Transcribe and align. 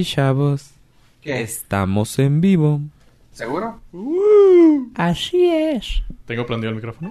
Y 0.00 0.04
chavos, 0.04 0.70
¿Qué? 1.20 1.42
estamos 1.42 2.18
en 2.18 2.40
vivo. 2.40 2.80
¿Seguro? 3.32 3.82
Así 4.94 5.46
es. 5.50 6.02
¿Tengo 6.24 6.46
prendido 6.46 6.70
el 6.70 6.76
micrófono? 6.76 7.10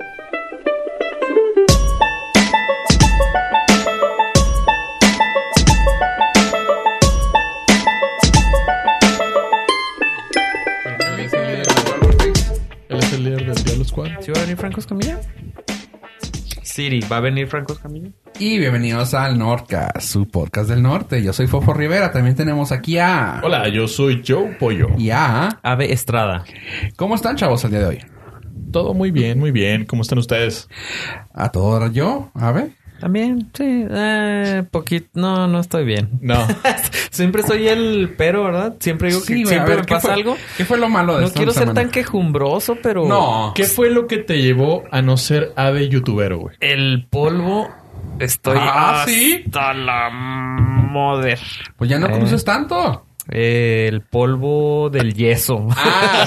Él 12.90 12.98
es 12.98 13.14
el 13.14 13.24
líder 13.24 13.46
del 13.54 13.64
Diablo 13.64 13.84
Squad. 13.86 14.10
¿Sí 14.22 14.32
va 14.32 14.40
a 14.40 14.42
venir 14.44 14.58
Franco 14.58 14.80
Escamilla? 14.80 15.20
Siri, 16.64 17.02
¿va 17.02 17.18
a 17.18 17.20
venir 17.22 17.48
Franco 17.48 17.74
Escamilla? 17.74 18.10
Y 18.40 18.58
bienvenidos 18.58 19.14
al 19.14 19.38
Nordcast, 19.38 20.00
su 20.02 20.26
podcast 20.28 20.70
del 20.70 20.82
norte. 20.82 21.22
Yo 21.22 21.34
soy 21.34 21.48
Fofo 21.48 21.74
Rivera. 21.74 22.12
También 22.12 22.36
tenemos 22.38 22.72
aquí 22.72 22.98
a... 22.98 23.42
Hola, 23.44 23.68
yo 23.68 23.86
soy 23.88 24.24
Joe 24.26 24.56
Pollo. 24.58 24.88
Y 24.98 25.10
a... 25.10 25.60
Ave 25.62 25.92
Estrada. 25.92 26.46
¿Cómo 26.96 27.16
están, 27.16 27.36
chavos, 27.36 27.64
el 27.66 27.72
día 27.72 27.80
de 27.82 27.86
hoy? 27.86 28.00
Todo 28.72 28.94
muy 28.94 29.12
bien, 29.12 29.40
muy 29.40 29.52
bien. 29.52 29.86
¿Cómo 29.86 30.04
están 30.04 30.20
ustedes? 30.20 30.70
A 31.34 31.50
todo 31.52 31.92
yo, 31.92 32.32
a 32.34 32.52
ver. 32.54 32.70
También, 33.02 33.50
sí. 33.54 33.86
Eh, 33.90 34.64
poquito. 34.72 35.08
No, 35.16 35.48
no 35.48 35.60
estoy 35.60 35.84
bien. 35.84 36.10
No. 36.22 36.46
Siempre 37.12 37.44
soy 37.44 37.68
el 37.68 38.14
pero, 38.18 38.44
¿verdad? 38.46 38.76
Siempre 38.80 39.10
digo 39.10 39.20
que 39.22 39.34
Sí, 39.36 39.46
siempre 39.46 39.70
ver, 39.72 39.80
me 39.82 39.86
¿qué 39.86 39.94
pasa 39.96 40.08
fue- 40.10 40.14
algo. 40.14 40.38
¿Qué 40.58 40.64
fue 40.66 40.78
lo 40.78 40.88
malo 40.88 41.16
de 41.16 41.22
No 41.22 41.28
esta 41.28 41.38
quiero 41.38 41.52
ser 41.52 41.64
semana? 41.64 41.82
tan 41.82 41.92
quejumbroso, 41.92 42.78
pero... 42.82 43.06
No. 43.06 43.52
¿Qué 43.54 43.66
fue 43.66 43.90
lo 43.90 44.08
que 44.08 44.18
te 44.18 44.42
llevó 44.42 44.84
a 44.92 45.02
no 45.02 45.18
ser 45.18 45.52
ave 45.58 45.90
youtubero, 45.90 46.40
güey? 46.40 46.56
El 46.62 47.06
polvo... 47.10 47.70
Estoy 48.20 48.58
Ah, 48.60 49.04
¿sí? 49.08 49.44
hasta 49.46 49.74
la 49.74 50.10
moder. 50.12 51.40
Pues 51.78 51.90
ya 51.90 52.00
no 52.00 52.08
Eh. 52.08 52.12
cruces 52.18 52.44
tanto. 52.44 53.06
El 53.30 54.02
polvo 54.02 54.90
del 54.90 55.14
yeso. 55.14 55.68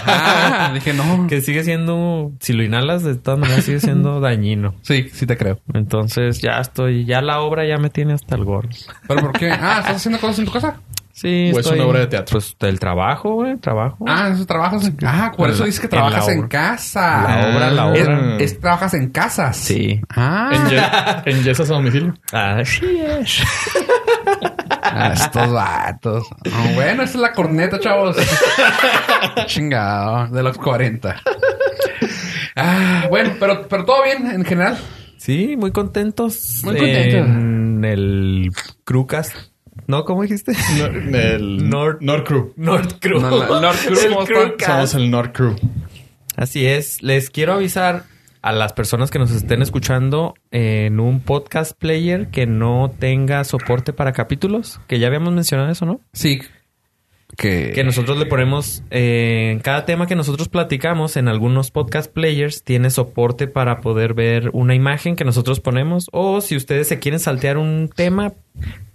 Ah. 0.05 0.70
Dije, 0.75 0.92
no. 0.95 1.27
que 1.29 1.41
sigue 1.41 1.64
siendo, 1.64 2.33
si 2.41 2.53
lo 2.53 2.62
inhalas, 2.62 3.03
de 3.03 3.17
todas 3.17 3.39
maneras 3.41 3.64
sigue 3.64 3.81
siendo 3.81 4.20
dañino. 4.20 4.75
Sí, 4.83 5.09
sí 5.12 5.27
te 5.27 5.37
creo. 5.37 5.59
Entonces 5.75 6.41
ya 6.41 6.61
estoy, 6.61 7.05
ya 7.05 7.20
la 7.23 7.41
obra 7.41 7.67
ya 7.67 7.77
me 7.79 7.91
tiene 7.91 8.12
hasta 8.14 8.36
el 8.36 8.45
gorro. 8.45 8.69
¿Pero 9.09 9.20
por 9.20 9.33
qué? 9.33 9.51
Ah, 9.51 9.79
¿estás 9.81 9.97
haciendo 9.97 10.20
cosas 10.20 10.39
en 10.41 10.45
tu 10.47 10.53
casa? 10.53 10.77
Sí, 11.12 11.52
¿O 11.55 11.60
es 11.60 11.66
una 11.66 11.84
obra 11.84 12.00
de 12.00 12.06
teatro? 12.06 12.32
Pues 12.32 12.56
del 12.58 12.80
trabajo, 12.80 13.34
güey, 13.34 13.56
trabajo. 13.58 14.05
Ah, 14.08 14.30
eso 14.32 14.46
trabajas 14.46 14.86
en... 14.86 14.96
Ah, 15.05 15.30
por 15.36 15.48
En 15.48 15.55
eso 15.55 15.64
dices 15.64 15.80
que 15.80 15.88
trabajas 15.88 16.27
en, 16.28 16.48
casa. 16.48 17.22
La 17.28 17.55
obra, 17.55 17.70
la 17.70 17.86
obra. 17.86 18.36
Es, 18.38 18.58
trabajas 18.58 18.94
en 18.94 19.10
casas. 19.10 19.56
Sí. 19.58 20.00
Ah. 20.08 20.50
¿En, 20.52 20.68
ye- 20.70 21.30
en 21.30 21.44
Yesas 21.44 21.70
a 21.70 21.74
domicilio? 21.74 22.14
Así 22.33 22.98
es. 22.98 23.42
Ah, 24.94 25.12
estos 25.14 25.50
vatos. 25.50 26.27
Ah, 26.52 26.66
bueno, 26.74 27.02
esta 27.02 27.16
es 27.16 27.22
la 27.22 27.33
corneta, 27.33 27.80
chavos. 27.80 28.14
Chingado. 29.46 30.27
De 30.27 30.42
los 30.42 30.58
40. 30.58 31.16
Ah, 32.56 33.06
bueno, 33.08 33.30
pero, 33.40 33.66
pero 33.68 33.84
todo 33.86 34.02
bien 34.02 34.30
en 34.30 34.44
general. 34.44 34.77
Sí, 35.16 35.56
muy 35.56 35.70
contentos. 35.72 36.60
Muy 36.64 36.77
contentos. 36.77 37.27
En 37.27 37.84
el 37.84 38.50
Crewcast. 38.84 39.34
¿No? 39.86 40.05
¿Cómo 40.05 40.22
dijiste? 40.22 40.52
No, 40.78 40.86
el 40.86 41.69
Nord- 41.70 41.98
Nord 42.00 42.25
Crew. 42.25 42.52
Nord 42.56 42.98
Crew. 43.00 43.20
No, 43.20 43.36
la- 43.36 43.61
Nord 43.61 43.77
Crew. 43.84 43.97
Somos 44.64 44.94
el 44.94 45.11
Nord 45.11 45.33
Crew. 45.33 45.56
Así 46.36 46.66
es. 46.66 47.02
Les 47.02 47.30
quiero 47.30 47.52
avisar 47.55 48.05
a 48.41 48.52
las 48.52 48.72
personas 48.72 49.11
que 49.11 49.19
nos 49.19 49.30
estén 49.30 49.62
escuchando 49.62 50.34
en 50.50 50.98
un 50.98 51.20
podcast 51.20 51.78
player 51.78 52.28
que 52.28 52.47
no 52.47 52.92
tenga 52.98 53.44
soporte 53.44 53.92
para 53.92 54.12
capítulos, 54.12 54.80
que 54.89 54.98
ya 54.98 55.06
habíamos 55.08 55.33
mencionado 55.33 55.70
eso, 55.70 55.86
¿no? 55.86 56.00
Sí. 56.12 56.41
Que... 57.36 57.72
Que 57.74 57.83
nosotros 57.84 58.19
le 58.19 58.27
ponemos 58.27 58.83
eh, 58.91 59.50
en 59.52 59.61
cada 59.61 59.86
tema 59.86 60.06
que 60.06 60.17
nosotros 60.17 60.48
platicamos 60.48 61.17
en 61.17 61.28
algunos 61.28 61.70
podcast 61.70 62.12
players 62.12 62.62
tiene 62.62 62.91
soporte 62.91 63.46
para 63.46 63.80
poder 63.80 64.12
ver 64.12 64.50
una 64.52 64.74
imagen 64.74 65.17
que 65.17 65.24
nosotros 65.24 65.61
ponemos 65.61 66.08
o 66.12 66.40
si 66.42 66.57
ustedes 66.57 66.89
se 66.89 66.98
quieren 66.98 67.20
saltear 67.20 67.57
un 67.57 67.89
tema 67.95 68.34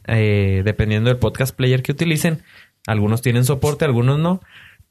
eh, 0.08 0.62
dependiendo 0.66 1.10
del 1.10 1.20
podcast 1.20 1.56
player 1.56 1.84
que 1.84 1.92
utilicen, 1.92 2.44
algunos 2.86 3.22
tienen 3.22 3.46
soporte, 3.46 3.86
algunos 3.86 4.20
no, 4.20 4.42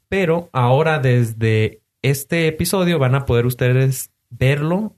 pero 0.09 0.49
ahora 0.53 0.99
desde 0.99 1.81
este 2.01 2.47
episodio 2.47 2.99
van 2.99 3.15
a 3.15 3.25
poder 3.25 3.45
ustedes 3.45 4.11
verlo 4.29 4.95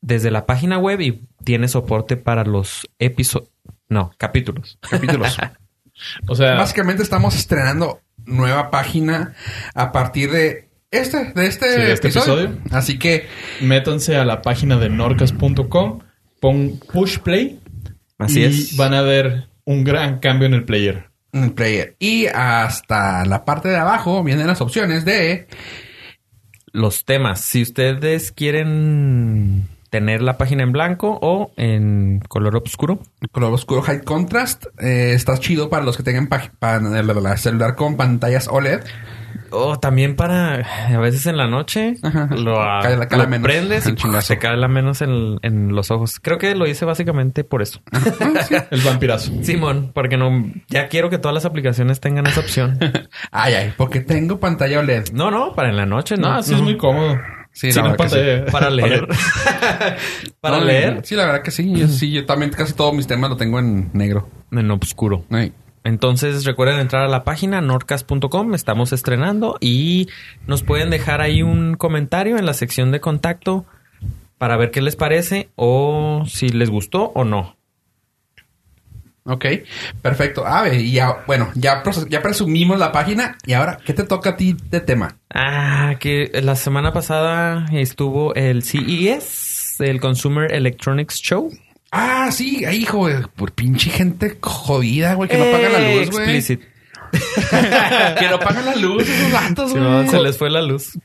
desde 0.00 0.30
la 0.30 0.46
página 0.46 0.78
web 0.78 1.00
y 1.00 1.26
tiene 1.44 1.68
soporte 1.68 2.16
para 2.16 2.44
los 2.44 2.88
episodios, 2.98 3.50
no, 3.88 4.12
capítulos. 4.16 4.78
capítulos. 4.88 5.36
O 6.28 6.36
sea, 6.36 6.54
Básicamente 6.54 7.02
estamos 7.02 7.34
estrenando 7.34 8.00
nueva 8.24 8.70
página 8.70 9.34
a 9.74 9.90
partir 9.90 10.30
de 10.30 10.68
este, 10.92 11.32
de 11.32 11.46
este, 11.48 11.72
Sí, 11.72 11.80
de 11.80 11.92
este 11.92 12.08
episodio. 12.08 12.44
episodio. 12.44 12.62
Así 12.70 12.98
que 13.00 13.26
métanse 13.60 14.16
a 14.16 14.24
la 14.24 14.40
página 14.40 14.78
de 14.78 14.90
norcas.com, 14.90 15.98
pon 16.40 16.80
push 16.92 17.18
play 17.18 17.58
Así 18.18 18.40
y 18.40 18.44
es. 18.44 18.76
van 18.76 18.94
a 18.94 19.02
ver 19.02 19.46
un 19.64 19.84
gran 19.84 20.18
cambio 20.18 20.46
en 20.46 20.54
el 20.54 20.64
player. 20.64 21.04
en 21.32 21.44
el 21.44 21.52
player. 21.52 21.94
Y 21.98 22.26
hasta 22.26 23.24
la 23.26 23.44
parte 23.44 23.68
de 23.68 23.76
abajo 23.76 24.24
vienen 24.24 24.46
las 24.46 24.60
opciones 24.60 25.04
de 25.04 25.46
los 26.72 27.04
temas. 27.04 27.40
Si 27.40 27.62
ustedes 27.62 28.32
quieren 28.32 29.68
tener 29.90 30.20
la 30.22 30.36
página 30.36 30.62
en 30.62 30.72
blanco 30.72 31.18
o 31.22 31.52
en 31.56 32.20
color 32.28 32.56
oscuro, 32.56 33.00
color 33.32 33.52
oscuro 33.54 33.82
high 33.82 34.02
contrast. 34.02 34.66
Eh, 34.80 35.12
está 35.14 35.36
chido 35.38 35.70
para 35.70 35.84
los 35.84 35.96
que 35.96 36.02
tengan 36.02 36.28
el- 36.94 37.08
el 37.10 37.38
celular 37.38 37.74
con 37.74 37.96
pantallas 37.96 38.48
OLED. 38.48 38.80
O 39.50 39.78
también 39.78 40.16
para 40.16 40.54
a 40.94 40.98
veces 40.98 41.26
en 41.26 41.36
la 41.36 41.46
noche 41.46 41.94
Ajá. 42.02 42.28
lo, 42.34 42.60
ah, 42.60 42.80
Cae 42.82 42.96
la 42.96 43.08
cara 43.08 43.24
lo 43.24 43.28
menos, 43.28 43.44
prendes 43.46 43.86
y 43.86 43.94
se 44.22 44.38
cae 44.38 44.56
la 44.56 44.68
menos 44.68 45.02
en, 45.02 45.38
en 45.42 45.74
los 45.74 45.90
ojos. 45.90 46.18
Creo 46.20 46.38
que 46.38 46.54
lo 46.54 46.66
hice 46.66 46.84
básicamente 46.84 47.44
por 47.44 47.62
eso. 47.62 47.80
El 48.70 48.80
vampirazo. 48.80 49.32
Simón, 49.42 49.90
porque 49.94 50.16
no 50.16 50.30
ya 50.68 50.88
quiero 50.88 51.10
que 51.10 51.18
todas 51.18 51.34
las 51.34 51.44
aplicaciones 51.44 52.00
tengan 52.00 52.26
esa 52.26 52.40
opción. 52.40 52.78
Ay, 53.30 53.54
ay, 53.54 53.72
porque 53.76 54.00
tengo 54.00 54.38
pantalla 54.40 54.78
OLED. 54.80 55.10
No, 55.12 55.30
no, 55.30 55.54
para 55.54 55.68
en 55.70 55.76
la 55.76 55.86
noche, 55.86 56.16
no. 56.16 56.28
No, 56.30 56.34
así 56.36 56.54
es 56.54 56.60
muy 56.60 56.76
cómodo. 56.76 57.16
Sí, 57.52 57.72
Sí, 57.72 57.80
la 57.80 57.88
no 57.88 57.96
para 57.96 58.70
leer. 58.70 59.08
para 60.40 60.58
No, 60.58 60.64
leer 60.64 61.00
Sí, 61.04 61.14
la 61.16 61.26
verdad 61.26 61.42
que 61.42 61.50
sí. 61.50 61.72
Yo, 61.74 61.88
sí, 61.88 62.12
yo 62.12 62.24
también 62.26 62.52
casi 62.52 62.72
todos 62.74 62.94
mis 62.94 63.06
temas 63.06 63.30
lo 63.30 63.36
tengo 63.36 63.58
en 63.58 63.90
negro. 63.92 64.28
en 64.52 64.70
oscuro. 64.70 65.24
Ay. 65.30 65.52
Entonces 65.84 66.44
recuerden 66.44 66.80
entrar 66.80 67.04
a 67.04 67.08
la 67.08 67.24
página 67.24 67.60
norcas.com, 67.60 68.54
estamos 68.54 68.92
estrenando 68.92 69.56
y 69.60 70.08
nos 70.46 70.62
pueden 70.62 70.90
dejar 70.90 71.20
ahí 71.20 71.42
un 71.42 71.74
comentario 71.74 72.38
en 72.38 72.46
la 72.46 72.54
sección 72.54 72.92
de 72.92 73.00
contacto 73.00 73.64
para 74.38 74.56
ver 74.56 74.70
qué 74.70 74.80
les 74.80 74.96
parece 74.96 75.48
o 75.56 76.24
si 76.26 76.48
les 76.48 76.70
gustó 76.70 77.12
o 77.14 77.24
no. 77.24 77.58
Ok, 79.24 79.44
perfecto. 80.00 80.46
A 80.46 80.62
ver, 80.62 80.80
y 80.80 80.92
ya, 80.92 81.18
bueno, 81.26 81.50
ya, 81.54 81.82
ya 82.08 82.22
presumimos 82.22 82.78
la 82.78 82.92
página. 82.92 83.36
Y 83.44 83.52
ahora, 83.52 83.78
¿qué 83.84 83.92
te 83.92 84.04
toca 84.04 84.30
a 84.30 84.36
ti 84.36 84.56
de 84.70 84.80
tema? 84.80 85.18
Ah, 85.28 85.96
que 86.00 86.30
la 86.42 86.56
semana 86.56 86.94
pasada 86.94 87.66
estuvo 87.72 88.34
el 88.34 88.62
CES, 88.62 89.80
el 89.80 90.00
Consumer 90.00 90.50
Electronics 90.50 91.16
Show. 91.16 91.50
Ah, 91.90 92.30
sí, 92.32 92.64
ay, 92.66 92.82
hijo, 92.82 92.98
güey, 92.98 93.14
por 93.36 93.52
pinche 93.52 93.90
gente 93.90 94.36
jodida, 94.40 95.14
güey, 95.14 95.28
que 95.30 95.38
no 95.38 95.44
paga 95.50 95.68
la 95.70 95.78
luz, 95.94 96.10
güey. 96.10 96.36
Explicit. 96.36 96.60
que 98.18 98.28
no 98.28 98.38
pagan 98.38 98.66
la 98.66 98.76
luz, 98.76 99.08
esos 99.08 99.32
datos, 99.32 99.72
Sí, 99.72 99.78
güey. 99.78 100.08
se 100.08 100.20
les 100.20 100.36
fue 100.36 100.50
la 100.50 100.62
luz. 100.62 100.98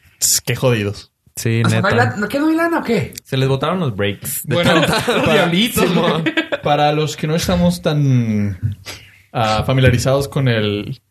Qué 0.45 0.55
jodidos. 0.55 1.11
Sí, 1.35 1.61
O 1.65 1.69
sea, 1.69 1.81
¿no 1.81 1.87
hay 1.87 1.93
neta. 1.95 2.05
lana- 2.05 2.17
¿no- 2.17 2.27
¿Qué 2.27 2.39
no 2.39 2.47
hay 2.49 2.55
lana 2.55 2.79
o 2.79 2.83
qué? 2.83 3.13
Se 3.23 3.37
les 3.37 3.47
botaron 3.49 3.79
los 3.79 3.95
breaks. 3.95 4.41
Bueno, 4.47 4.81
para, 5.25 6.23
para 6.61 6.91
los 6.91 7.15
que 7.17 7.25
no 7.27 7.35
estamos 7.35 7.81
tan 7.81 8.77
ah, 9.31 9.63
familiarizados 9.65 10.27
con 10.27 10.47
el 10.47 11.01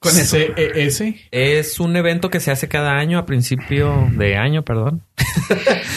Con 0.00 0.12
eso. 0.12 0.36
CES, 0.36 1.02
Es 1.30 1.80
un 1.80 1.96
evento 1.96 2.28
que 2.30 2.40
se 2.40 2.50
hace 2.50 2.68
cada 2.68 2.98
año 2.98 3.18
a 3.18 3.24
principio 3.26 4.08
de 4.12 4.36
año, 4.36 4.62
perdón. 4.64 5.02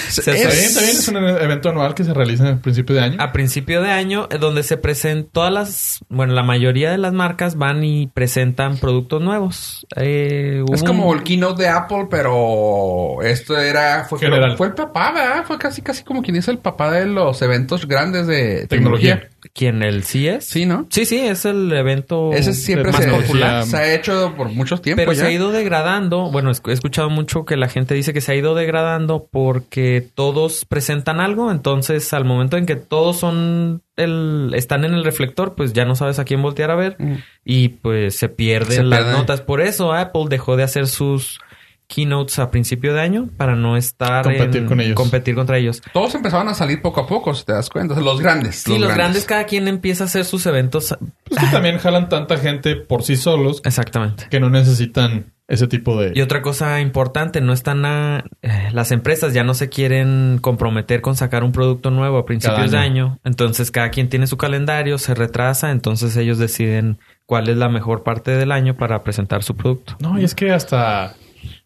Se 0.10 0.22
hace- 0.22 0.36
Está 0.36 0.50
bien, 0.50 0.64
está 0.66 0.80
bien, 0.82 0.92
es 0.92 1.08
un 1.08 1.18
evento 1.18 1.70
anual 1.70 1.94
que 1.94 2.04
se 2.04 2.14
realiza 2.14 2.48
en 2.48 2.60
principio 2.60 2.96
de 2.96 3.02
año. 3.02 3.18
a 3.20 3.32
principio 3.34 3.82
de 3.82 3.90
año, 3.92 4.28
eh, 4.32 4.38
donde 4.38 4.64
se 4.64 4.78
presentan 4.78 5.30
todas 5.32 5.52
las, 5.52 6.00
bueno, 6.10 6.34
la 6.34 6.44
mayoría 6.44 6.92
de 6.92 6.98
las 6.98 7.12
marcas 7.12 7.58
van 7.58 7.84
y 7.84 8.08
presentan 8.08 8.78
productos 8.78 9.22
nuevos. 9.22 9.86
Eh, 9.98 10.64
Es 10.72 10.84
como 10.84 11.14
el 11.14 11.24
keynote 11.24 11.64
de 11.64 11.70
Apple, 11.70 12.08
pero 12.10 13.22
esto 13.24 13.58
era... 13.58 14.06
Fue, 14.06 14.20
General. 14.20 14.56
fue 14.58 14.68
el 14.68 14.74
papá, 14.74 15.12
¿verdad? 15.12 15.44
Fue 15.46 15.58
casi, 15.58 15.82
casi 15.82 16.04
como 16.04 16.22
quien 16.22 16.36
dice 16.36 16.52
el 16.52 16.60
papá 16.60 16.92
de 16.92 17.06
los 17.08 17.42
eventos 17.42 17.88
grandes 17.88 18.28
de 18.28 18.68
tecnología. 18.68 19.16
Tecnología. 19.16 19.30
¿Quién? 19.54 19.84
¿El 19.84 20.04
CES? 20.04 20.44
Sí, 20.46 20.66
¿no? 20.66 20.88
Sí, 20.90 21.06
sí, 21.06 21.20
es 21.20 21.46
el 21.46 21.72
evento 21.72 22.32
Ese 22.34 22.54
siempre 22.54 22.92
más 22.92 23.04
se, 23.04 23.10
popular. 23.10 23.65
Se 23.66 23.78
ha 23.78 23.94
hecho 23.94 24.34
por 24.38 24.50
mucho 24.50 24.78
tiempo 24.78 25.02
Pero 25.02 25.14
ya. 25.14 25.22
se 25.22 25.28
ha 25.28 25.32
ido 25.32 25.52
degradando. 25.52 26.32
Bueno, 26.32 26.52
he 26.52 26.72
escuchado 26.72 27.10
mucho 27.10 27.46
que 27.46 27.58
la 27.58 27.68
gente 27.68 27.94
dice 27.96 28.14
que 28.14 28.22
se 28.22 28.32
ha 28.32 28.36
ido 28.36 28.56
degradando 28.56 29.28
porque 29.32 30.08
todos 30.16 30.66
presentan 30.66 31.20
algo. 31.20 31.52
Entonces, 31.52 32.14
al 32.14 32.26
momento 32.26 32.58
en 32.58 32.66
que 32.66 32.76
todos 32.76 33.18
son 33.20 33.82
el, 33.98 34.52
están 34.56 34.86
en 34.86 34.94
el 34.94 35.04
reflector, 35.04 35.56
pues 35.56 35.74
ya 35.74 35.86
no 35.86 35.96
sabes 35.96 36.20
a 36.20 36.26
quién 36.26 36.42
voltear 36.42 36.72
a 36.72 36.76
ver 36.76 36.96
Mm. 37.00 37.16
y 37.46 37.70
pues 37.70 38.18
se 38.18 38.30
pierden 38.30 38.78
Se 38.78 38.84
las 38.84 39.06
notas. 39.08 39.42
Por 39.42 39.62
eso 39.62 39.94
Apple 39.94 40.26
dejó 40.30 40.56
de 40.58 40.64
hacer 40.64 40.88
sus 40.88 41.40
keynotes 41.88 42.40
a 42.40 42.50
principio 42.52 42.94
de 42.94 43.02
año 43.02 43.30
para 43.38 43.56
no 43.56 43.78
estar 43.78 44.24
Competir 44.24 44.62
en- 44.64 44.68
con 44.68 44.82
ellos. 44.82 44.96
competir 44.96 45.36
contra 45.36 45.58
ellos. 45.58 45.82
Todos 45.94 46.16
empezaban 46.16 46.48
a 46.48 46.54
salir 46.54 46.82
poco 46.82 47.02
a 47.02 47.08
poco, 47.08 47.34
si 47.34 47.46
te 47.46 47.54
das 47.54 47.70
cuenta. 47.70 48.00
Los 48.00 48.20
grandes. 48.22 48.56
Sí, 48.58 48.78
los, 48.78 48.94
grandes. 48.94 49.26
cada 49.26 49.46
quien 49.46 49.68
empieza 49.68 50.04
a 50.04 50.08
hacer 50.08 50.26
sus 50.26 50.46
eventos. 50.46 50.96
Pues 51.28 51.40
que 51.40 51.48
también 51.48 51.78
jalan 51.78 52.10
tanta 52.10 52.38
gente 52.38 52.76
por 52.76 53.04
sí 53.04 53.16
solos 53.16 53.62
Exactamente. 53.64 54.28
que 54.30 54.40
no 54.40 54.50
necesitan 54.50 55.34
ese 55.48 55.68
tipo 55.68 56.00
de... 56.02 56.12
Y 56.16 56.22
otra 56.22 56.42
cosa 56.42 56.82
importante, 56.82 57.40
no 57.40 57.54
están 57.54 57.86
a, 57.86 58.24
eh, 58.42 58.70
las 58.74 58.92
empresas 58.92 59.32
ya 59.34 59.44
no 59.44 59.54
se 59.54 59.70
quieren 59.70 60.40
comprometer 60.42 61.02
con 61.02 61.16
sacar 61.16 61.44
un 61.44 61.52
producto 61.52 61.92
nuevo 61.92 62.18
a 62.18 62.26
principios 62.26 62.72
de 62.72 62.78
año. 62.80 63.20
Entonces 63.24 63.70
cada 63.70 63.90
quien 63.92 64.10
tiene 64.10 64.26
su 64.26 64.38
calendario, 64.38 64.98
se 64.98 65.14
retrasa, 65.14 65.70
entonces 65.70 66.18
ellos 66.18 66.40
deciden 66.40 66.98
cuál 67.28 67.48
es 67.50 67.58
la 67.58 67.70
mejor 67.70 68.02
parte 68.04 68.32
del 68.32 68.52
año 68.52 68.76
para 68.76 69.04
presentar 69.04 69.44
su 69.44 69.56
producto. 69.56 69.96
No, 70.00 70.20
y 70.20 70.24
es 70.24 70.34
que 70.34 70.52
hasta, 70.52 71.14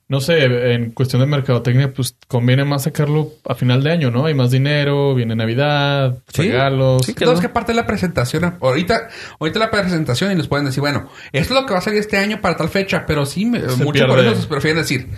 no 0.09 0.21
sé, 0.21 0.43
en 0.73 0.89
cuestión 0.89 1.21
de 1.21 1.27
mercadotecnia, 1.27 1.93
pues 1.93 2.15
conviene 2.27 2.65
más 2.65 2.83
sacarlo 2.83 3.31
a 3.47 3.53
final 3.53 3.83
de 3.83 3.91
año, 3.91 4.09
¿no? 4.09 4.25
Hay 4.25 4.33
más 4.33 4.49
dinero, 4.49 5.13
viene 5.13 5.35
Navidad, 5.35 6.17
Sí. 6.33 6.41
regalos. 6.49 7.05
Sí, 7.05 7.13
Entonces, 7.15 7.41
¿qué 7.41 7.49
parte 7.49 7.73
de 7.73 7.75
la 7.75 7.85
presentación? 7.85 8.57
Ahorita, 8.59 9.07
ahorita 9.39 9.59
la 9.59 9.69
presentación 9.69 10.31
y 10.31 10.35
les 10.35 10.47
pueden 10.47 10.65
decir, 10.65 10.81
bueno, 10.81 11.07
esto 11.31 11.53
es 11.53 11.61
lo 11.61 11.67
que 11.67 11.73
va 11.73 11.79
a 11.79 11.83
salir 11.83 11.99
este 11.99 12.17
año 12.17 12.41
para 12.41 12.57
tal 12.57 12.69
fecha, 12.69 13.05
pero 13.05 13.23
sí, 13.27 13.45
me, 13.45 13.59
mucho 13.59 14.07
por 14.07 14.19
eso 14.19 14.49
prefieren 14.49 14.81
decir, 14.81 15.09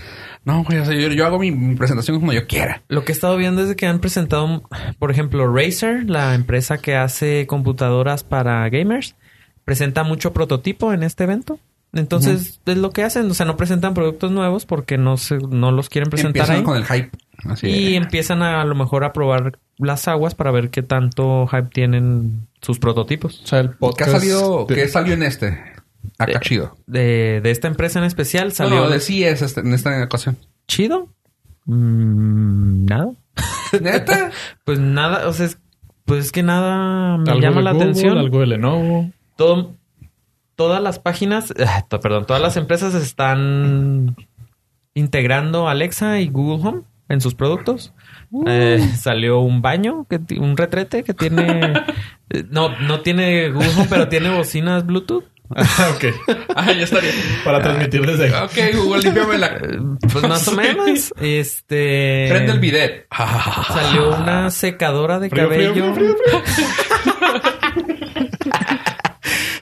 no, 0.44 0.64
güey, 0.66 0.80
o 0.80 0.86
sea, 0.86 0.94
yo, 0.94 1.08
yo 1.08 1.26
hago 1.26 1.40
mi, 1.40 1.52
mi 1.52 1.76
presentación 1.76 2.20
como 2.20 2.34
yo 2.34 2.46
quiera. 2.46 2.84
Lo 2.90 3.06
que 3.06 3.14
he 3.14 3.16
estado 3.16 3.38
viendo 3.38 3.64
es 3.64 3.74
que 3.78 3.86
han 3.88 4.00
presentado, 4.00 4.64
por 5.00 5.10
ejemplo, 5.10 5.48
Razer, 5.56 6.10
la 6.10 6.36
empresa 6.36 6.80
que 6.80 6.96
hace 6.98 7.48
computadoras 7.48 8.26
para 8.26 8.68
gamers, 8.68 9.16
presenta 9.64 10.04
mucho 10.04 10.34
prototipo 10.34 10.92
en 10.92 11.04
este 11.04 11.24
evento. 11.24 11.60
Entonces, 11.94 12.62
es 12.66 12.78
lo 12.78 12.92
que 12.92 13.04
hacen. 13.04 13.30
O 13.30 13.34
sea, 13.34 13.46
no 13.46 13.58
presentan 13.58 13.94
productos 13.94 14.32
nuevos 14.32 14.66
porque 14.66 14.98
no 14.98 15.18
se, 15.18 15.38
no 15.38 15.72
los 15.72 15.90
quieren 15.90 16.10
presentar 16.10 16.42
Empiezan 16.42 16.56
ahí. 16.58 16.64
con 16.64 16.78
el 16.78 16.86
hype. 16.86 17.12
Así 17.46 17.68
Y 17.68 17.90
de- 17.92 17.96
empiezan 17.98 18.42
a, 18.44 18.62
a 18.62 18.66
lo 18.66 18.76
mejor 18.76 19.04
a 19.04 19.14
probar 19.14 19.60
las 19.78 20.08
aguas 20.08 20.36
para 20.36 20.52
ver 20.52 20.70
qué 20.70 20.84
tanto 20.84 21.48
hype 21.48 21.70
tienen 21.74 22.48
sus 22.62 22.80
prototipos. 22.80 23.42
O 23.44 23.48
sea, 23.48 23.60
el 23.60 23.70
¿Qué 23.70 23.76
ha 23.76 23.80
podcast... 23.80 24.12
salido, 24.12 24.66
de- 24.70 24.76
qué 24.76 24.88
salió 24.88 25.14
en 25.16 25.24
este? 25.24 25.60
Acá 26.18 26.34
Eh, 26.34 26.40
chido. 26.42 26.78
De, 26.88 27.42
de 27.44 27.52
esta 27.52 27.68
empresa 27.68 28.00
en 28.00 28.06
especial 28.06 28.48
No, 28.50 28.54
salió 28.54 28.76
no, 28.82 28.90
de 28.90 29.00
sí 29.00 29.24
es 29.24 29.42
este- 29.42 29.62
en 29.62 29.74
esta 29.74 30.04
ocasión. 30.04 30.38
chido. 30.68 31.10
Mm, 31.66 32.86
nada. 32.86 33.12
¿Neta? 33.82 34.32
Pues 34.66 34.80
nada, 34.80 35.28
o 35.28 35.34
sea, 35.34 35.48
es- 35.48 35.58
pues 36.06 36.26
es 36.26 36.32
que 36.32 36.44
nada 36.44 37.18
me 37.18 37.32
algo 37.32 37.42
llama 37.42 37.58
de 37.58 37.64
la 37.64 37.72
Google, 37.74 37.86
atención. 37.90 38.18
Algo 38.18 38.40
de 38.40 38.48
Lenovo. 38.48 39.12
Todo, 39.36 39.76
todas 40.62 40.84
las 40.84 41.00
páginas, 41.00 41.52
ah, 41.66 41.84
perdón, 41.90 42.28
todas 42.28 42.40
las 42.40 42.56
empresas 42.56 42.94
están 42.94 44.16
integrando 44.94 45.68
Alexa 45.68 46.20
y 46.20 46.30
Google 46.30 46.68
Home 46.68 46.82
en 47.10 47.20
sus 47.20 47.34
productos. 47.34 47.96
Eh, 48.46 48.80
salió 48.96 49.40
un 49.40 49.64
baño, 49.64 50.06
que 50.08 50.20
un 50.38 50.56
retrete 50.56 51.04
que 51.04 51.16
tiene... 51.16 51.74
eh, 52.30 52.46
no, 52.52 52.78
no 52.78 53.00
tiene 53.02 53.50
Google 53.50 53.72
Home, 53.76 53.88
pero 53.90 54.08
tiene 54.08 54.30
bocinas 54.30 54.86
Bluetooth. 54.86 55.24
Ah, 55.54 55.92
ok. 55.94 56.06
ah, 56.56 56.72
ya 56.72 56.84
estaría. 56.84 57.12
Para 57.44 57.62
transmitir 57.62 58.06
desde 58.06 58.28
ahí. 58.28 58.44
Ok, 58.44 58.76
Google, 58.78 59.02
límpiame 59.02 59.38
la... 59.38 59.60
Pues 60.14 60.26
más 60.26 60.48
o 60.48 60.54
menos. 60.54 61.12
Este... 61.20 62.28
Prende 62.30 62.54
el 62.54 62.60
bidet. 62.60 63.08
Salió 63.68 64.16
una 64.16 64.50
secadora 64.50 65.20
de 65.20 65.30
Frío, 65.30 65.50
cabello. 65.50 65.74
frío, 65.74 65.94
frío, 65.94 66.16
frío. 66.16 67.11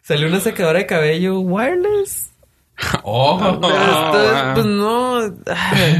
Salió 0.09 0.27
una 0.27 0.39
secadora 0.39 0.79
de 0.79 0.87
cabello 0.87 1.39
wireless. 1.39 2.31
Oh, 3.03 3.37
pues 4.55 4.65
no, 4.65 5.19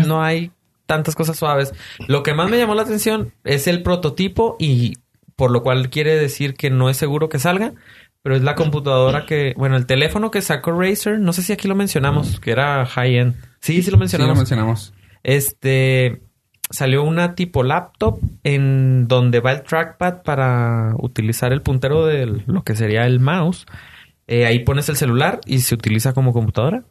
no 0.08 0.24
hay 0.24 0.52
tantas 0.88 1.14
cosas 1.14 1.38
suaves. 1.38 1.76
Lo 2.08 2.24
que 2.24 2.34
más 2.34 2.50
me 2.50 2.58
llamó 2.58 2.74
la 2.74 2.82
atención 2.82 3.34
es 3.44 3.68
el 3.68 3.84
prototipo 3.84 4.56
y 4.58 4.98
por 5.36 5.52
lo 5.52 5.62
cual 5.62 5.92
quiere 5.92 6.16
decir 6.16 6.56
que 6.56 6.72
no 6.72 6.90
es 6.90 6.98
seguro 6.98 7.30
que 7.30 7.38
salga, 7.38 7.74
pero 8.24 8.36
es 8.36 8.42
la 8.42 8.56
computadora 8.56 9.28
que, 9.28 9.54
bueno, 9.58 9.76
el 9.78 9.86
teléfono 9.86 10.32
que 10.32 10.42
sacó 10.42 10.72
Razer, 10.72 11.20
no 11.20 11.32
sé 11.32 11.44
si 11.44 11.54
aquí 11.54 11.68
lo 11.68 11.76
mencionamos, 11.76 12.40
que 12.40 12.50
era 12.50 12.88
high 12.88 13.16
end. 13.16 13.36
Sí, 13.62 13.84
sí 13.84 13.92
lo 13.92 13.92
Sí, 13.92 13.92
lo 13.92 13.98
mencionamos. 14.00 14.38
mencionamos. 14.38 14.94
Este 15.22 16.24
salió 16.72 17.04
una 17.04 17.36
tipo 17.36 17.62
laptop 17.62 18.20
en 18.44 19.08
donde 19.08 19.40
va 19.40 19.52
el 19.52 19.62
trackpad 19.62 20.24
para 20.24 20.94
utilizar 20.98 21.54
el 21.54 21.62
puntero 21.62 22.08
de 22.08 22.26
lo 22.48 22.64
que 22.64 22.76
sería 22.76 23.06
el 23.06 23.20
mouse. 23.20 23.68
Eh, 24.31 24.46
ahí 24.46 24.60
pones 24.60 24.88
el 24.90 24.96
celular 24.96 25.42
y 25.48 25.60
se 25.60 25.74
utiliza 25.74 26.14
como 26.14 26.34
computadora. 26.34 26.84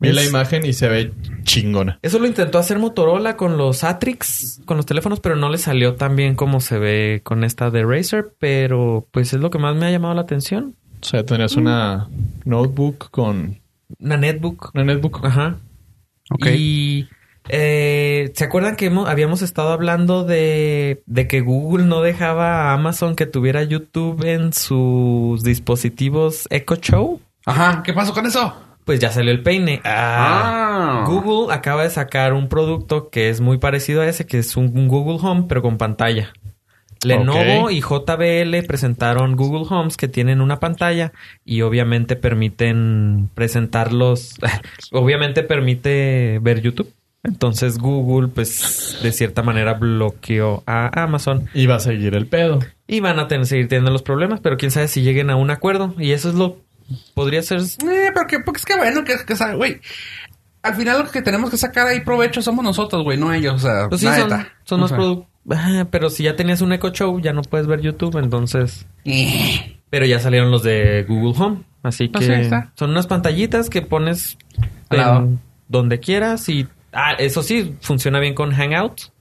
Vi 0.00 0.08
Es- 0.08 0.14
la 0.14 0.24
imagen 0.24 0.64
y 0.66 0.72
se 0.72 0.88
ve 0.88 1.12
chingona. 1.44 1.98
Eso 2.02 2.18
lo 2.18 2.26
intentó 2.26 2.58
hacer 2.58 2.78
Motorola 2.78 3.36
con 3.36 3.56
los 3.56 3.84
Atrix, 3.84 4.60
con 4.64 4.76
los 4.76 4.86
teléfonos, 4.86 5.20
pero 5.20 5.36
no 5.36 5.50
le 5.50 5.58
salió 5.58 5.94
tan 5.94 6.16
bien 6.16 6.34
como 6.34 6.60
se 6.60 6.78
ve 6.78 7.20
con 7.22 7.44
esta 7.44 7.70
de 7.70 7.84
Razer. 7.84 8.32
Pero 8.38 9.06
pues 9.12 9.32
es 9.34 9.40
lo 9.40 9.50
que 9.50 9.58
más 9.58 9.76
me 9.76 9.86
ha 9.86 9.90
llamado 9.90 10.14
la 10.14 10.22
atención. 10.22 10.74
O 11.00 11.04
sea, 11.04 11.24
tenías 11.24 11.54
una 11.56 12.08
notebook 12.44 13.10
con 13.10 13.60
Una 13.98 14.16
netbook. 14.16 14.70
una 14.74 14.84
netbook. 14.84 15.24
Ajá. 15.24 15.58
Ok. 16.30 16.46
Y 16.56 17.08
eh, 17.52 18.32
¿se 18.34 18.44
acuerdan 18.44 18.76
que 18.76 18.86
hemos- 18.86 19.08
habíamos 19.08 19.42
estado 19.42 19.70
hablando 19.72 20.24
de, 20.24 21.02
de 21.06 21.26
que 21.28 21.40
Google 21.40 21.84
no 21.84 22.00
dejaba 22.02 22.70
a 22.70 22.74
Amazon 22.74 23.14
que 23.16 23.26
tuviera 23.26 23.62
YouTube 23.62 24.24
en 24.24 24.52
sus 24.52 25.42
dispositivos 25.42 26.46
Echo 26.50 26.76
Show? 26.76 27.20
Ajá, 27.46 27.82
¿qué 27.84 27.92
pasó 27.92 28.12
con 28.14 28.26
eso? 28.26 28.54
Pues 28.84 28.98
ya 29.00 29.10
salió 29.10 29.30
el 29.32 29.42
peine. 29.42 29.80
Ah, 29.84 31.02
Ah. 31.02 31.04
Google 31.06 31.52
acaba 31.54 31.82
de 31.82 31.90
sacar 31.90 32.32
un 32.32 32.48
producto 32.48 33.10
que 33.10 33.28
es 33.28 33.40
muy 33.40 33.58
parecido 33.58 34.00
a 34.02 34.06
ese, 34.08 34.26
que 34.26 34.38
es 34.38 34.56
un, 34.56 34.66
un 34.76 34.88
Google 34.88 35.18
Home, 35.22 35.44
pero 35.48 35.62
con 35.62 35.76
pantalla. 35.78 36.32
Lenovo 37.02 37.70
y 37.70 37.80
JBL 37.80 38.62
presentaron 38.66 39.34
Google 39.34 39.66
Homes 39.70 39.96
que 39.96 40.06
tienen 40.06 40.40
una 40.42 40.60
pantalla 40.60 41.12
y 41.46 41.62
obviamente 41.62 42.14
permiten 42.14 43.30
presentarlos, 43.34 44.34
obviamente 44.92 45.42
permite 45.42 46.38
ver 46.42 46.60
YouTube. 46.60 46.92
Entonces 47.22 47.78
Google, 47.78 48.28
pues, 48.28 48.98
de 49.02 49.12
cierta 49.12 49.42
manera 49.42 49.74
bloqueó 49.74 50.62
a 50.66 51.02
Amazon 51.02 51.48
Y 51.52 51.66
va 51.66 51.76
a 51.76 51.80
seguir 51.80 52.14
el 52.14 52.26
pedo. 52.26 52.60
y 52.86 53.00
van 53.00 53.18
a 53.18 53.28
tener, 53.28 53.46
seguir 53.46 53.68
teniendo 53.68 53.90
los 53.90 54.02
problemas, 54.02 54.40
pero 54.40 54.56
quién 54.56 54.70
sabe 54.70 54.88
si 54.88 55.02
lleguen 55.02 55.28
a 55.30 55.36
un 55.36 55.50
acuerdo. 55.50 55.94
Y 55.98 56.12
eso 56.12 56.30
es 56.30 56.34
lo, 56.34 56.58
podría 57.14 57.42
ser 57.42 57.60
Eh, 57.60 58.10
pero 58.14 58.26
que, 58.26 58.40
porque 58.40 58.58
es 58.58 58.64
que 58.64 58.76
bueno, 58.76 59.04
que, 59.04 59.14
que 59.26 59.36
sabe, 59.36 59.56
güey. 59.56 59.80
Al 60.62 60.74
final 60.74 60.98
lo 61.04 61.10
que 61.10 61.22
tenemos 61.22 61.50
que 61.50 61.56
sacar 61.56 61.86
ahí 61.86 62.00
provecho 62.00 62.42
somos 62.42 62.64
nosotros, 62.64 63.02
güey, 63.02 63.16
no 63.18 63.32
ellos. 63.32 63.54
O 63.54 63.58
sea, 63.58 63.88
Pues 63.88 64.00
sí, 64.00 64.06
son, 64.64 64.78
O 64.78 64.78
más 64.82 64.88
sea, 64.90 64.96
productos. 64.98 65.26
Pero 65.90 66.10
si 66.10 66.22
ya 66.24 66.36
tenías 66.36 66.60
un 66.60 66.72
Echo 66.72 66.90
Show, 66.90 67.18
ya 67.20 67.32
no 67.32 67.42
puedes 67.42 67.66
ver 67.66 67.80
YouTube, 67.80 68.16
entonces. 68.18 68.86
eh. 69.04 69.76
Pero 69.90 70.06
ya 70.06 70.20
salieron 70.20 70.50
los 70.50 70.62
de 70.62 71.04
Google 71.08 71.34
Home. 71.42 71.62
Así 71.82 72.08
Pues 72.08 72.26
que 72.26 72.34
ahí 72.34 72.42
está. 72.42 72.72
son 72.76 72.90
unas 72.90 73.06
pantallitas 73.06 73.68
que 73.70 73.82
pones 73.82 74.36
Al 74.90 74.98
lado. 74.98 75.18
en 75.20 75.40
donde 75.68 75.98
quieras 76.00 76.48
y. 76.48 76.66
Ah, 76.92 77.12
eso 77.18 77.42
sí, 77.42 77.76
funciona 77.80 78.18
bien 78.20 78.34
con 78.34 78.52
Hangouts. 78.52 79.12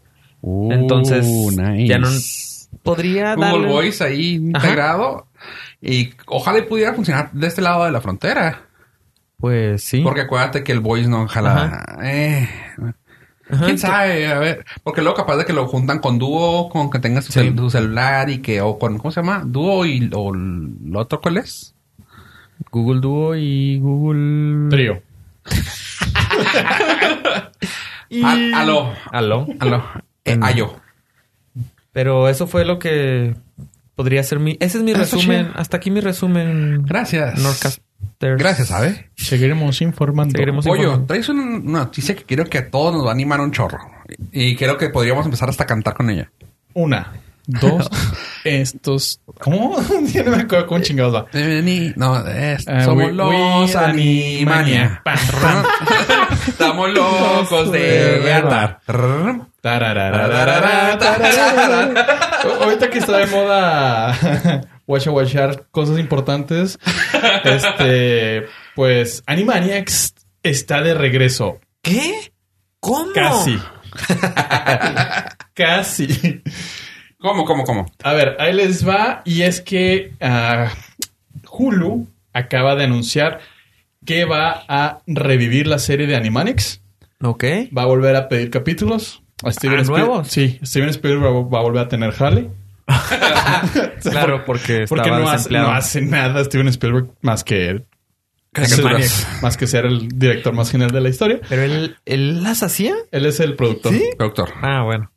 Entonces, 0.41 1.27
ya 1.85 1.97
no 1.99 2.07
podría 2.83 3.35
Google 3.35 3.49
darle. 3.51 3.67
Voice 3.67 4.03
ahí 4.03 4.35
Ajá. 4.53 4.65
integrado. 4.67 5.27
Y 5.81 6.11
ojalá 6.27 6.65
pudiera 6.67 6.93
funcionar 6.93 7.31
de 7.31 7.47
este 7.47 7.61
lado 7.61 7.85
de 7.85 7.91
la 7.91 8.01
frontera. 8.01 8.61
Pues 9.38 9.83
sí. 9.83 10.01
Porque 10.01 10.21
acuérdate 10.21 10.63
que 10.63 10.71
el 10.71 10.79
voice 10.81 11.07
no 11.09 11.27
jala. 11.27 11.97
Eh, 12.03 12.47
Ajá, 13.51 13.65
¿Quién 13.65 13.77
sabe? 13.79 14.27
A 14.27 14.39
ver. 14.39 14.65
Porque 14.83 15.01
luego 15.01 15.15
capaz 15.17 15.38
de 15.38 15.45
que 15.45 15.53
lo 15.53 15.67
juntan 15.67 15.99
con 15.99 16.19
Duo, 16.19 16.69
con 16.69 16.89
que 16.89 16.99
tengas 16.99 17.25
tu, 17.25 17.31
Sí. 17.33 17.39
cel- 17.39 17.55
tu 17.55 17.69
celular 17.69 18.29
y 18.29 18.39
que... 18.39 18.61
O 18.61 18.77
con... 18.77 18.97
¿Cómo 18.97 19.11
se 19.11 19.21
llama? 19.21 19.43
Duo 19.45 19.85
y... 19.85 20.09
O 20.13 20.33
el 20.33 20.93
otro, 20.95 21.19
¿cuál 21.21 21.38
es? 21.38 21.73
Google 22.71 22.99
Duo 23.01 23.35
y 23.35 23.79
Google. 23.79 24.69
Trío. 24.69 25.01
Y- 28.10 28.24
Al- 28.24 28.54
aló. 28.54 28.94
Aló. 29.12 29.48
Aló. 29.60 29.84
Eh. 30.25 30.38
Ayo. 30.42 30.75
Pero 31.92 32.30
eso 32.30 32.48
fue 32.48 32.66
lo 32.66 32.80
que 32.80 33.36
podría 33.96 34.24
ser 34.24 34.39
mi. 34.39 34.58
Ese 34.60 34.78
es 34.78 34.84
mi 34.84 34.92
Eso 34.92 35.01
resumen. 35.01 35.51
Hasta 35.56 35.78
aquí 35.78 35.92
mi 35.92 36.00
resumen. 36.01 36.84
Gracias. 36.84 37.39
Norcasters. 37.39 37.82
Gracias, 38.38 38.68
¿sabe? 38.70 39.10
Seguiremos 39.16 39.82
informando. 39.82 40.32
Seguiremos 40.32 40.66
Pollo, 40.66 40.82
informando. 40.82 41.08
traes 41.08 41.30
una, 41.30 41.60
noticia 41.60 42.16
que 42.16 42.24
quiero 42.24 42.46
que 42.46 42.58
a 42.58 42.70
todos 42.70 42.94
nos 42.94 43.06
va 43.06 43.10
a 43.10 43.13
animar 43.13 43.39
un 43.42 43.51
chorro. 43.51 43.80
Y 44.32 44.56
creo 44.56 44.78
que 44.78 44.89
podríamos 44.89 45.25
empezar 45.25 45.50
hasta 45.50 45.63
a 45.63 45.68
cantar 45.68 45.94
con 45.94 46.10
ella. 46.10 46.32
Una, 46.74 47.12
dos, 47.50 47.89
estos. 48.44 49.22
¿Cómo? 49.39 49.77
no 50.25 50.32
me 50.32 50.44
acuerdo 50.44 50.68
cómo 50.68 50.82
chingados 50.84 51.15
va. 51.15 51.25
Vení- 51.32 51.94
No, 51.96 52.25
es- 52.27 52.68
Ah, 52.68 52.84
somos 52.86 53.06
we- 53.08 53.13
los 53.13 53.29
we 53.29 53.77
Animania. 53.77 55.01
Estamos 56.48 56.89
locos 56.94 57.72
de. 57.72 58.20
O- 62.46 62.63
Ahorita 62.63 62.89
que 62.89 63.00
está 63.00 63.18
de 63.18 63.27
moda 63.27 64.62
watcha 64.88 65.12
watchar 65.12 65.65
cosas 65.72 66.00
importantes. 66.00 66.77
este, 67.44 68.46
pues 68.75 69.24
Animaniacs 69.25 70.13
está 70.44 70.82
de 70.82 70.94
regreso. 70.94 71.60
¿Qué? 71.82 72.32
¿Cómo? 72.79 73.12
Casi. 73.13 73.60
Casi. 75.53 76.41
¿Cómo, 77.19 77.43
cómo, 77.45 77.63
cómo? 77.63 77.85
A 78.03 78.13
ver, 78.13 78.38
ahí 78.39 78.53
les 78.53 78.88
va. 78.88 79.21
Y 79.25 79.41
es 79.41 79.61
que 79.61 80.13
ah, 80.21 80.71
Hulu 81.51 82.07
acaba 82.33 82.75
de 82.75 82.85
anunciar 82.85 83.39
que 84.05 84.25
va 84.25 84.63
a 84.67 84.99
revivir 85.05 85.67
la 85.67 85.79
serie 85.79 86.07
de 86.07 86.15
Animaniacs. 86.15 86.81
Ok. 87.21 87.43
Va 87.77 87.81
a 87.83 87.85
volver 87.85 88.15
a 88.15 88.29
pedir 88.29 88.49
capítulos. 88.49 89.21
A 89.43 89.51
Steven 89.51 89.79
Ah, 89.79 89.83
Spiel- 89.83 89.89
¿nuevos? 90.07 90.27
Sí, 90.29 90.59
Steven 90.63 90.89
Spielberg 90.89 91.23
va, 91.35 91.49
va 91.49 91.59
a 91.59 91.63
volver 91.63 91.81
a 91.83 91.88
tener 91.89 92.13
Harley. 92.17 92.49
Claro, 94.01 94.45
porque 94.45 94.85
no 94.89 95.29
hace, 95.29 95.49
no 95.51 95.71
hace 95.71 96.01
nada 96.01 96.43
Steven 96.45 96.67
Spielberg 96.69 97.09
más 97.21 97.43
que 97.43 97.83
Caricaturas. 98.53 99.27
más 99.41 99.57
que 99.57 99.67
ser 99.67 99.85
el 99.85 100.07
director 100.17 100.53
más 100.53 100.71
genial 100.71 100.89
de 100.91 101.01
la 101.01 101.09
historia. 101.09 101.39
Pero 101.49 101.63
él, 101.63 101.97
él 102.05 102.41
las 102.43 102.63
hacía. 102.63 102.95
Él 103.11 103.25
es 103.25 103.39
el 103.41 103.55
productor. 103.55 103.93
¿Sí? 103.93 104.03
Productor. 104.17 104.49
Ah, 104.61 104.83
bueno. 104.83 105.11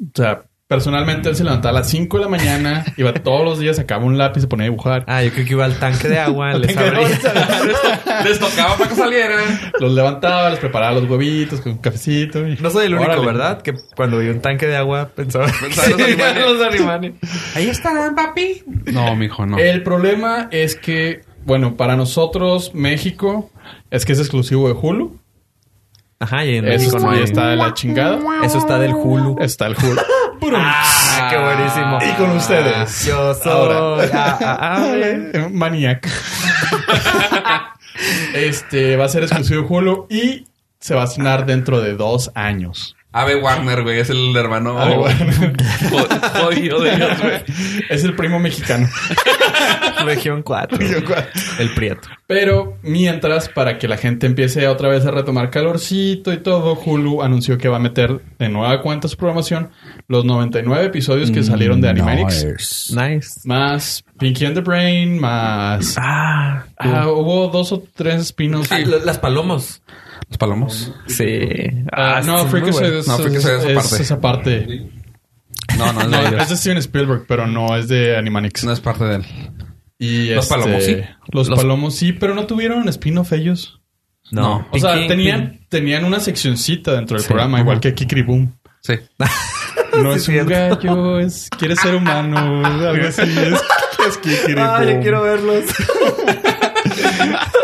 O 0.00 0.10
sea, 0.14 0.44
personalmente 0.72 1.28
él 1.28 1.36
se 1.36 1.44
levantaba 1.44 1.76
a 1.76 1.80
las 1.82 1.90
5 1.90 2.16
de 2.16 2.24
la 2.24 2.30
mañana, 2.30 2.84
iba 2.96 3.12
todos 3.12 3.44
los 3.44 3.58
días, 3.58 3.76
sacaba 3.76 4.04
un 4.06 4.16
lápiz, 4.16 4.40
se 4.40 4.46
ponía 4.46 4.64
a 4.64 4.70
dibujar. 4.70 5.04
Ah, 5.06 5.22
yo 5.22 5.30
creo 5.30 5.44
que 5.44 5.52
iba 5.52 5.66
al 5.66 5.78
tanque 5.78 6.08
de 6.08 6.18
agua, 6.18 6.54
les 6.58 6.74
tanque 6.74 6.90
de 6.90 6.96
abría. 6.96 7.18
Les 8.24 8.38
tocaba 8.38 8.76
para 8.76 8.88
que 8.90 8.96
salieran. 8.96 9.44
Los 9.80 9.92
levantaba, 9.92 10.48
les 10.50 10.58
preparaba 10.58 10.98
los 10.98 11.08
huevitos 11.10 11.60
con 11.60 11.72
un 11.72 11.78
cafecito. 11.78 12.46
y- 12.48 12.56
No 12.60 12.70
soy 12.70 12.86
el 12.86 12.94
único, 12.94 13.10
Órale. 13.10 13.26
¿verdad? 13.26 13.60
Que 13.62 13.74
cuando 13.96 14.18
vi 14.18 14.28
un 14.28 14.40
tanque 14.40 14.66
de 14.66 14.76
agua 14.76 15.10
pensaba, 15.14 15.46
Pensaba 15.60 15.88
en 15.88 15.92
los 15.98 16.00
Sí, 16.06 16.12
animales. 16.12 16.36
en 16.46 16.58
los 16.58 16.66
animales. 16.66 17.12
Ahí 17.54 17.68
estarán, 17.68 18.14
papi. 18.14 18.62
No, 18.92 19.14
mijo, 19.14 19.44
no. 19.44 19.58
El 19.58 19.82
problema 19.82 20.48
es 20.50 20.74
que, 20.76 21.20
bueno, 21.44 21.76
para 21.76 21.96
nosotros, 21.96 22.72
México, 22.74 23.50
es 23.90 24.04
que 24.06 24.12
es 24.12 24.18
exclusivo 24.20 24.68
de 24.68 24.74
Hulu. 24.80 25.18
Ajá, 26.20 26.44
y 26.44 26.56
en 26.56 26.68
Eso 26.68 26.78
México 26.78 26.98
no 27.00 27.12
sí 27.12 27.18
hay. 27.18 27.24
está 27.24 27.48
de 27.48 27.56
la 27.56 27.74
chingada. 27.74 28.18
Eso 28.44 28.58
está 28.58 28.78
del 28.78 28.94
Hulu. 28.94 29.38
Está 29.40 29.66
el 29.66 29.74
Hulu. 29.76 30.00
Ah, 30.54 31.28
qué 31.30 31.38
buenísimo. 31.38 31.98
Y 32.02 32.12
con 32.16 32.36
ustedes. 32.36 33.04
Yo 33.06 33.34
soy. 33.34 33.52
Ahora. 33.52 34.38
Ah, 34.40 35.48
Maniac. 35.50 36.08
este 38.34 38.96
va 38.96 39.04
a 39.04 39.08
ser 39.08 39.22
exclusivo 39.24 39.62
de 39.62 39.68
Hulu 39.68 40.06
y 40.10 40.46
se 40.80 40.94
va 40.94 41.02
a 41.02 41.04
estrenar 41.04 41.46
dentro 41.46 41.80
de 41.80 41.94
dos 41.94 42.30
años. 42.34 42.96
Ave 43.12 43.36
Warner, 43.36 43.82
güey, 43.82 43.98
es 44.00 44.08
el 44.10 44.34
hermano 44.36 44.78
Ave 44.78 44.96
Warner. 44.96 45.52
jo- 45.90 46.08
jodido 46.44 46.80
de 46.80 46.94
ellos, 46.94 47.20
güey. 47.20 47.42
Es 47.90 48.04
el 48.04 48.14
primo 48.14 48.38
mexicano. 48.38 48.88
Región 50.04 50.42
4. 50.42 50.78
El 51.58 51.70
Prieto. 51.74 52.08
Pero 52.26 52.78
mientras, 52.82 53.48
para 53.48 53.78
que 53.78 53.86
la 53.88 53.96
gente 53.96 54.26
empiece 54.26 54.66
otra 54.66 54.88
vez 54.88 55.04
a 55.06 55.10
retomar 55.10 55.50
calorcito 55.50 56.32
y 56.32 56.38
todo, 56.38 56.74
Hulu 56.74 57.22
anunció 57.22 57.58
que 57.58 57.68
va 57.68 57.76
a 57.76 57.80
meter 57.80 58.20
de 58.38 58.48
nueva 58.48 58.80
cuenta 58.80 59.08
su 59.08 59.16
programación 59.16 59.70
los 60.08 60.24
99 60.24 60.86
episodios 60.86 61.30
que 61.30 61.42
salieron 61.42 61.80
de 61.80 61.90
Animaniacs. 61.90 62.94
Nice. 62.96 63.40
Más 63.44 64.04
Pinky 64.18 64.46
and 64.46 64.54
the 64.54 64.60
Brain, 64.62 65.18
más... 65.20 65.96
Ah, 65.98 66.64
Ah, 66.78 67.06
hubo 67.08 67.48
dos 67.48 67.70
o 67.72 67.82
tres 67.94 68.22
spin-offs. 68.22 68.72
Ah, 68.72 68.78
las 69.04 69.18
palomos. 69.18 69.82
Los 70.32 70.38
palomos. 70.38 70.92
Sí. 71.08 71.40
Ah, 71.92 72.22
no, 72.24 72.46
bueno. 72.46 72.66
es, 72.68 73.06
No, 73.06 73.18
es 73.18 73.44
es 73.44 74.00
esa 74.00 74.18
parte. 74.20 74.88
No, 75.76 75.92
no, 75.92 76.04
No, 76.08 76.30
no, 76.30 76.38
es 76.38 76.48
de 76.48 76.56
Steven 76.56 76.78
Spielberg, 76.78 77.24
pero 77.28 77.46
no 77.46 77.76
es 77.76 77.88
de 77.88 78.16
Animaniacs. 78.16 78.64
no 78.64 78.72
es 78.72 78.80
parte 78.80 79.04
de 79.04 79.16
él. 79.16 79.24
Y 79.98 80.30
Los 80.30 80.44
este, 80.46 80.54
Palomos, 80.54 80.84
sí. 80.84 80.96
Los, 81.30 81.48
Los- 81.48 81.58
Palomos 81.60 81.94
sí, 81.94 82.12
pero 82.12 82.34
no 82.34 82.46
tuvieron 82.46 82.88
spin-off 82.88 83.32
ellos. 83.34 83.80
No. 84.30 84.66
O 84.70 84.78
sea, 84.78 84.94
Pinky- 84.94 85.08
tenían, 85.08 85.60
tenían 85.68 86.04
una 86.06 86.18
seccioncita 86.18 86.94
dentro 86.94 87.16
del 87.16 87.22
Sí. 87.24 87.28
programa, 87.28 87.60
igual 87.60 87.78
que 87.80 87.92
Kikri 87.94 88.22
Boom. 88.22 88.56
Sí. 88.80 88.94
No 89.98 90.14
Sí, 90.18 90.34
es 90.34 90.42
un 90.44 90.48
gallo, 90.48 91.18
es 91.20 91.48
quiere 91.58 91.76
ser 91.76 91.94
humano, 91.94 92.66
algo 92.66 93.06
así. 93.06 93.20
Es, 93.20 93.60
es 94.08 94.18
Kikri 94.18 94.54
Ah, 94.58 94.82
yo 94.82 94.98
quiero 95.00 95.22
verlos. 95.22 95.64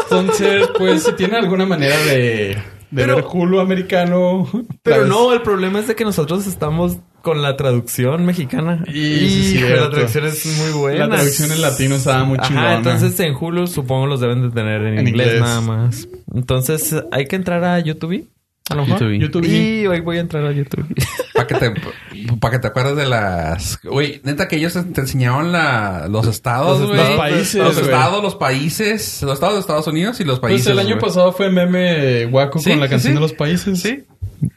Entonces, 0.04 0.68
pues, 0.76 1.02
si 1.04 1.12
tiene 1.12 1.36
alguna 1.36 1.66
manera 1.66 1.96
de, 2.04 2.14
de 2.14 2.58
Pero- 2.94 3.16
ver 3.16 3.24
Hulu 3.30 3.60
americano. 3.60 4.48
Pero 4.82 4.96
¿sabes? 4.96 5.08
no, 5.08 5.32
el 5.32 5.42
problema 5.42 5.80
es 5.80 5.88
de 5.88 5.94
que 5.94 6.04
nosotros 6.04 6.46
estamos 6.46 6.98
con 7.22 7.42
la 7.42 7.56
traducción 7.56 8.24
mexicana. 8.24 8.84
Y 8.88 8.92
sí, 9.28 9.42
cierto. 9.58 9.84
la 9.84 9.90
traducción 9.90 10.26
es 10.26 10.46
muy 10.46 10.70
buena. 10.80 11.06
La 11.06 11.16
traducción 11.16 11.52
en 11.52 11.60
latino 11.62 11.94
estaba 11.96 12.24
muy 12.24 12.38
chingona. 12.38 12.68
Ajá, 12.68 12.78
entonces 12.78 13.18
en 13.20 13.34
Hulu 13.34 13.66
supongo 13.66 14.06
los 14.06 14.20
deben 14.20 14.42
de 14.42 14.50
tener 14.50 14.82
en, 14.82 14.98
En 14.98 15.08
inglés, 15.08 15.26
inglés. 15.26 15.40
nada 15.42 15.60
más. 15.60 16.08
Entonces 16.34 16.94
hay 17.10 17.26
que 17.26 17.36
entrar 17.36 17.64
a 17.64 17.78
YouTube. 17.80 18.28
A 18.70 18.74
lo 18.74 18.86
mejor. 18.86 19.00
YouTube. 19.12 19.42
YouTube. 19.42 19.46
Y 19.46 19.86
hoy 19.86 20.00
voy 20.00 20.18
a 20.18 20.20
entrar 20.20 20.44
a 20.46 20.52
YouTube. 20.52 20.86
Para 21.54 21.72
que 21.74 21.80
te, 21.80 22.36
para 22.40 22.52
que 22.52 22.58
te 22.60 22.66
acuerdes 22.68 22.96
de 22.96 23.06
las. 23.06 23.80
Güey, 23.82 24.20
neta 24.24 24.48
que 24.48 24.56
ellos 24.56 24.72
te 24.74 25.00
enseñaban 25.00 25.52
la, 25.52 26.06
los 26.08 26.26
estados, 26.26 26.80
Los 26.80 27.16
países, 27.16 27.54
Los 27.54 27.76
estados, 27.78 28.22
los 28.22 28.34
países. 28.36 29.22
Los 29.22 29.34
estados 29.34 29.54
de 29.54 29.60
Estados 29.60 29.86
Unidos 29.86 30.20
y 30.20 30.24
los 30.24 30.40
Pues 30.40 30.52
países. 30.52 30.68
el 30.68 30.78
año 30.78 30.98
pasado 30.98 31.32
fue 31.32 31.50
meme 31.50 32.26
guaco 32.26 32.58
Sí, 32.58 32.70
con 32.70 32.80
la 32.80 32.88
canción 32.88 33.12
sí. 33.12 33.14
de 33.14 33.20
los 33.20 33.32
países. 33.32 33.80
Sí. 33.80 34.04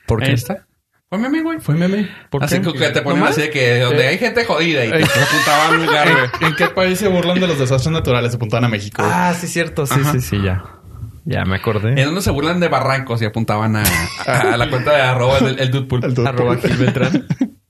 ¿Por 0.06 0.22
Ahí 0.24 0.30
qué? 0.30 0.34
está. 0.36 0.66
Fue 1.10 1.18
meme, 1.20 1.42
güey. 1.44 1.60
Fue 1.60 1.76
meme. 1.76 2.10
¿Por 2.30 2.42
Así 2.44 2.62
qué? 2.62 2.72
que 2.72 2.90
te 2.90 3.02
ponen 3.02 3.22
así 3.24 3.42
de 3.42 3.50
que 3.50 3.80
donde 3.80 4.06
Eh, 4.06 4.08
hay 4.08 4.18
gente 4.18 4.46
jodida 4.46 4.86
y 4.86 4.92
te 4.92 5.00
eh, 5.02 5.04
apuntaban 5.28 5.86
lugar, 5.86 6.10
güey. 6.12 6.50
¿En 6.52 6.56
qué 6.56 6.68
país 6.68 7.00
se 7.00 7.10
burlan 7.10 7.40
de 7.40 7.48
los 7.48 7.60
desastres 7.60 7.92
naturales? 7.92 8.32
Se 8.32 8.38
apuntaban 8.38 8.64
a 8.64 8.70
México. 8.70 9.02
Ah, 9.06 9.34
sí, 9.38 9.48
cierto. 9.48 9.86
Sí, 9.86 9.96
Ajá. 10.00 10.14
sí, 10.14 10.22
sí, 10.22 10.42
ya. 10.42 10.64
Ya 11.26 11.44
me 11.46 11.56
acordé. 11.58 11.90
En 12.00 12.06
donde 12.06 12.22
se 12.22 12.32
burlan 12.32 12.60
de 12.60 12.68
barrancos 12.68 13.22
y 13.22 13.26
apuntaban 13.26 13.76
a, 13.76 13.84
a 14.26 14.58
la 14.58 14.70
cuenta 14.70 14.92
de 14.96 15.02
arroba 15.02 15.38
el, 15.40 15.60
el 15.60 16.28
Arroba 16.28 16.58
Gil 16.58 16.78
Beltrán. 16.78 17.28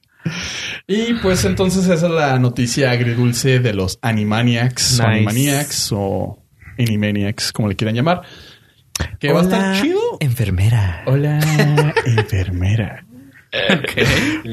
Y 0.88 1.14
pues 1.16 1.46
entonces 1.46 1.86
esa 1.88 1.94
es 2.08 2.12
la 2.12 2.38
noticia 2.38 2.92
agridulce 2.92 3.60
de 3.60 3.74
los 3.74 3.98
Animaniacs, 4.02 5.00
o 5.00 5.04
Nice. 5.08 5.16
Animaniacs 5.18 5.90
o 5.94 6.44
Animaniacs, 6.78 7.52
como 7.54 7.70
le 7.70 7.76
quieran 7.76 7.96
llamar. 7.96 8.22
Que 9.20 9.32
va 9.32 9.40
a 9.40 9.44
estar 9.44 9.82
chido. 9.82 10.00
Enfermera. 10.20 11.04
Hola, 11.06 11.40
enfermera. 12.06 13.06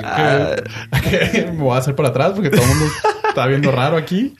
Ah, 0.02 0.55
Ok, 0.93 1.12
Me 1.47 1.50
voy 1.52 1.75
a 1.75 1.78
hacer 1.78 1.95
para 1.95 2.09
atrás 2.11 2.33
porque 2.35 2.50
todo 2.50 2.62
el 2.62 2.69
mundo 2.69 2.87
está 3.28 3.47
viendo 3.47 3.71
raro 3.73 3.97
aquí. 3.97 4.35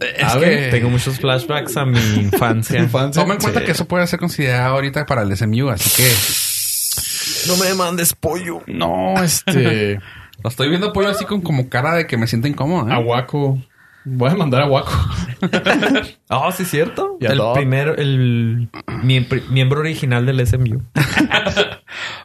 Es 0.00 0.22
A 0.34 0.38
que 0.38 0.46
ver, 0.46 0.70
tengo 0.70 0.90
muchos 0.90 1.18
flashbacks 1.18 1.76
a 1.76 1.84
mi 1.84 1.98
infancia. 1.98 2.78
Infancia. 2.82 3.22
Toma 3.22 3.34
en 3.34 3.40
cuenta 3.40 3.60
Sí. 3.60 3.66
que 3.66 3.72
eso 3.72 3.86
puede 3.88 4.06
ser 4.06 4.18
considerado 4.20 4.74
ahorita 4.76 5.06
para 5.06 5.22
el 5.22 5.36
SMU, 5.36 5.68
así 5.70 5.90
que 6.02 7.48
No 7.50 7.56
me 7.56 7.74
mandes 7.74 8.12
pollo. 8.14 8.62
No, 8.66 9.14
este. 9.22 9.98
lo 10.42 10.50
estoy 10.50 10.68
viendo 10.68 10.92
pollo 10.92 11.08
así 11.08 11.24
con 11.24 11.40
como 11.40 11.68
cara 11.68 11.94
de 11.94 12.06
que 12.06 12.16
me 12.16 12.26
siento 12.26 12.46
incómodo. 12.48 12.88
¿eh? 12.88 12.92
Aguaco. 12.92 13.58
Voy 14.04 14.30
a 14.30 14.34
mandar 14.36 14.62
a 14.62 14.66
Waco. 14.68 14.92
Ah, 16.30 16.50
sí, 16.56 16.64
cierto. 16.64 17.16
El 17.20 17.36
Doc. 17.38 17.54
primero, 17.56 17.94
el 17.96 18.68
miembro, 19.02 19.40
miembro 19.50 19.80
original 19.80 20.24
del 20.26 20.46
SMU. 20.46 20.82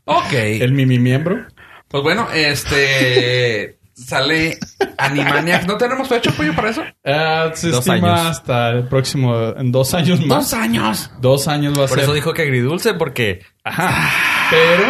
Ok. 0.05 0.33
El 0.33 0.71
Mimi 0.73 0.99
miembro. 0.99 1.45
Pues 1.89 2.03
bueno, 2.03 2.27
este 2.33 3.77
sale 3.93 4.57
Animaniacs. 4.97 5.67
¿No 5.67 5.77
tenemos 5.77 6.07
fecha 6.07 6.31
pollo 6.31 6.53
para 6.55 6.69
eso? 6.71 6.83
Ah, 7.05 7.51
se 7.53 7.69
Dos 7.69 7.87
estima 7.87 8.13
años. 8.15 8.27
hasta 8.37 8.69
el 8.71 8.87
próximo. 8.87 9.35
En 9.57 9.71
dos 9.71 9.93
años 9.93 10.19
más. 10.25 10.51
Dos 10.51 10.53
años. 10.53 11.11
Dos 11.21 11.47
años 11.47 11.73
va 11.79 11.85
a 11.85 11.87
Por 11.87 11.95
ser. 11.97 12.03
eso 12.05 12.13
dijo 12.13 12.33
que 12.33 12.41
agridulce, 12.43 12.93
porque 12.95 13.41
Ajá. 13.63 14.09
Pero 14.49 14.83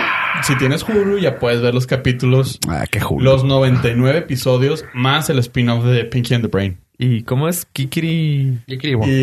si 0.44 0.58
tienes 0.58 0.84
Hulu, 0.84 1.20
ya 1.20 1.38
puedes 1.40 1.62
ver 1.62 1.74
los 1.74 1.86
capítulos. 1.88 2.60
Ah, 2.68 2.86
qué 2.90 3.00
julo. 3.00 3.24
Los 3.32 3.44
99 3.44 4.18
episodios 4.20 4.84
más 4.94 5.30
el 5.30 5.40
spin-off 5.40 5.84
de 5.86 6.06
Pinky 6.06 6.34
and 6.34 6.44
the 6.46 6.50
Brain. 6.50 6.78
¿Y 6.98 7.24
cómo 7.24 7.48
es 7.50 7.66
Kikiri? 7.66 8.60
Y 8.68 8.72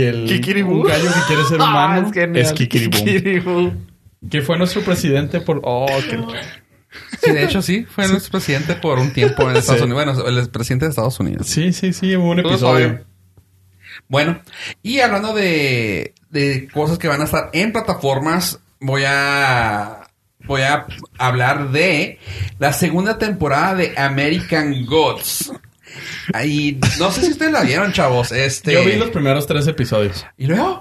el 0.03 0.25
Kikiribú. 0.27 0.73
un 0.83 0.83
gallo 0.89 1.05
que 1.13 1.21
quiere 1.27 1.45
ser 1.45 1.57
humano 1.61 2.07
Ah, 2.09 2.11
genial. 2.13 2.37
es 2.45 2.53
Kikiribú. 2.53 2.97
Kikiribú. 2.99 3.73
Que 4.31 4.43
fue 4.43 4.59
nuestro 4.59 4.83
presidente 4.83 5.41
por... 5.41 5.61
Oh, 5.65 5.87
que... 6.09 6.19
Sí, 7.23 7.31
de 7.31 7.45
hecho 7.45 7.63
sí, 7.63 7.85
fue 7.89 8.09
nuestro 8.09 8.33
presidente 8.33 8.75
por 8.75 8.99
un 8.99 9.13
tiempo 9.13 9.49
en 9.49 9.57
Estados 9.57 9.81
Sí. 9.81 9.85
Unidos. 9.87 10.17
Bueno, 10.23 10.41
el 10.41 10.49
presidente 10.51 10.87
de 10.87 10.91
Estados 10.91 11.21
Unidos. 11.21 11.47
Sí, 11.47 11.73
sí, 11.73 11.93
sí, 11.93 12.17
hubo 12.17 12.31
un 12.31 12.41
episodio. 12.41 13.05
Bueno, 14.09 14.41
y 14.83 15.01
hablando 15.01 15.33
de, 15.35 16.15
de 16.31 16.69
cosas 16.73 16.99
que 16.99 17.07
van 17.09 17.21
a 17.21 17.25
estar 17.25 17.51
en 17.53 17.73
plataformas, 17.73 18.59
voy 18.81 19.03
a 19.07 20.09
voy 20.47 20.63
a 20.63 20.87
hablar 21.19 21.71
de 21.71 22.19
la 22.59 22.73
segunda 22.73 23.19
temporada 23.19 23.75
de 23.77 23.95
American 23.97 24.85
Gods. 24.87 25.53
Ahí, 26.33 26.79
no 26.99 27.11
sé 27.13 27.23
si 27.23 27.31
ustedes 27.33 27.53
la 27.53 27.63
vieron, 27.63 27.93
chavos. 27.93 28.33
Este. 28.33 28.73
Yo 28.73 28.85
vi 28.85 28.97
los 28.97 29.11
primeros 29.11 29.47
tres 29.47 29.67
episodios. 29.67 30.25
¿Y 30.39 30.47
luego? 30.47 30.81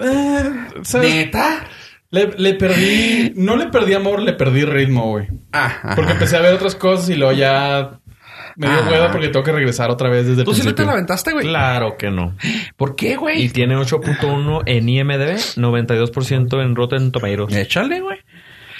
Eh. 0.00 0.50
¿Neta? 0.94 1.66
Le, 2.10 2.30
le 2.38 2.54
perdí... 2.54 3.32
No 3.36 3.56
le 3.56 3.66
perdí 3.66 3.94
amor, 3.94 4.22
le 4.22 4.32
perdí 4.32 4.64
ritmo, 4.64 5.10
güey. 5.10 5.28
Ah. 5.52 5.92
Porque 5.94 6.12
empecé 6.12 6.36
a 6.36 6.40
ver 6.40 6.54
otras 6.54 6.74
cosas 6.74 7.08
y 7.10 7.14
luego 7.16 7.32
ya... 7.32 8.00
me 8.56 8.66
dio 8.66 8.78
Ah. 8.82 8.88
hueva 8.90 9.12
porque 9.12 9.28
tengo 9.28 9.44
que 9.44 9.52
regresar 9.52 9.90
otra 9.90 10.08
vez 10.08 10.26
desde 10.26 10.40
el 10.40 10.44
¿Tú 10.46 10.52
sí 10.54 10.60
no 10.60 10.64
te 10.64 10.68
principio. 10.70 10.86
la 10.86 10.92
aventaste, 10.92 11.32
güey? 11.32 11.46
Claro 11.46 11.96
que 11.98 12.10
no. 12.10 12.34
¿Por 12.76 12.96
qué, 12.96 13.12
Y 13.12 13.16
güey? 13.16 13.48
tiene 13.50 13.76
8.1 13.76 14.62
en 14.66 14.88
IMDb, 14.88 15.36
92% 15.56 16.62
en 16.62 16.74
Rotten 16.76 17.12
Tomatoes. 17.12 17.54
Échale, 17.54 18.00
güey. 18.00 18.18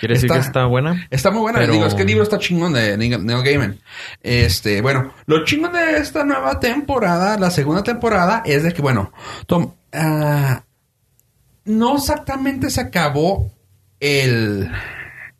Quiere 0.01 0.15
decir 0.15 0.31
Está- 0.31 0.41
que 0.41 0.47
está 0.47 0.65
buena. 0.67 1.07
Está 1.11 1.31
muy 1.31 1.41
buena. 1.43 1.59
Pero- 1.59 1.73
Digo, 1.73 1.85
es 1.87 1.95
que 1.95 2.03
el 2.03 2.07
libro 2.09 2.23
está 2.23 2.39
chingón 2.39 2.73
de 2.73 2.97
Neil 2.97 3.43
Gaiman. 3.43 3.79
Este, 4.23 4.81
bueno, 4.81 5.13
lo 5.27 5.45
chingón 5.45 5.73
de 5.73 5.99
esta 5.99 6.25
nueva 6.25 6.61
temporada, 6.61 7.37
la 7.37 7.51
segunda 7.51 7.83
temporada, 7.83 8.43
es 8.47 8.63
de 8.63 8.73
que, 8.73 8.81
bueno, 8.81 9.13
Tom, 9.47 9.75
ah, 9.93 10.63
no 11.69 11.97
exactamente 11.97 12.71
se 12.71 12.81
acabó 12.81 13.53
el, 14.01 14.71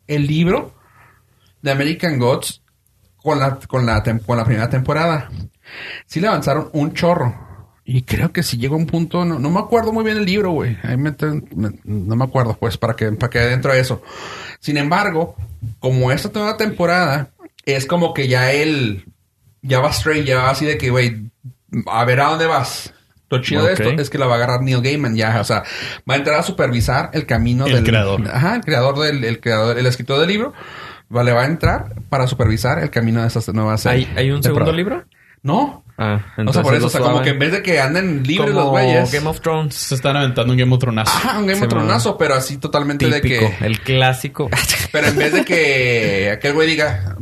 el 0.07 0.27
libro 0.27 0.73
de 1.61 1.71
American 1.71 2.17
Gods 2.19 2.61
con 3.17 3.39
la, 3.39 3.55
con 3.67 3.85
la, 3.85 4.01
con 4.25 4.37
la 4.37 4.45
primera 4.45 4.69
temporada. 4.69 5.29
Sí 6.05 6.19
le 6.19 6.27
avanzaron 6.27 6.69
un 6.73 6.93
chorro. 6.93 7.47
Y 7.83 8.03
creo 8.03 8.31
que 8.31 8.43
si 8.43 8.57
llegó 8.57 8.75
a 8.75 8.77
un 8.77 8.85
punto, 8.85 9.25
no, 9.25 9.39
no 9.39 9.49
me 9.49 9.59
acuerdo 9.59 9.91
muy 9.91 10.03
bien 10.03 10.17
el 10.17 10.25
libro, 10.25 10.51
güey. 10.51 10.77
Ahí 10.83 10.95
me- 10.95 11.15
no 11.83 12.15
me 12.15 12.23
acuerdo, 12.23 12.55
pues, 12.55 12.77
para 12.77 12.95
que, 12.95 13.11
para 13.13 13.31
que 13.31 13.39
dentro 13.39 13.73
de 13.73 13.79
eso. 13.79 14.03
Sin 14.59 14.77
embargo, 14.77 15.35
como 15.79 16.11
esta 16.11 16.29
nueva 16.33 16.55
temporada 16.55 17.31
es 17.65 17.87
como 17.87 18.13
que 18.13 18.27
ya 18.27 18.51
él 18.51 19.05
ya 19.63 19.79
va 19.79 19.89
straight, 19.89 20.25
ya 20.25 20.37
va 20.37 20.51
así 20.51 20.65
de 20.65 20.77
que, 20.77 20.91
güey, 20.91 21.31
a 21.87 22.05
ver 22.05 22.19
a 22.21 22.29
dónde 22.29 22.45
vas. 22.45 22.93
Lo 23.29 23.41
chido 23.41 23.63
de 23.63 23.73
esto 23.73 23.89
es 23.89 24.09
que 24.09 24.17
la 24.17 24.25
va 24.25 24.33
a 24.33 24.35
agarrar 24.37 24.61
Neil 24.61 24.81
Gaiman 24.81 25.15
ya, 25.15 25.39
o 25.39 25.43
sea, 25.43 25.63
va 26.09 26.15
a 26.15 26.17
entrar 26.17 26.39
a 26.39 26.43
supervisar 26.43 27.11
el 27.13 27.25
camino 27.25 27.67
El 27.67 27.73
del 27.73 27.83
creador. 27.83 28.27
Ajá, 28.27 28.55
el 28.55 28.61
creador 28.61 28.97
del 28.99 29.23
el 29.23 29.39
creador, 29.39 29.77
el 29.77 29.85
escritor 29.85 30.19
del 30.19 30.27
libro. 30.27 30.53
Va, 31.15 31.23
le 31.23 31.31
va 31.31 31.41
a 31.41 31.45
entrar 31.45 31.95
para 32.09 32.27
supervisar 32.27 32.79
el 32.79 32.89
camino 32.89 33.21
de 33.21 33.27
esta 33.27 33.51
nueva 33.51 33.77
serie. 33.77 34.07
¿Hay, 34.11 34.17
hay 34.17 34.31
un 34.31 34.41
Temporada. 34.41 34.71
segundo 34.71 34.77
libro? 34.77 35.05
No. 35.41 35.83
Ah, 36.01 36.21
o 36.47 36.53
sea, 36.53 36.61
por 36.63 36.73
eso, 36.75 36.87
o 36.87 36.89
sea, 36.89 37.01
como 37.01 37.21
que 37.21 37.31
en 37.31 37.39
vez 37.39 37.51
de 37.51 37.61
que 37.61 37.81
anden 37.81 38.23
libres 38.23 38.51
Como 38.51 38.61
los 38.61 38.69
güeyes. 38.69 39.11
Game 39.11 39.27
of 39.27 39.41
Thrones. 39.41 39.75
Se 39.75 39.95
están 39.95 40.15
aventando 40.15 40.53
un 40.53 40.57
Game 40.57 40.73
of 40.73 40.79
Thrones. 40.79 41.05
Ajá, 41.05 41.37
un 41.39 41.45
Game 41.45 41.59
Se 41.59 41.65
of 41.65 41.69
Thronazo, 41.69 42.17
pero 42.17 42.35
así 42.35 42.57
totalmente 42.57 43.05
Típico, 43.05 43.43
de 43.45 43.57
que. 43.57 43.65
el 43.65 43.81
clásico. 43.81 44.49
Pero 44.91 45.07
en 45.07 45.17
vez 45.17 45.33
de 45.33 45.45
que 45.45 46.31
aquel 46.33 46.53
güey 46.53 46.67
diga, 46.69 47.15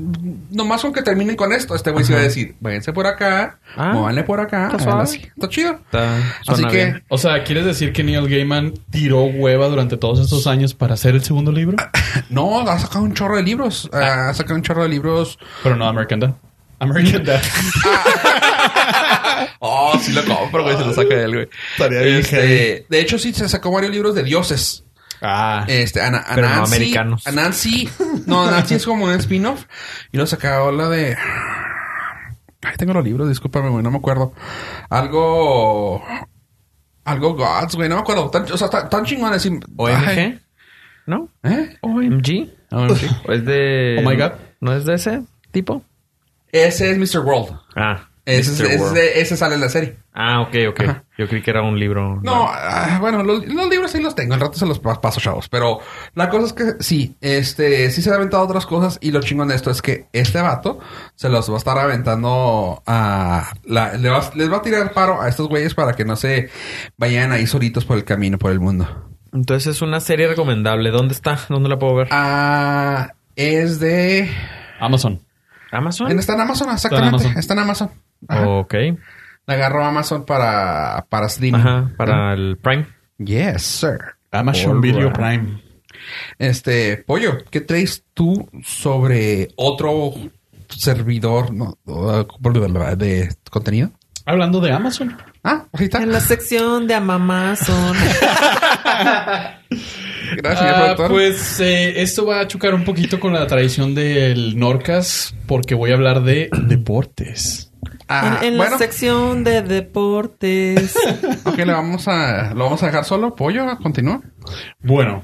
nomás 0.52 0.82
con 0.82 0.94
que 0.94 1.02
terminen 1.02 1.36
con 1.36 1.52
esto, 1.52 1.76
este 1.76 1.92
güey 1.92 2.06
se 2.06 2.14
va 2.14 2.20
a 2.20 2.24
decir, 2.24 2.56
váyanse 2.62 2.94
por 2.94 3.08
acá, 3.08 3.60
Ah, 3.76 3.92
móvanle 3.94 4.24
por 4.24 4.40
acá, 4.40 4.70
está 4.78 5.02
así. 5.02 5.22
Está 5.36 5.50
chido. 5.50 5.72
Está- 5.74 6.18
Así 6.48 6.64
que, 6.68 6.76
bien. 6.76 7.04
O 7.10 7.18
sea, 7.18 7.44
¿quieres 7.44 7.66
decir 7.66 7.92
que 7.92 8.04
Neil 8.04 8.30
Gaiman 8.30 8.74
tiró 8.90 9.24
hueva 9.26 9.68
durante 9.68 9.98
todos 9.98 10.20
estos 10.20 10.48
años 10.48 10.74
para 10.74 10.94
hacer 10.94 11.16
el 11.16 11.24
segundo 11.24 11.52
libro? 11.52 11.76
no, 12.30 12.62
ha 12.62 12.80
sacado 12.80 13.04
un 13.04 13.14
chorro 13.14 13.36
de 13.38 13.44
libros. 13.44 13.90
Ha 13.92 14.34
sacado 14.34 14.56
un 14.56 14.62
chorro 14.62 14.84
de 14.84 14.90
libros. 14.90 15.38
Pero 15.64 15.76
no 15.76 15.86
American 15.88 16.20
Dad. 16.22 16.32
American 16.80 17.24
Dad. 17.24 17.42
Oh, 19.60 19.98
sí 20.00 20.14
lo 20.14 20.24
compro, 20.26 20.64
güey, 20.64 20.78
se 20.78 20.86
lo 20.86 20.94
saca 20.94 21.16
de 21.16 21.24
él, 21.24 21.34
güey. 21.34 21.50
Estaría 21.74 22.02
bien 22.02 22.18
Este, 22.18 22.86
de 22.90 23.00
hecho, 23.00 23.18
sí, 23.20 23.34
se 23.34 23.48
sacó 23.50 23.72
varios 23.72 23.92
libros 23.92 24.16
de 24.16 24.24
dioses. 24.24 24.84
ah. 25.22 25.66
Este, 25.68 26.02
a, 26.02 26.26
Pero 26.36 26.50
no 26.50 26.64
americanos. 26.66 27.26
A 27.28 27.32
Nancy. 27.32 27.90
No, 28.26 28.50
Nancy 28.50 28.76
es 28.76 28.86
como 28.86 29.06
un 29.06 29.12
spin-off. 29.12 29.66
Y 30.12 30.18
lo 30.18 30.26
sacaba 30.28 30.72
la 30.72 30.90
de. 30.90 31.16
Ay, 32.64 32.76
tengo 32.78 32.94
los 32.94 33.04
libros, 33.04 33.28
discúlpame, 33.30 33.70
güey, 33.70 33.84
no 33.84 33.92
me 33.92 33.98
acuerdo. 33.98 34.34
Algo. 34.90 36.04
Algo 37.06 37.36
Gods, 37.36 37.76
güey, 37.76 37.90
no 37.90 37.96
me 37.96 38.02
acuerdo. 38.02 38.30
Tan, 38.30 38.44
o 38.52 38.58
sea, 38.58 38.70
tan, 38.70 38.90
tan 38.90 39.06
chingones. 39.06 39.46
y- 39.46 39.60
OMG, 39.78 40.08
Ay, 40.08 40.40
¿no? 41.06 41.30
¿Eh? 41.44 41.78
OMG. 41.82 42.50
¿O 42.72 43.32
es 43.32 43.46
de... 43.46 43.98
Oh 44.04 44.10
my 44.10 44.16
God. 44.18 44.32
¿No 44.60 44.74
es 44.74 44.84
de 44.86 44.96
ese 44.96 45.22
tipo? 45.52 45.84
Ese 46.66 46.92
es 46.92 46.98
Mr. 46.98 47.20
World. 47.26 47.60
Ah. 47.76 48.08
Ese, 48.26 48.52
es- 48.52 48.60
Mr. 48.60 48.66
ese, 48.72 48.82
World. 48.84 48.98
ese 49.16 49.38
sale 49.38 49.56
en 49.56 49.62
la 49.62 49.70
serie. 49.70 49.98
Ah, 50.14 50.42
ok, 50.42 50.56
ok. 50.72 50.80
Ajá. 50.82 51.04
Yo 51.18 51.28
creí 51.30 51.42
que 51.42 51.50
era 51.52 51.62
un 51.62 51.80
libro. 51.80 52.20
No, 52.24 52.48
ah, 52.50 52.98
bueno, 53.00 53.24
los, 53.24 53.46
los 53.48 53.70
libros 53.70 53.90
sí 53.92 54.02
los 54.02 54.16
tengo, 54.16 54.34
al 54.34 54.42
rato 54.42 54.58
se 54.58 54.66
los 54.66 54.80
pa- 54.80 55.00
paso, 55.00 55.22
chavos. 55.22 55.48
Pero 55.48 55.80
la 56.14 56.30
cosa 56.30 56.48
es 56.48 56.54
que 56.54 56.84
sí, 56.84 57.16
este, 57.22 57.90
sí 57.92 58.02
se 58.02 58.12
ha 58.12 58.16
aventado 58.16 58.44
otras 58.44 58.66
cosas 58.66 58.98
y 59.00 59.12
lo 59.12 59.22
chingón 59.22 59.48
de 59.48 59.56
esto 59.56 59.72
es 59.72 59.82
que 59.82 60.08
este 60.12 60.42
vato 60.42 60.80
se 61.16 61.30
los 61.30 61.50
va 61.50 61.54
a 61.54 61.58
estar 61.58 61.78
aventando 61.78 62.84
a... 62.86 63.54
la- 63.64 63.94
le 63.94 64.10
va- 64.10 64.30
les 64.36 64.52
va 64.52 64.58
a 64.58 64.62
tirar 64.62 64.92
paro 64.92 65.22
a 65.22 65.30
estos 65.30 65.48
güeyes 65.48 65.74
para 65.74 65.94
que 65.94 66.04
no 66.04 66.16
se 66.18 66.50
vayan 66.98 67.32
ahí 67.32 67.48
solitos 67.48 67.86
por 67.86 67.96
el 67.98 68.04
camino, 68.04 68.38
por 68.38 68.52
el 68.52 68.60
mundo. 68.60 69.06
Entonces 69.32 69.76
es 69.76 69.82
una 69.82 70.00
serie 70.02 70.28
recomendable. 70.28 70.92
¿Dónde 70.92 71.14
está? 71.14 71.40
¿Dónde 71.48 71.70
la 71.70 71.80
puedo 71.80 71.96
ver? 71.96 72.08
Ah, 72.12 73.14
es 73.38 73.80
de... 73.80 74.30
Amazon. 74.80 75.22
¿Amazon? 75.72 76.18
Está 76.18 76.34
en 76.34 76.42
Amazon, 76.42 76.70
exactamente. 76.72 77.16
Amazon. 77.16 77.38
Está 77.38 77.54
en 77.54 77.60
Amazon. 77.60 77.92
Ajá. 78.28 78.48
Ok. 78.50 78.76
La 79.46 79.54
agarró 79.54 79.86
Amazon 79.86 80.26
para, 80.26 81.06
para 81.10 81.28
streaming. 81.28 81.60
Ajá. 81.60 81.92
Para 81.98 82.34
el 82.34 82.58
Prime. 82.58 82.88
Yes, 83.18 83.64
sir. 83.64 84.00
Amazon. 84.32 84.82
Video 84.82 85.12
Prime. 85.14 85.62
Este, 86.38 86.98
Pollo, 86.98 87.44
¿qué 87.50 87.62
traes 87.62 88.04
tú 88.14 88.50
sobre 88.64 89.50
otro 89.56 90.14
servidor 90.70 91.54
no, 91.54 91.78
de 91.86 93.36
contenido? 93.50 93.92
Hablando 94.26 94.60
de 94.60 94.72
Amazon. 94.72 95.18
Ah, 95.50 95.66
ahorita. 95.72 96.04
En 96.04 96.12
la 96.12 96.20
sección 96.20 96.88
de 96.88 96.94
Amazon. 96.96 97.96
Gracias, 100.36 100.76
Ah, 100.76 100.96
pues 101.08 101.60
eh, 101.62 102.02
esto 102.02 102.26
va 102.26 102.42
a 102.42 102.48
chocar 102.48 102.74
un 102.74 102.84
poquito 102.84 103.18
con 103.18 103.32
la 103.32 103.48
tradición 103.48 103.96
del 103.96 104.60
Norcas 104.60 105.34
porque 105.48 105.74
voy 105.74 105.92
a 105.92 105.94
hablar 105.94 106.24
de 106.24 106.50
deportes. 106.64 107.72
Ah, 108.10 108.40
en 108.42 108.48
en 108.54 108.58
bueno, 108.58 108.74
la 108.74 108.78
sección 108.78 109.46
de 109.46 109.62
deportes. 109.62 110.98
ok, 111.46 111.58
le 111.58 111.72
vamos 111.72 112.10
a, 112.10 112.54
lo 112.54 112.66
vamos 112.66 112.84
a 112.84 112.88
dejar 112.88 113.06
solo. 113.06 113.34
Pollo, 113.36 113.78
continúa. 113.82 114.22
Bueno, 114.82 115.24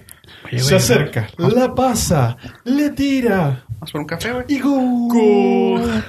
se 0.56 0.76
acerca, 0.78 1.28
la 1.38 1.76
pasa, 1.76 2.38
le 2.64 2.92
tira 2.92 3.66
Vamos 3.68 3.92
por 3.92 4.02
un 4.02 4.08
café, 4.08 4.32
güey. 4.32 4.46
y 4.48 4.60
gol. 4.60 6.04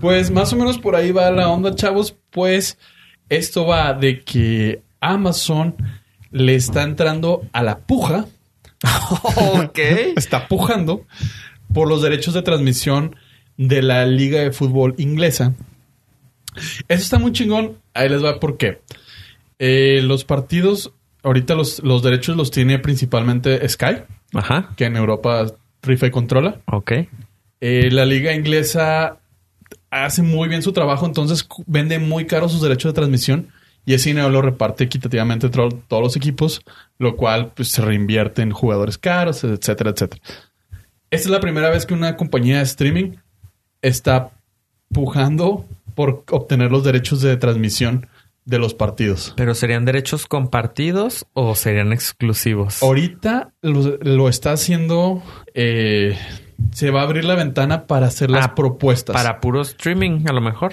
Pues 0.00 0.30
más 0.30 0.50
o 0.52 0.56
menos 0.56 0.78
por 0.78 0.96
ahí 0.96 1.12
va 1.12 1.30
la 1.30 1.48
onda, 1.50 1.74
chavos. 1.74 2.16
Pues 2.30 2.78
esto 3.36 3.66
va 3.66 3.94
de 3.94 4.20
que 4.20 4.82
Amazon 5.00 5.74
le 6.30 6.54
está 6.54 6.82
entrando 6.82 7.42
a 7.52 7.62
la 7.62 7.78
puja 7.78 8.26
ok. 9.36 9.78
está 10.16 10.48
pujando 10.48 11.06
por 11.72 11.88
los 11.88 12.02
derechos 12.02 12.34
de 12.34 12.42
transmisión 12.42 13.16
de 13.56 13.82
la 13.82 14.06
Liga 14.06 14.40
de 14.40 14.52
Fútbol 14.52 14.94
Inglesa. 14.98 15.54
Eso 16.88 17.02
está 17.02 17.18
muy 17.18 17.32
chingón. 17.32 17.78
Ahí 17.94 18.08
les 18.08 18.24
va 18.24 18.40
por 18.40 18.56
qué. 18.58 18.80
Eh, 19.58 20.00
los 20.02 20.24
partidos, 20.24 20.92
ahorita 21.22 21.54
los, 21.54 21.82
los 21.82 22.02
derechos 22.02 22.36
los 22.36 22.50
tiene 22.50 22.78
principalmente 22.78 23.66
Sky, 23.68 24.02
Ajá. 24.34 24.70
que 24.76 24.84
en 24.84 24.96
Europa 24.96 25.46
FIFA 25.82 26.10
controla. 26.10 26.60
Ok. 26.66 26.92
Eh, 27.60 27.90
la 27.90 28.04
Liga 28.04 28.34
Inglesa 28.34 29.18
hace 29.92 30.22
muy 30.22 30.48
bien 30.48 30.62
su 30.62 30.72
trabajo, 30.72 31.06
entonces 31.06 31.46
vende 31.66 31.98
muy 31.98 32.26
caro 32.26 32.48
sus 32.48 32.62
derechos 32.62 32.90
de 32.92 32.94
transmisión 32.94 33.48
y 33.84 33.94
ese 33.94 34.10
dinero 34.10 34.30
lo 34.30 34.40
reparte 34.40 34.84
equitativamente 34.84 35.46
entre 35.46 35.68
todos 35.86 36.02
los 36.02 36.16
equipos, 36.16 36.62
lo 36.98 37.16
cual 37.16 37.52
pues, 37.54 37.68
se 37.68 37.82
reinvierte 37.82 38.42
en 38.42 38.52
jugadores 38.52 38.96
caros, 38.96 39.44
etcétera, 39.44 39.90
etcétera. 39.90 40.22
Esta 41.10 41.28
es 41.28 41.30
la 41.30 41.40
primera 41.40 41.68
vez 41.68 41.84
que 41.84 41.94
una 41.94 42.16
compañía 42.16 42.58
de 42.58 42.62
streaming 42.62 43.16
está 43.82 44.30
pujando 44.92 45.66
por 45.94 46.24
obtener 46.30 46.70
los 46.70 46.84
derechos 46.84 47.20
de 47.20 47.36
transmisión 47.36 48.08
de 48.44 48.58
los 48.58 48.74
partidos. 48.74 49.34
¿Pero 49.36 49.54
serían 49.54 49.84
derechos 49.84 50.26
compartidos 50.26 51.26
o 51.34 51.54
serían 51.54 51.92
exclusivos? 51.92 52.82
Ahorita 52.82 53.52
lo, 53.60 53.98
lo 53.98 54.28
está 54.28 54.52
haciendo, 54.52 55.22
eh, 55.54 56.16
se 56.70 56.90
va 56.90 57.00
a 57.00 57.04
abrir 57.04 57.24
la 57.24 57.34
ventana 57.34 57.86
para 57.86 58.06
hacer 58.06 58.30
las 58.30 58.46
Ah, 58.46 58.54
propuestas. 58.54 59.14
Para 59.14 59.40
puro 59.40 59.60
streaming, 59.62 60.24
a 60.28 60.32
lo 60.32 60.40
mejor. 60.40 60.72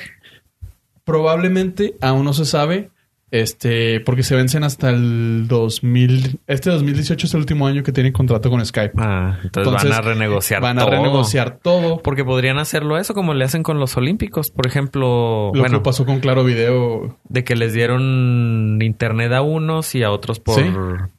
Probablemente 1.04 1.96
aún 2.02 2.24
no 2.24 2.34
se 2.34 2.46
sabe, 2.46 2.92
este, 3.32 4.00
porque 4.02 4.22
se 4.24 4.36
vencen 4.36 4.64
hasta 4.64 4.90
el 4.92 5.48
2000. 5.48 6.40
Este 6.46 6.70
2018 6.70 7.26
es 7.26 7.34
el 7.34 7.40
último 7.40 7.66
año 7.68 7.82
que 7.84 7.92
tienen 7.92 8.14
contrato 8.14 8.50
con 8.52 8.64
Skype. 8.64 8.94
Ah, 8.98 9.40
entonces, 9.44 9.90
van 9.90 9.94
a 9.94 10.02
renegociar 10.02 10.62
Van 10.62 10.78
a 10.78 10.82
todo. 10.82 10.92
renegociar 10.92 11.58
todo. 11.62 11.98
Porque 12.04 12.24
podrían 12.24 12.60
hacerlo 12.60 12.98
eso 12.98 13.14
como 13.16 13.34
le 13.34 13.44
hacen 13.46 13.64
con 13.64 13.80
los 13.80 13.98
Olímpicos. 13.98 14.52
Por 14.52 14.68
ejemplo, 14.68 15.52
Lo 15.54 15.60
bueno, 15.62 15.80
que 15.80 15.84
pasó 15.84 16.06
con 16.06 16.20
Claro 16.20 16.44
Video 16.44 17.18
de 17.28 17.44
que 17.44 17.56
les 17.56 17.74
dieron 17.74 18.80
internet 18.82 19.32
a 19.34 19.42
unos 19.42 19.96
y 19.96 20.04
a 20.04 20.12
otros 20.12 20.40
por, 20.40 20.56
Sí. 20.56 20.70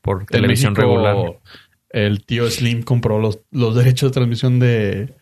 por 0.03 0.25
televisión 0.27 0.73
México, 0.75 0.89
regular. 0.89 1.17
El 1.91 2.25
tío 2.25 2.51
Slim 2.51 2.83
compró 2.83 3.19
los, 3.19 3.41
los 3.51 3.75
derechos 3.75 4.11
de 4.11 4.15
transmisión 4.15 4.59
de, 4.61 5.13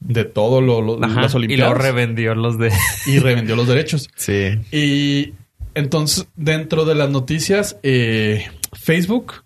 de 0.00 0.24
todo 0.24 0.60
lo, 0.60 0.82
lo- 0.82 1.02
Ajá, 1.02 1.22
las 1.22 1.32
y 1.34 1.36
Olimpiadas 1.38 1.72
luego 1.72 1.82
revendió 1.82 2.34
los 2.34 2.58
de... 2.58 2.70
y 3.06 3.18
revendió 3.18 3.56
los 3.56 3.66
derechos. 3.66 4.08
Sí. 4.16 4.58
Y 4.70 5.32
entonces, 5.74 6.26
dentro 6.36 6.84
de 6.84 6.94
las 6.94 7.08
noticias, 7.10 7.78
eh, 7.82 8.46
Facebook, 8.72 9.44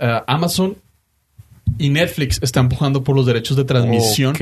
eh, 0.00 0.20
Amazon 0.26 0.76
y 1.78 1.90
Netflix 1.90 2.40
están 2.42 2.64
empujando 2.64 3.04
por 3.04 3.14
los 3.16 3.26
derechos 3.26 3.56
de 3.56 3.64
transmisión 3.64 4.34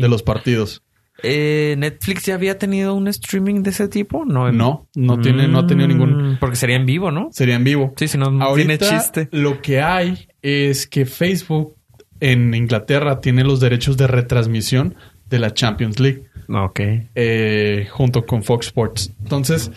de 0.00 0.06
los 0.08 0.22
partidos. 0.22 0.82
Eh, 1.22 1.74
Netflix 1.78 2.24
ya 2.26 2.34
había 2.34 2.58
tenido 2.58 2.94
un 2.94 3.08
streaming 3.08 3.62
de 3.62 3.70
ese 3.70 3.88
tipo, 3.88 4.24
no. 4.24 4.50
No, 4.52 4.88
no 4.94 5.20
tiene, 5.20 5.48
no 5.48 5.60
ha 5.60 5.66
tenido 5.66 5.88
ningún. 5.88 6.32
Mm, 6.34 6.38
Porque 6.38 6.56
sería 6.56 6.76
en 6.76 6.86
vivo, 6.86 7.10
¿no? 7.10 7.28
Sería 7.32 7.56
en 7.56 7.64
vivo. 7.64 7.92
Sí, 7.96 8.08
si 8.08 8.18
no, 8.18 8.26
Ahorita 8.42 8.78
tiene 8.78 8.78
chiste. 8.78 9.28
lo 9.32 9.60
que 9.62 9.80
hay 9.80 10.28
es 10.42 10.86
que 10.86 11.06
Facebook 11.06 11.76
en 12.20 12.52
Inglaterra 12.54 13.20
tiene 13.20 13.44
los 13.44 13.60
derechos 13.60 13.96
de 13.96 14.06
retransmisión 14.06 14.94
de 15.28 15.38
la 15.38 15.54
Champions 15.54 15.98
League 16.00 16.24
Ok. 16.48 16.80
eh, 17.14 17.86
junto 17.90 18.26
con 18.26 18.42
Fox 18.42 18.66
Sports. 18.66 19.12
Entonces, 19.22 19.70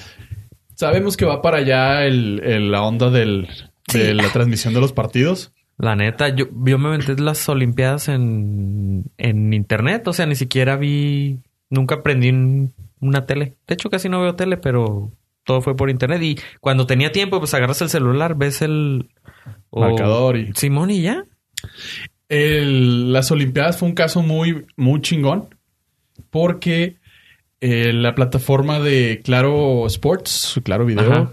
sabemos 0.75 1.15
que 1.15 1.25
va 1.25 1.41
para 1.41 1.58
allá 1.58 2.06
el, 2.06 2.41
el- 2.43 2.71
la 2.71 2.82
onda 2.84 3.10
del, 3.10 3.47
de 3.93 4.13
la 4.13 4.29
transmisión 4.29 4.73
de 4.73 4.82
los 4.82 4.91
partidos. 4.91 5.53
La 5.77 5.95
neta, 5.95 6.29
yo, 6.29 6.45
yo 6.65 6.77
me 6.77 6.89
aventé 6.89 7.15
las 7.21 7.47
Olimpiadas 7.49 8.07
en, 8.07 9.05
en 9.17 9.53
internet. 9.53 10.07
O 10.07 10.13
sea, 10.13 10.25
ni 10.25 10.36
siquiera 10.36 10.75
vi. 10.75 11.39
Nunca 11.69 12.03
prendí 12.03 12.29
un- 12.29 12.73
una 12.99 13.25
tele. 13.25 13.55
De 13.67 13.73
hecho, 13.73 13.89
casi 13.89 14.07
no 14.09 14.21
veo 14.21 14.36
tele, 14.36 14.57
pero 14.57 15.12
todo 15.43 15.62
fue 15.62 15.75
por 15.75 15.89
internet. 15.89 16.21
Y 16.21 16.38
cuando 16.62 16.86
tenía 16.86 17.12
tiempo, 17.12 17.39
pues 17.39 17.53
agarras 17.53 17.81
el 17.81 17.89
celular, 17.89 18.36
ves 18.36 18.62
el. 18.62 19.09
o- 19.71 19.81
Marcador 19.81 20.38
y- 20.38 20.51
Simón 20.55 20.91
y 20.91 21.01
ya. 21.01 21.25
El- 22.29 23.12
las 23.12 23.31
Olimpiadas 23.31 23.77
fue 23.77 23.89
un 23.89 23.95
caso 23.95 24.21
muy, 24.21 24.65
muy 24.77 25.01
chingón 25.01 25.49
porque 26.29 26.97
eh, 27.62 27.93
la 27.93 28.15
plataforma 28.15 28.79
de 28.79 29.21
Claro 29.23 29.86
Sports, 29.88 30.59
Claro 30.63 30.86
Video, 30.86 31.12
Ajá. 31.12 31.31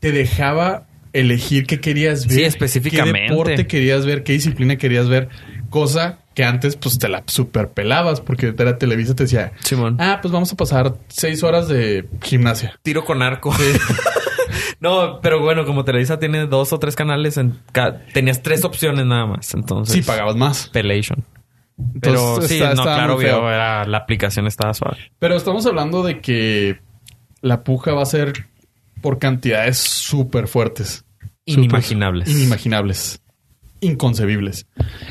te 0.00 0.12
dejaba 0.12 0.86
elegir 1.14 1.66
qué 1.66 1.80
querías 1.80 2.26
ver. 2.26 2.36
Sí, 2.36 2.44
específicamente. 2.44 3.20
Qué 3.20 3.28
deporte 3.30 3.66
querías 3.66 4.04
ver, 4.04 4.22
qué 4.22 4.32
disciplina 4.34 4.76
querías 4.76 5.08
ver. 5.08 5.28
Cosa 5.70 6.18
que 6.34 6.44
antes 6.44 6.76
pues 6.76 6.98
te 6.98 7.08
la 7.08 7.22
super 7.26 7.68
pelabas 7.70 8.20
porque 8.20 8.52
era 8.58 8.76
Televisa 8.76 9.14
te 9.14 9.22
decía, 9.24 9.52
Simón. 9.60 9.96
ah, 10.00 10.18
pues 10.20 10.32
vamos 10.32 10.52
a 10.52 10.56
pasar 10.56 10.94
seis 11.08 11.42
horas 11.42 11.68
de 11.68 12.06
gimnasia. 12.22 12.78
Tiro 12.82 13.04
con 13.04 13.22
arco. 13.22 13.54
no, 14.80 15.20
pero 15.20 15.40
bueno, 15.40 15.64
como 15.64 15.84
Televisa 15.84 16.18
tiene 16.18 16.46
dos 16.46 16.72
o 16.72 16.78
tres 16.78 16.96
canales, 16.96 17.36
en 17.38 17.58
ca- 17.72 18.04
tenías 18.12 18.42
tres 18.42 18.64
opciones 18.64 19.06
nada 19.06 19.26
más. 19.26 19.54
Entonces, 19.54 19.94
Sí, 19.94 20.02
pagabas 20.02 20.36
más. 20.36 20.68
Pelation. 20.68 21.24
Pero 22.00 22.14
Entonces, 22.18 22.48
sí, 22.50 22.54
está- 22.56 22.74
no, 22.74 22.82
claro, 22.82 23.16
veo, 23.16 23.48
era, 23.48 23.84
la 23.86 23.98
aplicación 23.98 24.46
estaba 24.46 24.74
suave. 24.74 24.98
Pero 25.18 25.36
estamos 25.36 25.66
hablando 25.66 26.02
de 26.02 26.20
que 26.20 26.78
la 27.40 27.64
puja 27.64 27.92
va 27.92 28.02
a 28.02 28.06
ser 28.06 28.46
por 29.04 29.18
cantidades 29.18 29.76
súper 29.76 30.48
fuertes. 30.48 31.04
Inimaginables. 31.44 32.26
Inimaginables. 32.26 33.20
Inconcebibles. 33.80 34.66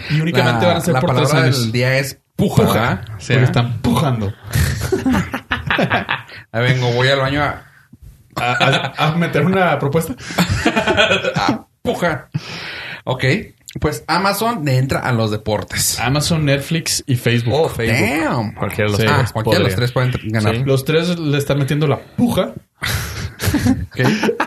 Y 0.09 0.19
únicamente 0.19 0.61
La- 0.65 0.67
van 0.69 0.77
a 0.77 0.81
ser 0.81 0.93
la 0.95 0.99
por 1.01 1.11
tres 1.15 1.27
palabra 1.29 1.43
años. 1.45 1.61
del 1.61 1.71
día 1.71 1.99
es 1.99 2.19
puja. 2.35 2.63
Puja. 2.63 3.05
están 3.19 3.81
pujando. 3.83 4.33
Ahí 6.51 6.63
vengo, 6.63 6.91
voy 6.93 7.07
al 7.07 7.19
baño 7.19 7.43
a, 7.43 7.63
A, 8.35 8.51
a- 8.97 9.07
a 9.09 9.15
meter 9.15 9.45
una 9.45 9.77
propuesta. 9.77 10.15
a 11.35 11.67
puja. 11.83 12.29
Ok. 13.03 13.23
Pues 13.79 14.03
Amazon 14.07 14.65
le 14.65 14.77
entra 14.77 14.99
a 15.01 15.11
los 15.11 15.29
deportes. 15.31 15.99
Amazon, 15.99 16.45
Netflix 16.45 17.03
y 17.07 17.15
Facebook. 17.15 17.53
Oh, 17.55 17.69
Facebook. 17.69 17.99
Damn. 18.23 18.53
Cualquiera 18.55 18.85
de 18.85 18.97
los 18.97 19.01
Sí. 19.01 19.07
Ah, 19.07 19.17
tres 19.19 19.31
cualquiera 19.33 19.59
de 19.59 19.65
los 19.65 19.75
tres 19.75 19.91
pueden 19.91 20.13
ganar. 20.25 20.55
Sí. 20.55 20.63
Los 20.65 20.83
tres 20.85 21.19
le 21.19 21.37
están 21.37 21.59
metiendo 21.59 21.85
la 21.87 21.99
puja. 21.99 22.53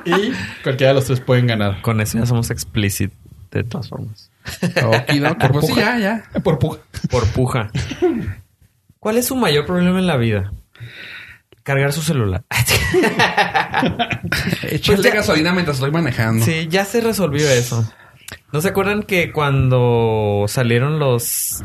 Y 0.05 0.33
cualquiera 0.63 0.91
de 0.91 0.95
los 0.95 1.05
tres 1.07 1.21
pueden 1.21 1.47
ganar. 1.47 1.81
Con 1.83 2.01
eso 2.01 2.19
ya 2.19 2.27
somos 2.27 2.51
explicit 2.51 3.13
de 3.51 3.65
todas 3.65 3.89
formas. 3.89 4.31
Por 4.81 5.53
Pues 5.53 5.67
sí, 5.67 5.75
ya, 5.77 5.99
ya. 5.99 6.25
Por 6.43 6.59
puja. 6.59 6.79
Por 7.11 7.27
puja. 7.29 7.71
¿Cuál 9.01 9.19
es 9.19 9.27
su 9.27 9.37
mayor 9.37 9.67
problema 9.67 9.99
en 9.99 10.07
la 10.07 10.17
vida? 10.17 10.53
Cargar 11.63 11.93
su 11.93 12.03
celular. 12.03 12.43
Echarle 14.71 15.09
ya- 15.11 15.15
gasolina 15.15 15.53
mientras 15.53 15.77
estoy 15.79 15.91
manejando. 15.91 16.45
Sí, 16.45 16.69
ya 16.71 16.85
se 16.85 17.01
resolvió 17.01 17.49
eso. 17.51 17.91
¿No 18.53 18.61
se 18.61 18.69
acuerdan 18.69 19.03
que 19.03 19.33
cuando 19.33 20.45
salieron 20.49 20.99
los 20.99 21.63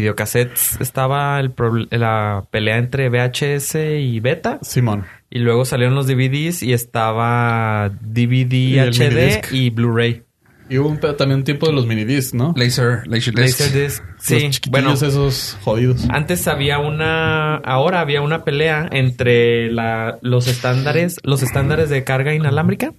videocassettes 0.00 0.80
estaba 0.80 1.40
el 1.40 1.52
la 1.90 2.44
pelea 2.50 2.76
entre 2.78 3.08
VHS 3.08 3.74
y 4.00 4.20
beta? 4.20 4.58
Simón. 4.62 5.04
Y 5.30 5.38
luego 5.40 5.64
salieron 5.64 5.94
los 5.94 6.06
DVDs 6.06 6.62
y 6.62 6.72
estaba 6.72 7.90
DVD 8.00 8.52
Y 8.54 8.78
HD 8.78 9.52
y 9.52 9.70
Blu-ray. 9.70 10.22
Y 10.68 10.78
hubo 10.78 10.88
un 10.88 10.98
también 10.98 11.34
un 11.38 11.44
tiempo 11.44 11.66
de 11.66 11.72
los 11.72 11.86
minidiscs, 11.86 12.34
¿no? 12.34 12.52
Laser, 12.56 13.06
laser 13.06 13.34
disc. 13.34 13.60
Laserdisc. 13.60 14.02
Los 14.02 14.22
Sí, 14.24 14.50
chiquitillos 14.50 14.70
bueno. 14.70 14.92
esos 14.94 15.56
jodidos. 15.62 16.08
Antes 16.10 16.48
había 16.48 16.78
una, 16.80 17.56
ahora 17.56 18.00
había 18.00 18.20
una 18.20 18.42
pelea 18.44 18.88
entre 18.90 19.70
la, 19.70 20.18
los 20.22 20.48
estándares, 20.48 21.18
los 21.22 21.42
estándares 21.44 21.88
de 21.88 22.02
carga 22.02 22.34
inalámbrica 22.34 22.92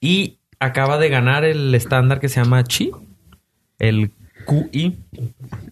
y 0.00 0.38
acaba 0.60 0.98
de 0.98 1.08
ganar 1.08 1.44
el 1.44 1.74
estándar 1.74 2.20
que 2.20 2.28
se 2.28 2.40
llama 2.40 2.62
Qi, 2.64 2.92
el 3.80 4.12
QI. 4.46 4.96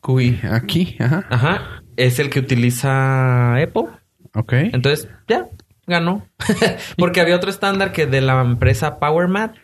QI. 0.00 0.40
Aquí. 0.50 0.96
Ajá. 0.98 1.24
Ajá, 1.30 1.82
es 1.96 2.18
el 2.18 2.30
que 2.30 2.40
utiliza 2.40 3.56
Apple. 3.56 3.86
Ok. 4.34 4.52
Entonces, 4.52 5.08
ya, 5.28 5.48
ganó. 5.86 6.26
Porque 6.98 7.20
había 7.20 7.36
otro 7.36 7.50
estándar 7.50 7.92
que 7.92 8.06
de 8.06 8.20
la 8.20 8.40
empresa 8.40 8.98
PowerMat. 8.98 9.56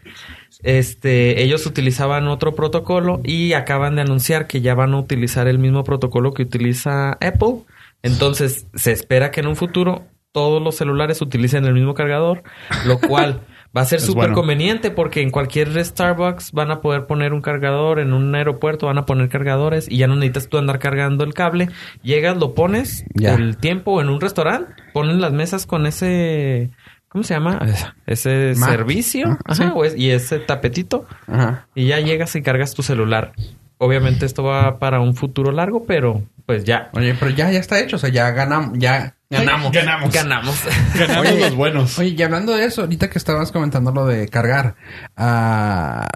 Este, 0.62 1.42
ellos 1.42 1.64
utilizaban 1.66 2.28
otro 2.28 2.54
protocolo 2.54 3.20
y 3.24 3.54
acaban 3.54 3.96
de 3.96 4.02
anunciar 4.02 4.46
que 4.46 4.60
ya 4.60 4.74
van 4.74 4.92
a 4.92 4.98
utilizar 4.98 5.48
el 5.48 5.58
mismo 5.58 5.84
protocolo 5.84 6.32
que 6.32 6.42
utiliza 6.42 7.12
Apple. 7.12 7.64
Entonces, 8.02 8.66
se 8.74 8.92
espera 8.92 9.30
que 9.30 9.40
en 9.40 9.46
un 9.46 9.56
futuro 9.56 10.06
todos 10.32 10.62
los 10.62 10.76
celulares 10.76 11.20
utilicen 11.22 11.64
el 11.64 11.74
mismo 11.74 11.94
cargador, 11.94 12.42
lo 12.86 12.98
cual 13.00 13.40
va 13.76 13.82
a 13.82 13.84
ser 13.84 14.00
súper 14.00 14.22
bueno. 14.30 14.34
conveniente 14.34 14.90
porque 14.90 15.20
en 15.22 15.30
cualquier 15.30 15.84
Starbucks 15.84 16.52
van 16.52 16.70
a 16.72 16.80
poder 16.80 17.06
poner 17.06 17.32
un 17.32 17.40
cargador, 17.40 18.00
en 18.00 18.12
un 18.12 18.34
aeropuerto 18.34 18.86
van 18.86 18.98
a 18.98 19.06
poner 19.06 19.28
cargadores 19.28 19.86
y 19.90 19.98
ya 19.98 20.06
no 20.08 20.16
necesitas 20.16 20.48
tú 20.48 20.58
andar 20.58 20.78
cargando 20.80 21.22
el 21.24 21.34
cable. 21.34 21.68
Llegas, 22.02 22.36
lo 22.36 22.54
pones, 22.54 23.04
Ya. 23.14 23.34
el 23.34 23.56
tiempo 23.58 24.00
en 24.00 24.08
un 24.08 24.20
restaurante, 24.20 24.72
ponen 24.92 25.20
las 25.20 25.32
mesas 25.32 25.66
con 25.66 25.86
ese, 25.86 26.70
¿cómo 27.08 27.22
se 27.22 27.34
llama? 27.34 27.60
Ese 28.06 28.54
servicio, 28.56 29.26
Ah, 29.30 29.38
Ajá, 29.52 29.54
sí. 29.66 29.70
o 29.74 29.84
es- 29.84 29.96
y 29.96 30.10
ese 30.10 30.38
tapetito 30.40 31.06
Ajá. 31.28 31.66
y 31.74 31.86
ya 31.86 32.00
llegas 32.00 32.34
y 32.36 32.42
cargas 32.42 32.74
tu 32.74 32.82
celular. 32.82 33.32
Obviamente 33.78 34.26
esto 34.26 34.42
va 34.42 34.78
para 34.78 35.00
un 35.00 35.14
futuro 35.14 35.52
largo, 35.52 35.84
pero 35.86 36.22
pues 36.50 36.64
ya 36.64 36.90
Oye, 36.94 37.14
pero 37.14 37.30
ya, 37.30 37.48
ya 37.52 37.60
está 37.60 37.78
hecho. 37.78 37.94
O 37.94 37.98
sea, 38.00 38.10
ya 38.10 38.28
ganamos. 38.32 38.76
Ya 38.76 39.14
ganamos. 39.30 39.70
Ganamos. 39.70 40.12
ganamos. 40.12 40.56
Ganamos 40.98 41.30
Oye, 41.30 41.40
los 41.42 41.54
buenos. 41.54 41.96
Oye, 42.00 42.08
y 42.18 42.22
hablando 42.22 42.56
de 42.56 42.64
eso, 42.64 42.80
ahorita 42.80 43.08
que 43.08 43.18
estabas 43.18 43.52
comentando 43.52 43.92
lo 43.92 44.04
de 44.04 44.26
cargar, 44.26 44.74
ah, 45.16 46.08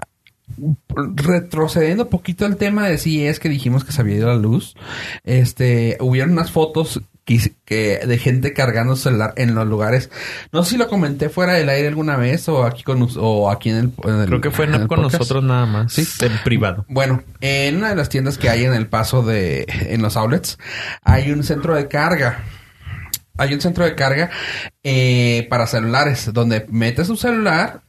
retrocediendo 1.15 2.03
un 2.03 2.09
poquito 2.09 2.45
el 2.45 2.57
tema 2.57 2.85
de 2.85 2.97
si 2.97 3.25
es 3.25 3.39
que 3.39 3.47
dijimos 3.47 3.85
que 3.85 3.93
se 3.93 4.01
había 4.01 4.17
ido 4.17 4.27
la 4.27 4.35
luz, 4.35 4.75
este, 5.23 5.95
hubieron 6.01 6.33
unas 6.33 6.51
fotos 6.51 6.99
que, 7.25 7.53
que- 7.65 7.99
de 8.05 8.17
gente 8.17 8.53
cargando 8.53 8.95
celular 8.95 9.33
en 9.35 9.55
los 9.55 9.67
lugares. 9.67 10.09
No 10.51 10.63
sé 10.63 10.71
si 10.71 10.77
lo 10.77 10.87
comenté 10.87 11.29
fuera 11.29 11.53
del 11.53 11.67
aire 11.69 11.87
alguna 11.87 12.15
vez 12.17 12.47
o 12.47 12.63
aquí 12.63 12.83
con 12.83 13.07
o 13.17 13.49
aquí 13.49 13.71
en 13.71 13.75
el, 13.77 13.91
en 14.09 14.19
el- 14.21 14.27
Creo 14.27 14.41
que 14.41 14.51
fue 14.51 14.65
en 14.65 14.71
no 14.71 14.77
el 14.77 14.87
con 14.87 14.97
podcast. 15.01 15.19
nosotros 15.19 15.43
nada 15.43 15.65
más. 15.65 15.91
Sí. 15.91 16.07
En 16.23 16.37
privado. 16.43 16.85
Bueno, 16.87 17.23
en 17.41 17.77
una 17.77 17.89
de 17.89 17.95
las 17.95 18.09
tiendas 18.09 18.37
que 18.37 18.49
hay 18.49 18.63
en 18.63 18.73
el 18.73 18.87
paso 18.87 19.23
de, 19.23 19.65
en 19.67 20.01
los 20.01 20.15
outlets, 20.15 20.57
hay 21.03 21.31
un 21.31 21.43
centro 21.43 21.75
de 21.75 21.87
carga. 21.87 22.43
Hay 23.37 23.53
un 23.53 23.59
centro 23.59 23.83
de 23.83 23.95
carga 23.95 24.29
eh, 24.83 25.45
para 25.49 25.67
celulares, 25.67 26.31
donde 26.31 26.65
metes 26.69 27.07
tu 27.07 27.17
celular. 27.17 27.81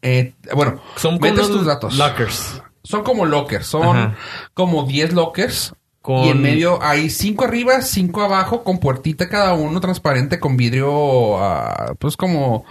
eh, 0.00 0.32
bueno, 0.54 0.82
Son 0.96 1.18
metes 1.20 1.46
tus 1.48 1.64
datos. 1.66 1.94
lockers. 1.96 2.60
Son 2.82 3.04
como 3.04 3.24
lockers, 3.24 3.64
son 3.66 3.96
Ajá. 3.96 4.16
como 4.54 4.82
10 4.84 5.12
lockers. 5.12 5.72
Con- 6.02 6.24
Y 6.24 6.28
en 6.30 6.42
medio 6.42 6.82
hay 6.82 7.08
5 7.10 7.44
arriba, 7.44 7.80
5 7.80 8.22
abajo, 8.22 8.64
con 8.64 8.78
puertita 8.80 9.28
cada 9.28 9.54
uno, 9.54 9.80
transparente, 9.80 10.40
con 10.40 10.56
vidrio, 10.56 11.38
ah, 11.38 11.94
pues 11.98 12.16
como 12.16 12.64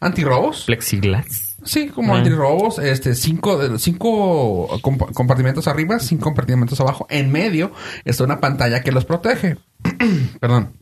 antirrobos. 0.00 0.64
Plexiglas. 0.66 1.56
Sí, 1.64 1.88
como 1.90 2.14
Ah. 2.14 2.18
antirrobos, 2.18 2.80
este, 2.80 3.14
cinco, 3.14 3.78
cinco 3.78 4.68
compa- 4.82 5.12
compartimentos 5.12 5.68
arriba, 5.68 6.00
cinco 6.00 6.24
compartimentos 6.24 6.80
abajo. 6.80 7.06
En 7.08 7.30
medio 7.30 7.70
está 8.04 8.24
una 8.24 8.40
pantalla 8.40 8.80
que 8.82 8.90
los 8.90 9.04
protege. 9.04 9.58
Perdón. 10.40 10.72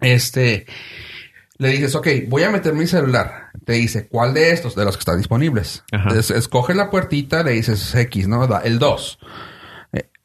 Este, 0.00 0.66
le 1.58 1.68
dices, 1.68 1.94
ok, 1.94 2.08
voy 2.28 2.42
a 2.42 2.50
meter 2.50 2.74
mi 2.74 2.88
celular. 2.88 3.50
Te 3.64 3.74
dice, 3.74 4.08
¿cuál 4.08 4.34
de 4.34 4.50
estos? 4.50 4.74
De 4.74 4.84
los 4.84 4.96
que 4.96 5.00
están 5.02 5.16
disponibles. 5.18 5.84
Ajá. 5.92 6.10
Es- 6.18 6.30
escoge 6.32 6.74
la 6.74 6.90
puertita, 6.90 7.44
le 7.44 7.52
dices 7.52 7.94
X, 7.94 8.26
¿no? 8.26 8.48
Da- 8.48 8.62
El 8.64 8.80
2. 8.80 9.18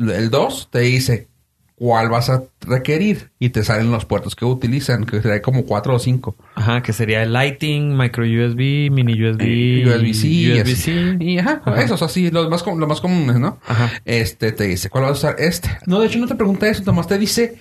Eh, 0.09 0.15
El 0.17 0.29
2 0.29 0.69
te 0.71 0.79
dice 0.79 1.27
cuál 1.75 2.09
vas 2.09 2.29
a 2.29 2.43
requerir 2.61 3.31
y 3.39 3.49
te 3.49 3.63
salen 3.63 3.91
los 3.91 4.05
puertos 4.05 4.35
que 4.35 4.45
utilizan, 4.45 5.03
que 5.05 5.19
sería 5.21 5.41
como 5.41 5.65
cuatro 5.65 5.95
o 5.95 5.99
cinco. 5.99 6.35
Ajá, 6.53 6.83
que 6.83 6.93
sería 6.93 7.23
el 7.23 7.33
Lighting, 7.33 7.97
Micro 7.97 8.23
USB, 8.23 8.91
Mini 8.91 9.13
USB, 9.13 9.87
USB-C 9.87 10.27
y 10.27 10.59
así. 10.59 10.71
USB-C. 10.71 11.17
Y 11.23 11.39
ajá, 11.39 11.61
Ajá. 11.65 11.81
esos 11.81 12.01
así, 12.03 12.29
los 12.29 12.49
más, 12.49 12.61
com- 12.61 12.77
los 12.77 12.87
más 12.87 13.01
comunes, 13.01 13.39
¿no? 13.39 13.57
Ajá. 13.65 13.89
Este 14.05 14.51
te 14.51 14.65
dice, 14.65 14.89
¿cuál 14.91 15.05
vas 15.05 15.11
a 15.11 15.13
usar? 15.13 15.35
Este. 15.39 15.69
No, 15.87 15.99
de 15.99 16.05
hecho 16.07 16.19
no 16.19 16.27
te 16.27 16.35
pregunta 16.35 16.67
eso, 16.67 16.83
nomás 16.83 17.07
te 17.07 17.17
dice... 17.17 17.57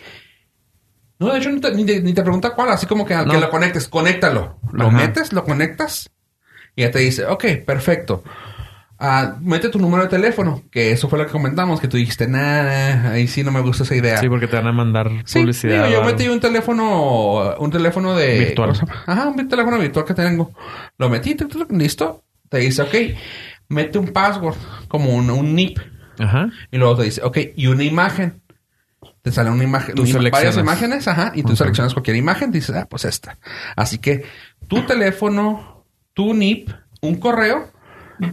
No, 1.18 1.32
de 1.32 1.38
hecho 1.38 1.50
te- 1.60 1.74
ni, 1.74 1.84
te, 1.84 2.00
ni 2.02 2.12
te 2.14 2.22
pregunta 2.22 2.50
cuál, 2.54 2.70
así 2.70 2.86
como 2.86 3.04
que 3.06 3.14
No. 3.14 3.26
que 3.30 3.38
lo 3.40 3.50
conectes, 3.50 3.88
conéctalo. 3.88 4.58
Lo 4.72 4.88
Ajá. 4.88 4.96
metes, 4.98 5.32
lo 5.32 5.44
conectas 5.44 6.10
y 6.76 6.82
ya 6.82 6.90
te 6.90 6.98
dice, 7.00 7.26
ok, 7.26 7.44
perfecto. 7.66 8.22
Ah, 9.02 9.36
mete 9.40 9.70
tu 9.70 9.78
número 9.78 10.02
de 10.02 10.10
teléfono, 10.10 10.62
que 10.70 10.92
eso 10.92 11.08
fue 11.08 11.18
lo 11.18 11.24
que 11.24 11.32
comentamos, 11.32 11.80
que 11.80 11.88
tú 11.88 11.96
dijiste, 11.96 12.28
nada, 12.28 13.12
ahí 13.12 13.26
sí 13.28 13.42
no 13.42 13.50
me 13.50 13.60
gusta 13.60 13.84
esa 13.84 13.94
idea. 13.96 14.18
Sí, 14.18 14.28
porque 14.28 14.46
te 14.46 14.56
van 14.56 14.66
a 14.66 14.72
mandar 14.72 15.10
Sí, 15.24 15.40
publicidad. 15.40 15.86
digo, 15.88 16.00
yo 16.00 16.04
metí 16.04 16.28
un 16.28 16.38
teléfono, 16.38 17.56
un 17.58 17.70
teléfono 17.70 18.14
de... 18.14 18.38
Virtual. 18.40 18.72
Ajá, 19.06 19.28
un 19.28 19.48
teléfono 19.48 19.78
virtual 19.78 20.04
que 20.04 20.12
tengo. 20.12 20.52
Lo 20.98 21.08
metí, 21.08 21.34
listo. 21.70 22.24
Te 22.50 22.58
dice, 22.58 22.82
ok, 22.82 22.94
mete 23.70 23.98
un 23.98 24.08
password, 24.08 24.56
como 24.88 25.14
un, 25.14 25.30
un 25.30 25.54
NIP. 25.54 25.78
Ajá. 26.18 26.50
Y 26.70 26.76
luego 26.76 26.96
te 26.96 27.04
dice, 27.04 27.22
ok, 27.24 27.38
y 27.56 27.68
una 27.68 27.84
imagen. 27.84 28.42
Te 29.22 29.32
sale 29.32 29.48
una 29.50 29.64
imagen, 29.64 29.94
Tú 29.94 30.02
una- 30.02 30.30
varias 30.30 30.58
imágenes, 30.58 31.08
ajá, 31.08 31.32
y 31.34 31.42
tú 31.42 31.56
seleccionas 31.56 31.94
cualquier 31.94 32.16
imagen, 32.16 32.50
dices, 32.52 32.76
ah, 32.76 32.86
pues 32.88 33.06
esta. 33.06 33.38
Así 33.76 33.96
que 33.98 34.24
tu 34.68 34.82
teléfono, 34.82 35.84
tu 36.12 36.34
NIP, 36.34 36.68
un 37.00 37.16
correo 37.16 37.70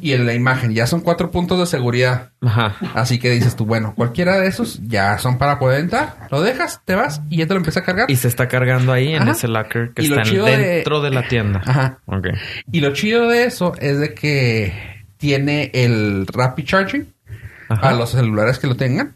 y 0.02 0.14
en 0.14 0.26
la 0.26 0.34
imagen. 0.34 0.74
Ya 0.74 0.88
son 0.88 1.02
cuatro 1.02 1.32
puntos 1.32 1.60
de 1.60 1.66
seguridad. 1.66 2.32
Ajá. 2.42 2.76
Así 2.94 3.20
que 3.20 3.32
dices 3.32 3.56
tú, 3.56 3.66
bueno, 3.66 3.94
cualquiera 3.96 4.38
de 4.40 4.48
esos 4.48 4.80
ya 4.88 5.18
son 5.18 5.38
para 5.38 5.60
poder 5.60 5.80
entrar. 5.82 6.28
Lo 6.32 6.42
dejas, 6.42 6.82
te 6.86 6.96
vas 6.96 7.22
y 7.30 7.38
ya 7.38 7.48
te 7.48 7.54
lo 7.54 7.58
empieza 7.58 7.82
a 7.82 7.84
cargar. 7.84 8.10
Y 8.10 8.16
se 8.16 8.28
está 8.28 8.48
cargando 8.48 8.92
ahí 8.94 9.14
en 9.14 9.24
Ajá. 9.24 9.32
ese 9.32 9.48
locker 9.48 9.92
que 9.94 10.04
Y 10.04 10.06
está 10.06 10.24
dentro 10.24 11.02
de... 11.02 11.12
la 11.12 11.28
tienda. 11.28 11.62
Ajá. 11.66 12.00
Ok. 12.06 12.28
Y 12.72 12.82
lo 12.82 12.94
chido 12.94 13.28
de 13.28 13.46
eso 13.46 13.74
es 13.80 14.00
de 14.00 14.14
que 14.14 14.74
tiene 15.18 15.72
el 15.74 16.28
Rapid 16.28 16.66
Charging 16.66 17.14
Ajá. 17.70 17.90
a 17.90 17.94
los 17.94 18.12
celulares 18.12 18.60
que 18.60 18.68
lo 18.68 18.76
tengan. 18.76 19.16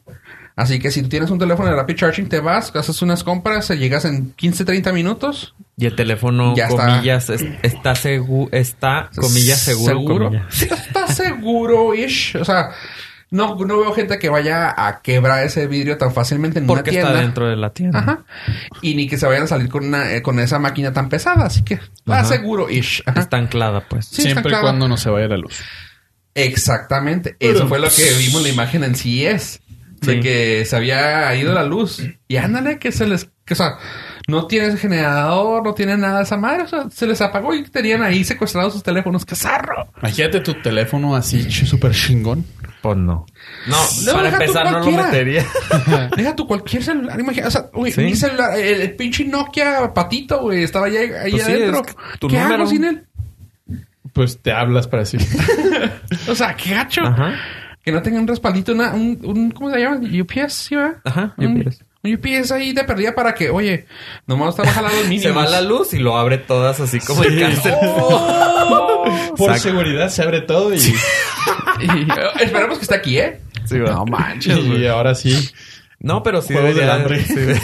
Así 0.56 0.80
que 0.80 0.92
si 0.92 1.02
tú 1.02 1.10
tienes 1.10 1.32
un 1.32 1.40
teléfono 1.40 1.70
de 1.70 1.76
Rapid 1.76 1.96
Charging, 1.96 2.28
te 2.28 2.40
vas, 2.40 2.76
haces 2.76 3.02
unas 3.02 3.24
compras, 3.24 3.70
llegas 3.70 4.06
en 4.06 4.32
15, 4.34 4.66
30 4.66 4.92
minutos. 4.94 5.56
Y 5.82 5.86
el 5.88 5.96
teléfono, 5.96 6.56
Ya 6.56 6.68
está. 6.68 6.86
comillas, 6.86 7.30
es- 7.30 7.44
está 7.64 7.96
seguro, 7.96 8.50
está, 8.54 9.10
comillas, 9.16 9.60
seguro, 9.60 9.94
Seguro. 9.94 10.26
comillas. 10.26 10.62
Está 10.62 11.08
seguro-ish. 11.08 12.36
O 12.38 12.46
sea, 12.46 12.70
no, 13.32 13.56
no 13.56 13.80
veo 13.80 13.92
gente 13.94 14.20
que 14.20 14.30
vaya 14.30 14.74
a 14.78 15.02
quebrar 15.02 15.44
ese 15.44 15.66
vidrio 15.66 15.98
tan 15.98 16.14
fácilmente 16.14 16.60
en 16.60 16.68
Porque 16.68 16.92
una 16.92 17.00
tienda. 17.00 17.10
está 17.12 17.22
dentro 17.22 17.50
de 17.50 17.56
la 17.56 17.74
tienda. 17.74 18.00
Ajá. 18.00 18.20
Y 18.82 18.94
ni 18.96 19.08
que 19.08 19.18
se 19.18 19.26
vayan 19.26 19.44
a 19.44 19.48
salir 19.48 19.70
con, 19.70 19.86
una, 19.86 20.14
eh, 20.14 20.22
con 20.22 20.40
esa 20.40 20.60
máquina 20.60 20.94
tan 20.94 21.10
pesada. 21.10 21.46
Así 21.46 21.64
que 21.64 21.76
está 21.76 22.24
seguro-ish. 22.26 23.04
Está 23.16 23.38
anclada, 23.38 23.88
pues. 23.90 24.06
Sí, 24.06 24.22
Siempre 24.24 24.56
y 24.56 24.60
cuando 24.62 24.88
no 24.88 24.98
se 24.98 25.10
vaya 25.10 25.28
la 25.30 25.38
luz. 25.38 25.60
Exactamente. 26.36 27.36
Eso 27.40 27.68
fue 27.68 27.80
lo 27.80 27.88
que 27.90 28.04
vimos 28.20 28.38
en 28.38 28.44
la 28.44 28.50
imagen 28.50 28.84
en 28.84 28.96
CES. 28.96 29.62
De 30.02 30.14
Sí. 30.16 30.20
que 30.20 30.66
se 30.66 30.76
había 30.76 31.34
ido 31.36 31.54
la 31.54 31.64
luz. 31.64 32.02
Y 32.28 32.38
ándale, 32.38 32.80
que 32.80 32.92
se 32.92 33.06
les... 33.06 33.30
Que, 33.46 33.54
o 33.54 33.58
sea, 33.58 33.78
no 34.28 34.48
tiene 34.48 34.76
generador, 34.78 35.64
no 35.64 35.74
tiene 35.74 35.98
nada 35.98 36.18
de 36.18 36.24
esa 36.24 36.38
madre. 36.38 36.64
O 36.64 36.68
sea, 36.68 36.90
se 36.90 37.08
les 37.08 37.22
apagó 37.22 37.54
y 37.54 37.64
tenían 37.64 38.04
ahí 38.04 38.24
secuestrados 38.24 38.74
sus 38.74 38.84
teléfonos. 38.84 39.26
¡Qué 39.26 39.36
zarro! 39.36 39.88
Imagínate 40.02 40.40
tu 40.42 40.54
teléfono 40.56 41.16
así 41.16 41.50
súper 41.52 41.92
chingón. 41.92 42.46
Pues 42.82 42.98
no. 42.98 43.26
No, 43.68 43.78
No, 44.06 44.14
para 44.14 44.30
empezar 44.30 44.72
no 44.72 44.80
lo 44.80 44.92
metería. 44.92 45.46
Deja 46.18 46.36
tu 46.36 46.48
cualquier 46.48 46.84
celular. 46.84 47.20
Imagina, 47.20 47.48
o 47.48 47.52
sea, 47.52 47.70
güey, 47.74 47.92
Sí. 47.92 48.02
mi 48.02 48.16
celular, 48.16 48.58
el, 48.58 48.82
el 48.82 48.96
pinche 48.96 49.24
Nokia 49.26 49.94
patito, 49.94 50.42
güey, 50.42 50.64
estaba 50.64 50.88
ahí, 50.88 50.98
ahí 50.98 51.32
Pues 51.32 51.44
sí, 51.44 51.52
adentro. 51.52 51.82
es 51.82 51.88
que 51.88 52.18
tu 52.20 52.28
¿Qué 52.28 52.38
número. 52.38 52.56
hago 52.56 52.66
sin 52.68 52.84
él? 52.86 53.06
Pues 54.14 54.42
te 54.42 54.52
hablas 54.52 54.88
para 54.88 55.04
decir. 55.04 55.22
O 56.28 56.36
sea, 56.36 56.56
qué 56.56 56.72
gacho. 56.72 57.02
Ajá. 57.06 57.34
Que 57.84 57.92
no 57.92 58.02
tenga 58.02 58.20
un 58.20 58.28
respaldito, 58.28 58.74
una, 58.74 58.94
un, 58.94 59.18
un, 59.24 59.52
¿cómo 59.52 59.72
se 59.72 59.80
llama? 59.80 59.98
UPS, 59.98 60.54
¿sí 60.54 60.76
va? 60.76 60.96
Ajá, 61.04 61.34
UPS. 61.38 61.82
Un 61.82 61.86
UPS 62.04 62.52
ahí 62.52 62.74
de 62.74 62.84
perdida 62.84 63.14
para 63.14 63.34
que, 63.36 63.50
oye, 63.50 63.86
nomás 64.28 64.50
estaba 64.50 64.72
jalando 64.72 64.98
el 65.02 65.08
mínimo. 65.10 65.30
Se 65.30 65.32
va 65.32 65.48
la 65.50 65.62
luz 65.62 65.94
y 65.94 66.00
lo 66.00 66.18
abre 66.18 66.38
todas 66.40 66.80
así 66.80 67.00
como 67.00 67.24
el 67.24 67.40
cáncer. 67.40 67.76
Por 69.38 69.50
Exacto. 69.50 69.58
seguridad 69.60 70.10
se 70.10 70.22
abre 70.24 70.42
todo 70.42 70.74
y, 70.74 70.78
Y, 70.80 70.84
eh, 70.84 72.06
esperemos 72.42 72.78
que 72.78 72.84
esté 72.84 72.96
aquí, 72.96 73.18
¿eh? 73.18 73.42
Sí, 73.66 73.76
no 73.78 74.06
manches, 74.06 74.58
y 74.58 74.86
ahora 74.88 75.16
sí. 75.16 75.50
No, 76.00 76.22
pero 76.24 76.42
sí 76.42 76.54
Juegos 76.54 76.76
debería- 76.76 76.94
del 76.94 77.02
hambre. 77.02 77.24
sí 77.26 77.36
de- 77.36 77.62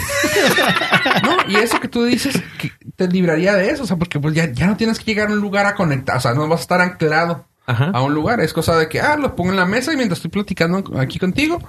No, 1.22 1.36
y 1.48 1.56
eso 1.56 1.80
que 1.80 1.88
tú 1.88 2.04
dices, 2.04 2.40
que 2.58 2.70
te 2.96 3.08
libraría 3.08 3.54
de 3.54 3.70
eso. 3.70 3.82
O 3.82 3.86
sea, 3.86 3.96
porque 3.96 4.18
pues 4.20 4.34
ya, 4.34 4.50
ya 4.52 4.66
no 4.66 4.76
tienes 4.76 4.98
que 4.98 5.04
llegar 5.06 5.28
a 5.28 5.32
un 5.32 5.40
lugar 5.40 5.66
a 5.66 5.74
conectar. 5.74 6.16
O 6.16 6.20
sea, 6.20 6.34
no 6.34 6.46
vas 6.48 6.60
a 6.60 6.62
estar 6.62 6.80
anclado 6.80 7.46
Ajá. 7.68 7.90
a 7.94 8.02
un 8.02 8.14
lugar. 8.14 8.40
Es 8.40 8.52
cosa 8.52 8.76
de 8.76 8.88
que, 8.88 9.00
ah, 9.00 9.16
lo 9.16 9.36
pongo 9.36 9.50
en 9.50 9.56
la 9.56 9.66
mesa 9.66 9.92
y 9.92 9.96
mientras 9.96 10.18
estoy 10.18 10.30
platicando 10.30 10.82
aquí 10.98 11.18
contigo, 11.20 11.60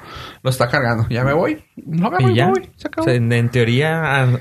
lo 0.41 0.49
está 0.49 0.67
cargando. 0.69 1.07
Ya 1.09 1.23
me 1.23 1.33
voy. 1.33 1.63
Lo 1.88 2.07
agarro 2.07 2.29
y, 2.29 2.31
Y 2.31 2.35
ya. 2.35 2.45
me 2.47 2.51
voy. 2.53 2.69
Se 2.77 2.88
acabó. 2.88 3.03
O 3.03 3.05
sea, 3.05 3.13
en, 3.15 3.31
en 3.31 3.49
teoría, 3.49 4.01
ah, 4.23 4.39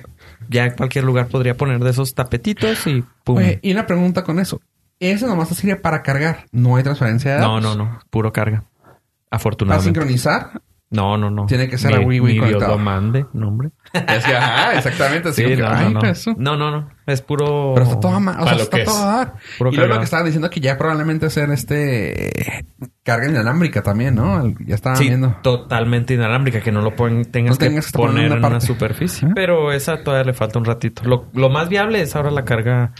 ya 0.48 0.64
en 0.66 0.76
cualquier 0.76 1.04
lugar 1.04 1.26
podría 1.28 1.56
poner 1.56 1.80
de 1.80 1.90
esos 1.90 2.14
tapetitos 2.14 2.86
y 2.86 3.04
pum. 3.24 3.38
Oye, 3.38 3.58
y 3.62 3.72
una 3.72 3.86
pregunta 3.86 4.24
con 4.24 4.38
eso. 4.38 4.60
Ese 5.00 5.26
nomás 5.26 5.48
sirve 5.50 5.76
para 5.76 6.02
cargar. 6.02 6.46
No 6.52 6.76
hay 6.76 6.82
transferencia 6.82 7.34
de 7.34 7.40
no, 7.40 7.56
datos. 7.60 7.76
no, 7.76 7.84
no. 7.84 7.98
Puro 8.10 8.32
carga. 8.32 8.64
Para 8.82 8.96
Afortunadamente. 9.30 9.84
sincronizar. 10.00 10.60
No, 10.90 11.18
no, 11.18 11.30
no. 11.30 11.44
Tiene 11.44 11.68
que 11.68 11.76
ser 11.76 11.90
Ni- 11.98 12.02
a 12.02 12.06
Wii 12.06 12.20
Wii 12.20 12.32
Dios 12.34 12.44
conectado. 12.46 12.72
lo 12.72 12.78
mande, 12.78 13.26
no, 13.34 13.48
hombre. 13.48 13.70
Es 13.92 14.24
que, 14.24 14.34
ajá, 14.34 14.74
exactamente. 14.74 15.28
Así 15.28 15.42
Sí, 15.44 15.54
como 15.54 15.56
que, 15.56 15.62
no, 15.62 15.82
no, 15.82 15.90
no. 15.90 16.00
pues, 16.00 16.26
no, 16.36 16.56
no, 16.56 16.70
no. 16.70 16.90
Es 17.06 17.20
puro... 17.22 17.72
Pero 17.74 17.86
está 17.86 18.00
todo 18.00 18.20
mal, 18.20 18.40
o 18.40 18.44
sea, 18.44 18.54
lo 18.56 18.62
está 18.62 18.84
todo 18.84 19.02
a 19.02 19.06
dar. 19.16 19.34
Puro 19.58 19.70
y 19.72 19.76
luego 19.76 19.92
lo 19.94 19.98
que 19.98 20.04
estaban 20.04 20.24
diciendo 20.26 20.48
que 20.50 20.60
ya 20.60 20.78
probablemente 20.78 21.26
hacer 21.26 21.50
este 21.50 22.64
carga 23.02 23.28
inalámbrica 23.28 23.82
también, 23.82 24.14
¿no? 24.14 24.46
Ya 24.66 24.74
estaban 24.74 24.98
Sí, 24.98 25.08
viendo. 25.08 25.36
totalmente 25.42 26.14
inalámbrica, 26.14 26.60
que 26.60 26.72
no 26.72 26.80
lo 26.82 26.94
pueden, 26.96 27.24
tengas, 27.30 27.52
No 27.52 27.66
tengas 27.66 27.86
que 27.86 27.92
que 27.92 27.98
poner 27.98 28.18
en 28.26 28.32
en 28.32 28.38
una 28.38 28.48
una 28.48 28.48
parte. 28.56 28.66
superficie. 28.66 29.26
Ajá. 29.26 29.34
Pero 29.34 29.72
esa 29.72 30.02
todavía 30.02 30.24
le 30.24 30.34
falta 30.34 30.58
un 30.58 30.64
ratito. 30.64 31.02
Lo, 31.04 31.26
lo 31.34 31.48
más 31.50 31.68
viable 31.68 32.00
es 32.00 32.14
ahora 32.16 32.30
la 32.30 32.44
carga 32.44 32.92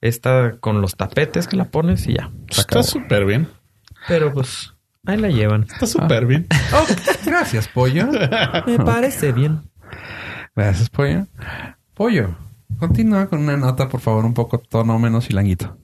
esta 0.00 0.58
con 0.60 0.80
los 0.80 0.96
tapetes 0.96 1.46
que 1.48 1.56
la 1.56 1.66
pones 1.66 2.06
y 2.06 2.14
ya. 2.14 2.30
Está 2.48 2.82
súper 2.82 3.24
bien. 3.24 3.48
Pero 4.08 4.32
pues 4.32 4.74
ahí 5.06 5.16
la 5.16 5.28
llevan. 5.28 5.62
Está 5.62 5.86
súper 5.86 6.26
bien. 6.26 6.46
Oh, 6.72 6.84
gracias, 7.24 7.68
pollo. 7.68 8.08
Me 8.66 8.78
parece 8.78 9.32
bien. 9.32 9.62
Gracias, 10.54 10.88
pollo. 10.90 11.26
Pollo, 11.94 12.36
continúa 12.78 13.26
con 13.28 13.40
una 13.40 13.56
nota, 13.56 13.88
por 13.88 14.00
favor, 14.00 14.24
un 14.24 14.34
poco 14.34 14.58
tono 14.58 14.98
menos 14.98 15.28
hilanguito. 15.30 15.76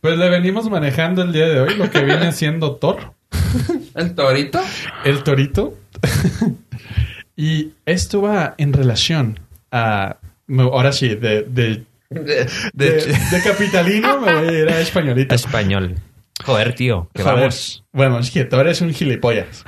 Pues 0.00 0.18
le 0.18 0.28
venimos 0.28 0.68
manejando 0.70 1.22
el 1.22 1.32
día 1.32 1.48
de 1.48 1.60
hoy 1.60 1.74
lo 1.76 1.90
que 1.90 2.04
viene 2.04 2.30
siendo 2.32 2.76
Thor, 2.76 3.14
¿El 3.94 4.14
torito? 4.14 4.60
el 5.04 5.22
torito. 5.22 5.74
y 7.36 7.72
esto 7.86 8.22
va 8.22 8.54
en 8.58 8.72
relación 8.72 9.40
a. 9.72 10.16
Ahora 10.58 10.92
sí, 10.92 11.08
de, 11.14 11.42
de, 11.42 11.84
De, 12.10 12.46
de, 12.74 12.90
de 13.30 13.42
capitalino 13.42 14.20
me 14.20 14.34
voy 14.34 14.48
a 14.54 14.60
ir 14.60 14.68
a 14.68 14.80
españolito. 14.80 15.34
español. 15.34 15.94
Joder, 16.42 16.74
tío. 16.74 17.10
Que 17.14 17.22
Joder. 17.22 17.38
vamos. 17.38 17.84
Bueno, 17.92 18.18
es 18.18 18.30
que 18.30 18.44
Thor 18.44 18.66
es 18.68 18.80
un 18.80 18.92
gilipollas. 18.92 19.64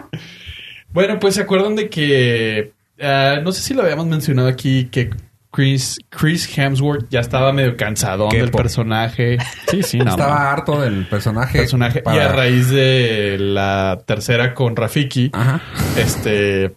bueno, 0.92 1.18
pues 1.18 1.34
se 1.34 1.42
acuerdan 1.42 1.76
de 1.76 1.88
que. 1.88 2.72
ah, 3.00 3.40
no 3.42 3.52
sé 3.52 3.62
si 3.62 3.74
lo 3.74 3.82
habíamos 3.82 4.06
mencionado 4.06 4.48
aquí, 4.48 4.86
que 4.86 5.10
Chris, 5.52 5.98
Chris 6.10 6.56
Hemsworth 6.56 7.08
ya 7.10 7.20
estaba 7.20 7.52
medio 7.52 7.76
cansado 7.76 8.28
del 8.28 8.50
personaje. 8.50 9.38
Sí, 9.68 9.82
sí, 9.82 9.98
no. 9.98 10.10
Estaba 10.10 10.52
harto 10.52 10.80
del 10.80 11.06
personaje. 11.08 11.58
personaje. 11.58 12.02
Y 12.06 12.18
a 12.18 12.28
raíz 12.28 12.70
de 12.70 13.36
la 13.40 14.00
tercera 14.06 14.54
con 14.54 14.76
Rafiki, 14.76 15.30
Ajá. 15.32 15.60
este 15.96 16.74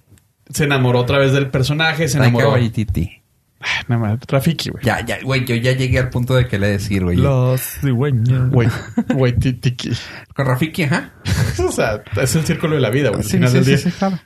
se 0.50 0.66
enamoró 0.66 1.00
otra 1.00 1.18
vez 1.18 1.32
del 1.34 1.50
personaje, 1.50 2.08
se 2.08 2.18
Taika 2.18 2.30
enamoró. 2.30 2.52
Waititi. 2.54 3.23
Ah, 3.64 3.84
nada 3.88 4.02
más, 4.02 4.20
Rafiki, 4.28 4.70
güey. 4.72 4.84
Ya, 4.84 5.06
ya, 5.06 5.20
güey, 5.24 5.46
yo 5.46 5.56
ya 5.56 5.72
llegué 5.72 6.00
al 6.00 6.10
punto 6.10 6.36
de 6.36 6.48
que 6.48 6.60
le 6.60 6.68
decir, 6.68 7.04
güey. 7.04 7.18
Los 7.18 7.62
cigüeños. 7.82 8.50
Güey, 8.52 8.68
güey, 9.16 9.34
ti- 9.38 9.54
tiki. 9.54 9.92
Con 10.36 10.46
Rafiki, 10.46 10.84
ajá. 10.84 11.12
O 11.66 11.72
sea, 11.72 12.04
es 12.22 12.36
el 12.36 12.46
círculo 12.46 12.76
de 12.76 12.82
la 12.82 12.90
vida, 12.90 13.10
güey. 13.10 13.22
al 13.22 13.26
Sí, 13.26 13.32
final 13.38 13.50
sí, 13.50 13.56
del 13.56 13.66
día. 13.66 13.78
sí, 13.78 13.92
claro. 13.92 14.20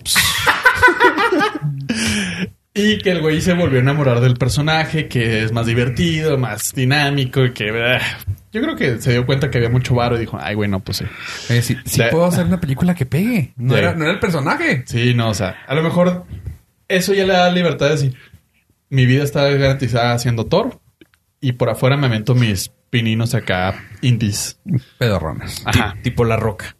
Y 2.72 2.98
que 2.98 3.10
el 3.10 3.20
güey 3.20 3.40
se 3.40 3.52
volvió 3.54 3.78
a 3.78 3.82
enamorar 3.82 4.20
del 4.20 4.34
personaje, 4.36 5.08
que 5.08 5.42
es 5.42 5.50
más 5.52 5.66
divertido, 5.66 6.38
más 6.38 6.72
dinámico, 6.72 7.44
y 7.44 7.52
que 7.52 7.68
ah, 7.70 8.00
yo 8.52 8.62
creo 8.62 8.76
que 8.76 9.00
se 9.00 9.10
dio 9.10 9.26
cuenta 9.26 9.50
que 9.50 9.58
había 9.58 9.68
mucho 9.70 9.94
varo 9.96 10.16
y 10.16 10.20
dijo, 10.20 10.38
ay, 10.40 10.54
güey, 10.54 10.70
no, 10.70 10.78
pues 10.78 10.98
sí. 10.98 11.04
Oye, 11.50 11.62
sí, 11.62 11.76
puedo 12.12 12.24
hacer 12.26 12.46
una 12.46 12.60
película 12.60 12.94
que 12.94 13.06
pegue. 13.06 13.52
No, 13.56 13.74
Sí. 13.74 13.80
era, 13.80 13.94
no 13.94 14.04
era 14.04 14.12
el 14.12 14.20
personaje. 14.20 14.84
Sí, 14.86 15.14
no, 15.14 15.30
o 15.30 15.34
sea, 15.34 15.56
a 15.66 15.74
lo 15.74 15.82
mejor 15.82 16.24
eso 16.86 17.12
ya 17.12 17.26
le 17.26 17.32
da 17.32 17.50
libertad 17.50 17.86
de 17.86 17.92
decir, 17.92 18.16
mi 18.90 19.06
vida 19.06 19.22
está 19.22 19.48
garantizada 19.48 20.12
haciendo 20.12 20.46
Thor 20.46 20.80
y 21.40 21.52
por 21.52 21.70
afuera 21.70 21.96
me 21.96 22.06
avento 22.06 22.34
mis 22.34 22.70
pininos 22.90 23.34
acá 23.34 23.82
indies. 24.02 24.58
Pedorrones. 24.98 25.62
Ajá. 25.64 25.96
Tipo 26.02 26.24
la 26.24 26.36
roca. 26.36 26.76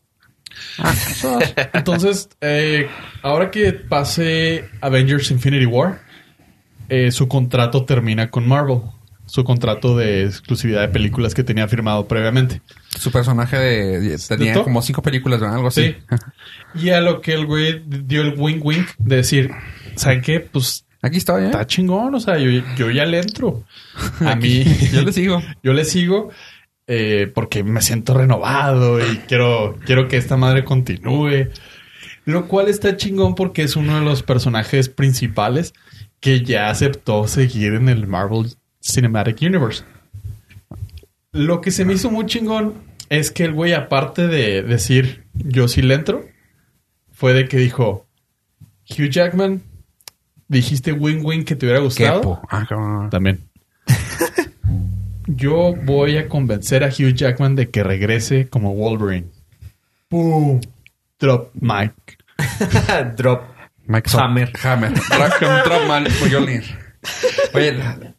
Entonces, 1.73 2.29
eh, 2.40 2.88
ahora 3.23 3.51
que 3.51 3.73
pase 3.73 4.68
Avengers 4.81 5.31
Infinity 5.31 5.66
War, 5.66 6.03
eh, 6.88 7.11
su 7.12 7.29
contrato 7.29 7.85
termina 7.85 8.31
con 8.31 8.46
Marvel. 8.46 8.83
Su 9.27 9.44
contrato 9.44 9.96
de 9.96 10.25
exclusividad 10.25 10.81
de 10.81 10.88
películas 10.88 11.35
que 11.35 11.44
tenía 11.44 11.68
firmado 11.68 12.09
previamente. 12.09 12.62
Su 12.99 13.12
personaje 13.12 13.57
de, 13.57 14.18
tenía 14.29 14.61
como 14.64 14.83
cinco 14.83 15.03
películas, 15.03 15.38
¿verdad? 15.38 15.55
Algo 15.55 15.68
así. 15.68 15.94
Sí. 16.75 16.87
Y 16.87 16.90
a 16.90 17.01
lo 17.01 17.20
que 17.20 17.35
el 17.35 17.46
güey 17.46 17.81
dio 17.87 18.23
el 18.23 18.35
wink 18.37 18.64
wink 18.64 18.88
de 18.99 19.16
decir, 19.16 19.53
¿saben 19.94 20.20
qué? 20.20 20.40
Pues 20.40 20.85
Aquí 21.02 21.18
estoy, 21.18 21.44
¿eh? 21.44 21.46
está 21.46 21.66
chingón, 21.66 22.14
o 22.14 22.20
sea, 22.20 22.38
yo, 22.38 22.50
yo 22.76 22.90
ya 22.90 23.06
le 23.06 23.20
entro. 23.20 23.64
A 24.20 24.34
mí, 24.36 24.64
Yo 24.92 25.02
le 25.02 25.12
sigo. 25.12 25.42
yo 25.62 25.72
le 25.72 25.84
sigo 25.84 26.30
eh, 26.86 27.30
porque 27.34 27.62
me 27.62 27.80
siento 27.80 28.14
renovado 28.14 29.00
y 29.00 29.16
quiero, 29.28 29.78
quiero 29.86 30.08
que 30.08 30.16
esta 30.16 30.36
madre 30.36 30.64
continúe. 30.64 31.48
Lo 32.24 32.48
cual 32.48 32.68
está 32.68 32.96
chingón 32.96 33.34
porque 33.34 33.62
es 33.62 33.76
uno 33.76 33.98
de 33.98 34.04
los 34.04 34.22
personajes 34.22 34.88
principales 34.88 35.72
que 36.20 36.42
ya 36.42 36.68
aceptó 36.68 37.26
seguir 37.26 37.74
en 37.74 37.88
el 37.88 38.06
Marvel 38.06 38.52
Cinematic 38.82 39.40
Universe. 39.40 39.84
Lo 41.32 41.60
que 41.60 41.70
se 41.70 41.84
me 41.84 41.94
hizo 41.94 42.10
muy 42.10 42.26
chingón 42.26 42.74
es 43.08 43.30
que 43.30 43.44
el 43.44 43.52
güey, 43.52 43.72
aparte 43.72 44.26
de 44.26 44.62
decir 44.62 45.24
yo 45.32 45.66
sí 45.68 45.80
le 45.82 45.94
entro, 45.94 46.26
fue 47.12 47.32
de 47.32 47.48
que 47.48 47.56
dijo 47.56 48.06
Hugh 48.90 49.10
Jackman, 49.10 49.62
dijiste 50.50 50.92
win 50.92 51.24
win 51.24 51.44
que 51.44 51.56
te 51.56 51.66
hubiera 51.66 51.80
gustado. 51.80 52.20
Kepo. 52.20 52.40
Ah, 52.50 52.66
cabrón. 52.68 53.08
También. 53.10 53.40
Yo 55.26 55.74
voy 55.84 56.18
a 56.18 56.28
convencer 56.28 56.82
a 56.82 56.88
Hugh 56.88 57.14
Jackman 57.14 57.54
de 57.54 57.70
que 57.70 57.84
regrese 57.84 58.48
como 58.48 58.74
Wolverine. 58.74 59.28
¡Pum! 60.08 60.60
Drop 61.20 61.54
mic. 61.54 61.94
Drop. 63.16 63.42
Mike 63.86 64.10
Hammer. 64.12 64.52
Hammer. 64.62 64.92
Drop, 65.40 65.64
drop 65.64 65.86
man, 65.86 66.06
Mjolnir. 66.24 66.64
Oye, 67.54 67.76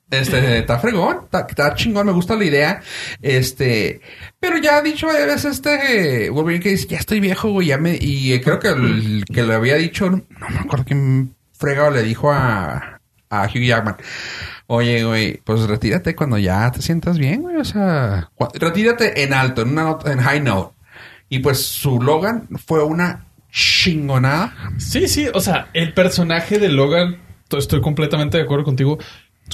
este, 0.09 0.59
está 0.59 0.79
fregón, 0.79 1.27
está, 1.31 1.75
chingón, 1.75 2.07
me 2.07 2.11
gusta 2.11 2.35
la 2.35 2.45
idea. 2.45 2.81
Este, 3.21 4.01
pero 4.39 4.57
ya 4.57 4.77
ha 4.77 4.81
dicho 4.81 5.09
a 5.09 5.13
veces 5.13 5.45
este 5.45 6.29
Wolverine 6.29 6.63
que 6.63 6.69
dice, 6.69 6.87
ya 6.87 6.97
estoy 6.97 7.19
viejo, 7.19 7.51
güey, 7.51 7.67
ya 7.67 7.77
me, 7.77 7.97
y 7.99 8.39
creo 8.41 8.59
que 8.59 8.69
el 8.69 9.25
que 9.25 9.43
le 9.43 9.53
había 9.53 9.75
dicho, 9.75 10.09
no 10.09 10.23
me 10.49 10.59
acuerdo 10.59 10.85
quién 10.85 11.35
fregado 11.61 11.91
le 11.91 12.03
dijo 12.03 12.31
a, 12.31 12.99
a 13.29 13.43
Hugh 13.45 13.63
Jackman. 13.63 13.95
Oye, 14.67 15.03
güey, 15.03 15.37
pues 15.43 15.61
retírate 15.67 16.15
cuando 16.15 16.37
ya 16.37 16.69
te 16.71 16.81
sientas 16.81 17.17
bien, 17.17 17.41
güey. 17.43 17.57
O 17.57 17.63
sea, 17.65 18.29
retírate 18.55 19.23
en 19.23 19.33
alto, 19.33 19.61
en 19.61 19.69
una 19.69 19.83
nota, 19.83 20.11
en 20.11 20.19
high 20.19 20.41
note. 20.41 20.73
Y 21.29 21.39
pues 21.39 21.63
su 21.65 22.01
Logan 22.01 22.47
fue 22.65 22.83
una 22.83 23.25
chingonada. 23.51 24.53
Sí, 24.77 25.07
sí, 25.07 25.27
o 25.33 25.39
sea, 25.39 25.69
el 25.73 25.93
personaje 25.93 26.57
de 26.59 26.69
Logan, 26.69 27.17
to- 27.47 27.57
estoy 27.57 27.81
completamente 27.81 28.37
de 28.37 28.43
acuerdo 28.43 28.63
contigo, 28.65 28.97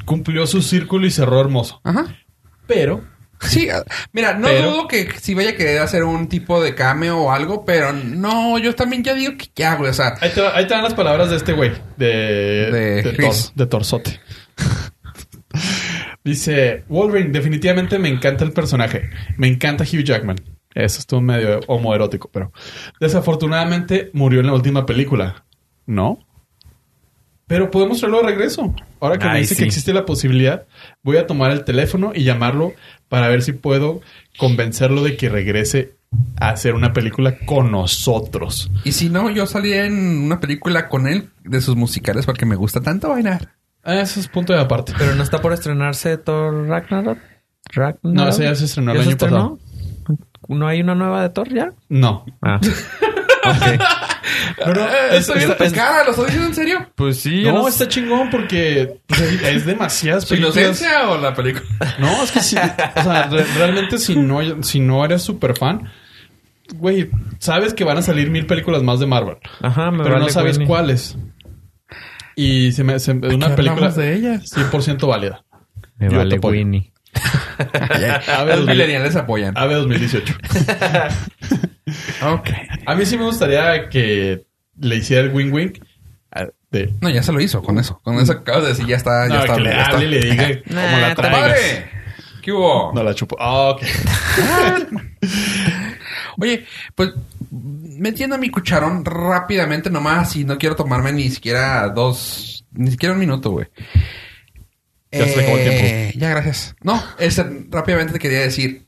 cumplió 0.06 0.46
su 0.48 0.62
círculo 0.62 1.06
y 1.08 1.12
cerró 1.12 1.42
hermoso. 1.42 1.82
Ajá. 1.84 2.06
Pero, 2.68 3.04
Sí, 3.42 3.68
mira, 4.14 4.34
no 4.34 4.48
Pero- 4.48 4.72
dudo 4.72 4.88
que 4.88 5.10
si 5.20 5.34
vaya 5.36 5.52
a 5.52 5.56
querer 5.56 5.80
hacer 5.80 6.04
un 6.04 6.28
tipo 6.28 6.62
de 6.62 6.74
cameo 6.74 7.18
o 7.20 7.32
algo, 7.32 7.66
pero 7.66 7.94
no, 7.94 8.58
yo 8.58 8.74
también 8.74 9.04
ya 9.04 9.14
digo 9.14 9.34
que 9.38 9.48
ya, 9.56 9.76
güey. 9.76 9.92
O 9.92 9.94
sea, 9.94 10.16
ahí 10.22 10.32
te, 10.34 10.42
va- 10.42 10.56
ahí 10.58 10.66
te 10.66 10.74
dan 10.74 10.84
las 10.84 10.94
palabras 10.96 11.30
de 11.30 11.36
este 11.38 11.54
güey, 11.54 11.72
de, 11.98 12.08
De 12.72 13.02
de, 13.04 13.14
Chris. 13.16 13.52
de 13.56 13.66
Torsote. 13.68 14.20
Dice, 16.24 16.84
Wolverine, 16.90 17.32
definitivamente 17.32 18.00
me 18.00 18.10
encanta 18.10 18.44
el 18.44 18.52
personaje. 18.52 19.10
Me 19.38 19.48
encanta 19.48 19.84
Hugh 19.86 20.04
Jackman. 20.04 20.38
Eso 20.76 21.00
estuvo 21.00 21.22
medio 21.22 21.62
homoerótico, 21.68 22.30
pero 22.32 22.52
desafortunadamente 23.00 24.10
murió 24.14 24.42
en 24.42 24.48
la 24.48 24.54
última 24.54 24.86
película. 24.86 25.46
¿No? 25.86 26.20
Pero 27.48 27.72
podemos 27.72 28.00
traerlo 28.00 28.20
de 28.22 28.28
regreso. 28.28 28.76
Ahora 29.00 29.18
que 29.18 29.26
me 29.28 29.40
dice 29.40 29.56
sí. 29.56 29.62
que 29.62 29.68
existe 29.68 29.94
la 29.94 30.06
posibilidad, 30.06 30.68
voy 31.02 31.16
a 31.16 31.26
tomar 31.26 31.52
el 31.52 31.64
teléfono 31.64 32.12
y 32.14 32.26
llamarlo 32.26 32.74
para 33.10 33.28
ver 33.28 33.42
si 33.42 33.54
puedo 33.54 34.02
convencerlo 34.38 35.04
de 35.04 35.18
que 35.18 35.30
regrese 35.30 35.96
a 36.40 36.50
hacer 36.50 36.74
una 36.74 36.94
película 36.94 37.38
con 37.46 37.72
nosotros. 37.72 38.72
y 38.84 38.94
si 38.94 39.10
no, 39.10 39.30
yo 39.30 39.46
salí 39.46 39.74
en 39.74 40.24
una 40.24 40.40
película 40.40 40.88
con 40.90 41.08
él 41.08 41.30
de 41.44 41.60
sus 41.62 41.76
musicales 41.76 42.26
porque 42.26 42.46
me 42.46 42.56
gusta 42.56 42.82
tanto 42.82 43.10
bailar. 43.10 43.54
Ah, 43.84 44.02
Ese 44.02 44.20
es 44.20 44.28
punto 44.28 44.54
de 44.54 44.60
aparte. 44.60 44.94
Pero 44.98 45.16
no 45.16 45.24
está 45.24 45.42
por 45.42 45.54
estrenarse 45.54 46.18
Thor 46.18 46.68
Ragnarok. 46.68 47.20
Ragnarok? 47.74 48.00
No, 48.04 48.28
ese 48.28 48.44
ya 48.44 48.56
se 48.56 48.66
estrenó 48.66 48.92
el 48.92 48.98
¿Ya 48.98 49.04
se 49.04 49.10
año 49.10 49.16
estrenó? 49.16 49.60
¿No 50.50 50.68
hay 50.68 50.82
una 50.82 50.96
nueva 50.96 51.22
de 51.22 51.30
Thor 51.30 51.54
ya? 51.54 51.74
No. 51.90 52.26
Ah. 52.42 52.60
ok. 53.50 54.68
No, 54.68 54.74
no, 54.74 54.82
Eh, 54.82 54.88
es- 55.12 55.16
estoy 55.22 55.38
viendo 55.38 55.56
está- 55.56 55.72
cara, 55.76 56.04
¿lo 56.04 56.10
estoy 56.12 56.26
diciendo 56.26 56.48
en 56.50 56.56
serio? 56.56 56.88
Pues 56.96 57.20
sí. 57.20 57.44
no, 57.44 57.54
no 57.54 57.68
está 57.68 57.88
chingón 57.88 58.30
porque 58.30 59.00
pues, 59.08 59.22
es 59.22 59.66
demasiadas 59.66 60.24
¿Su 60.24 60.30
películas. 60.30 60.58
inocencia 60.58 61.10
o 61.10 61.18
la 61.18 61.34
película? 61.34 61.66
No, 62.00 62.24
es 62.24 62.32
que 62.32 62.42
sí. 62.42 62.56
O 62.58 63.04
sea, 63.04 63.24
re- 63.28 63.46
realmente 63.58 63.98
si 64.00 64.16
no, 64.16 64.64
si 64.64 64.80
no 64.80 65.04
eres 65.06 65.22
súper 65.22 65.56
fan, 65.58 65.90
güey, 66.76 67.10
sabes 67.40 67.74
que 67.74 67.84
van 67.84 67.98
a 67.98 68.02
salir 68.02 68.30
mil 68.30 68.46
películas 68.46 68.84
más 68.84 69.00
de 69.00 69.06
Marvel. 69.08 69.38
Ajá, 69.62 69.92
me 69.92 70.04
pero 70.04 70.20
no 70.20 70.28
sabes 70.30 70.58
Winnie. 70.58 70.68
cuáles. 70.68 71.18
Y 72.36 72.72
se 72.74 72.84
me, 72.84 73.00
se- 73.00 73.14
una 73.14 73.56
película 73.56 73.90
de 73.90 74.14
ellas? 74.14 74.52
100% 74.54 75.08
válida. 75.08 75.44
Me 75.98 76.10
Yo 76.10 76.18
vale. 76.18 76.38
Winnie. 76.40 76.92
Ave, 78.28 78.56
Los 78.56 78.66
2000 78.66 78.66
millennials 78.68 79.16
apoyan. 79.16 79.58
Ave 79.58 79.76
2018. 79.76 80.34
Ok. 82.22 82.50
A 82.86 82.96
mí 82.96 83.06
sí 83.06 83.18
me 83.18 83.24
gustaría 83.24 83.88
que 83.90 84.46
le 84.80 84.96
hiciera 84.98 85.22
el 85.24 85.34
wing 85.34 85.52
wing. 85.54 85.72
ah, 86.32 86.48
de- 86.70 86.94
No, 87.02 87.10
ya 87.10 87.24
se 87.24 87.32
lo 87.32 87.40
hizo 87.40 87.62
con 87.64 87.80
eso. 87.80 88.00
Con 88.04 88.20
eso 88.20 88.34
acabas 88.34 88.64
de 88.64 88.70
decir, 88.70 88.86
ya 88.88 88.98
está, 88.98 89.28
ya 89.30 89.36
No, 89.36 89.40
está. 89.42 89.56
que 89.56 89.62
le 89.62 89.70
ya 89.72 89.82
está. 89.82 89.96
hable 89.96 90.06
y 90.06 90.10
le 90.10 90.20
diga 90.20 90.48
cómo 90.68 90.82
la. 91.00 91.16
¡Padre! 91.16 91.90
¿Qué 92.42 92.52
hubo? 92.52 92.92
No 92.94 93.04
la 93.04 93.14
chupo. 93.14 93.38
Ah, 93.40 93.70
ok. 93.70 93.82
Oye, 96.40 96.66
pues 96.96 97.12
metiendo 97.52 98.38
mi 98.38 98.50
cucharón 98.50 99.04
rápidamente 99.06 99.90
nomás 99.90 100.36
y 100.36 100.44
no 100.46 100.58
quiero 100.58 100.76
tomarme 100.76 101.12
ni 101.14 101.30
siquiera 101.30 101.88
dos, 101.90 102.66
ni 102.74 102.92
siquiera 102.92 103.14
un 103.14 103.20
minuto, 103.20 103.52
güey. 103.52 103.68
Ya 105.12 105.28
se 105.28 105.38
le 105.38 105.44
acabó 105.44 105.58
el 105.58 105.70
tiempo. 105.70 106.20
Ya, 106.20 106.30
gracias. 106.32 106.76
No, 106.82 107.02
este, 107.20 107.46
rápidamente 107.70 108.14
te 108.14 108.20
quería 108.20 108.40
decir. 108.42 108.86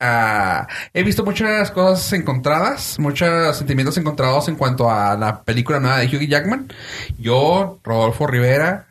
ah, 0.00 0.66
he 0.94 1.02
visto 1.02 1.24
muchas 1.24 1.70
cosas 1.70 2.12
encontradas, 2.14 2.98
muchos 2.98 3.56
sentimientos 3.56 3.96
encontrados 3.98 4.48
en 4.48 4.56
cuanto 4.56 4.90
a 4.90 5.16
la 5.16 5.42
película 5.44 5.78
nueva 5.80 5.98
de 5.98 6.06
Hugh 6.06 6.26
Jackman. 6.28 6.72
Yo, 7.18 7.80
Rodolfo 7.84 8.26
Rivera, 8.26 8.88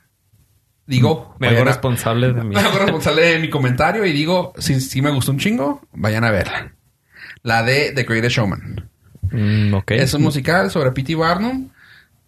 digo, 0.85 1.35
Me 1.39 1.47
hago 1.47 1.55
vayan 1.55 1.67
a- 1.67 1.71
responsable 1.71 2.31
de 2.33 2.43
mí. 2.43 2.55
me 2.55 2.61
hago 2.61 2.77
responsable 2.79 3.23
de 3.23 3.39
mi 3.39 3.49
comentario 3.49 4.05
y 4.05 4.13
digo, 4.13 4.53
si, 4.57 4.79
si 4.79 5.01
me 5.01 5.09
gustó 5.11 5.31
un 5.31 5.39
chingo, 5.39 5.81
vayan 5.93 6.23
a 6.23 6.31
verla. 6.31 6.73
La 7.43 7.63
de 7.63 7.91
The 7.91 8.03
Greatest 8.03 8.35
Showman. 8.37 8.87
Mm, 9.31 9.73
ok. 9.73 9.91
Es 9.91 10.13
un 10.13 10.21
musical 10.21 10.69
sobre 10.69 10.91
P.T. 10.91 11.15
Barnum, 11.15 11.69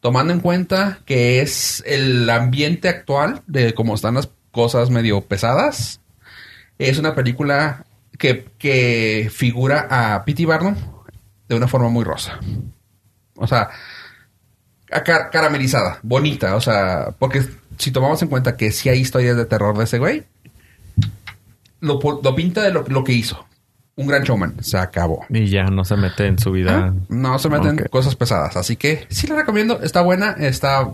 tomando 0.03 0.33
en 0.33 0.41
cuenta 0.41 0.99
que 1.05 1.39
es 1.39 1.81
el 1.87 2.29
ambiente 2.29 2.89
actual 2.89 3.41
de 3.47 3.73
cómo 3.73 3.95
están 3.95 4.15
las 4.15 4.29
cosas 4.51 4.89
medio 4.89 5.21
pesadas. 5.21 6.01
Es 6.77 6.99
una 6.99 7.15
película 7.15 7.85
que, 8.19 8.49
que 8.57 9.31
figura 9.33 9.87
a 9.89 10.25
P.T. 10.25 10.45
Barnum 10.45 10.75
de 11.47 11.55
una 11.55 11.69
forma 11.69 11.87
muy 11.87 12.03
rosa. 12.03 12.37
O 13.37 13.47
sea, 13.47 13.69
caramelizada, 15.31 15.99
bonita. 16.03 16.57
O 16.57 16.61
sea, 16.61 17.15
porque 17.17 17.41
si 17.77 17.91
tomamos 17.91 18.21
en 18.21 18.27
cuenta 18.27 18.57
que 18.57 18.73
sí 18.73 18.89
hay 18.89 18.99
historias 18.99 19.37
de 19.37 19.45
terror 19.45 19.77
de 19.77 19.85
ese 19.85 19.99
güey, 19.99 20.25
lo, 21.79 22.01
lo 22.21 22.35
pinta 22.35 22.61
de 22.61 22.73
lo, 22.73 22.83
lo 22.89 23.05
que 23.05 23.13
hizo. 23.13 23.45
Un 23.95 24.07
gran 24.07 24.23
showman. 24.23 24.55
Se 24.63 24.77
acabó. 24.77 25.25
Y 25.29 25.45
ya 25.47 25.65
no 25.65 25.85
se 25.85 25.95
mete 25.95 26.25
en 26.25 26.39
su 26.39 26.51
vida. 26.51 26.87
Ah, 26.87 26.93
No 27.09 27.37
se 27.37 27.49
meten 27.49 27.79
Ok. 27.79 27.89
cosas 27.89 28.15
pesadas. 28.15 28.57
Así 28.57 28.75
que 28.75 29.05
sí 29.09 29.27
la 29.27 29.35
recomiendo. 29.35 29.81
Está 29.83 30.01
buena. 30.01 30.31
Está. 30.31 30.89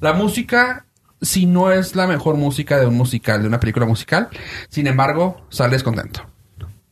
La 0.00 0.12
música, 0.12 0.84
si 1.20 1.46
no 1.46 1.72
es 1.72 1.96
la 1.96 2.06
mejor 2.06 2.36
música 2.36 2.78
de 2.78 2.86
un 2.86 2.94
musical, 2.96 3.42
de 3.42 3.48
una 3.48 3.58
película 3.58 3.86
musical, 3.86 4.28
sin 4.68 4.86
embargo, 4.86 5.44
sales 5.48 5.82
contento. 5.82 6.24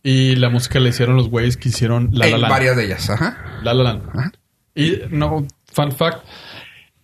Y 0.03 0.37
la 0.37 0.51
música 0.51 0.81
la 0.81 0.89
hicieron 0.89 1.17
los 1.17 1.29
güeyes 1.29 1.57
que 1.57 1.69
hicieron 1.69 2.09
La 2.13 2.27
La 2.27 2.39
Land. 2.39 2.51
varias 2.53 2.77
de 2.77 2.85
ellas. 2.87 3.09
Ajá. 3.11 3.39
La 3.63 3.73
La 3.75 3.83
Land. 3.85 4.03
Ajá. 4.17 4.33
Y 4.75 4.99
no, 5.11 5.47
fun 5.73 5.93
fact, 5.93 6.25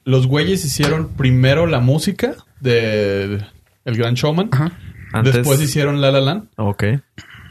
los 0.04 0.26
güeyes 0.26 0.64
hicieron 0.64 1.08
primero 1.10 1.66
la 1.66 1.78
música 1.80 2.34
de 2.60 3.44
El 3.84 3.96
Gran 3.96 4.14
Showman. 4.14 4.48
Ajá. 4.52 4.72
Antes- 5.12 5.34
Después 5.34 5.60
hicieron 5.60 6.00
La 6.00 6.10
La 6.10 6.20
Land. 6.20 6.48
Ok. 6.56 6.84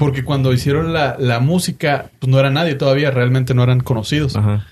Porque 0.05 0.23
cuando 0.23 0.51
hicieron 0.51 0.93
la, 0.93 1.15
la 1.19 1.39
música, 1.39 2.09
pues 2.19 2.29
no 2.29 2.39
era 2.39 2.49
nadie 2.49 2.75
todavía, 2.75 3.11
realmente 3.11 3.53
no 3.53 3.63
eran 3.63 3.79
conocidos. 3.81 4.35
Ajá. 4.35 4.65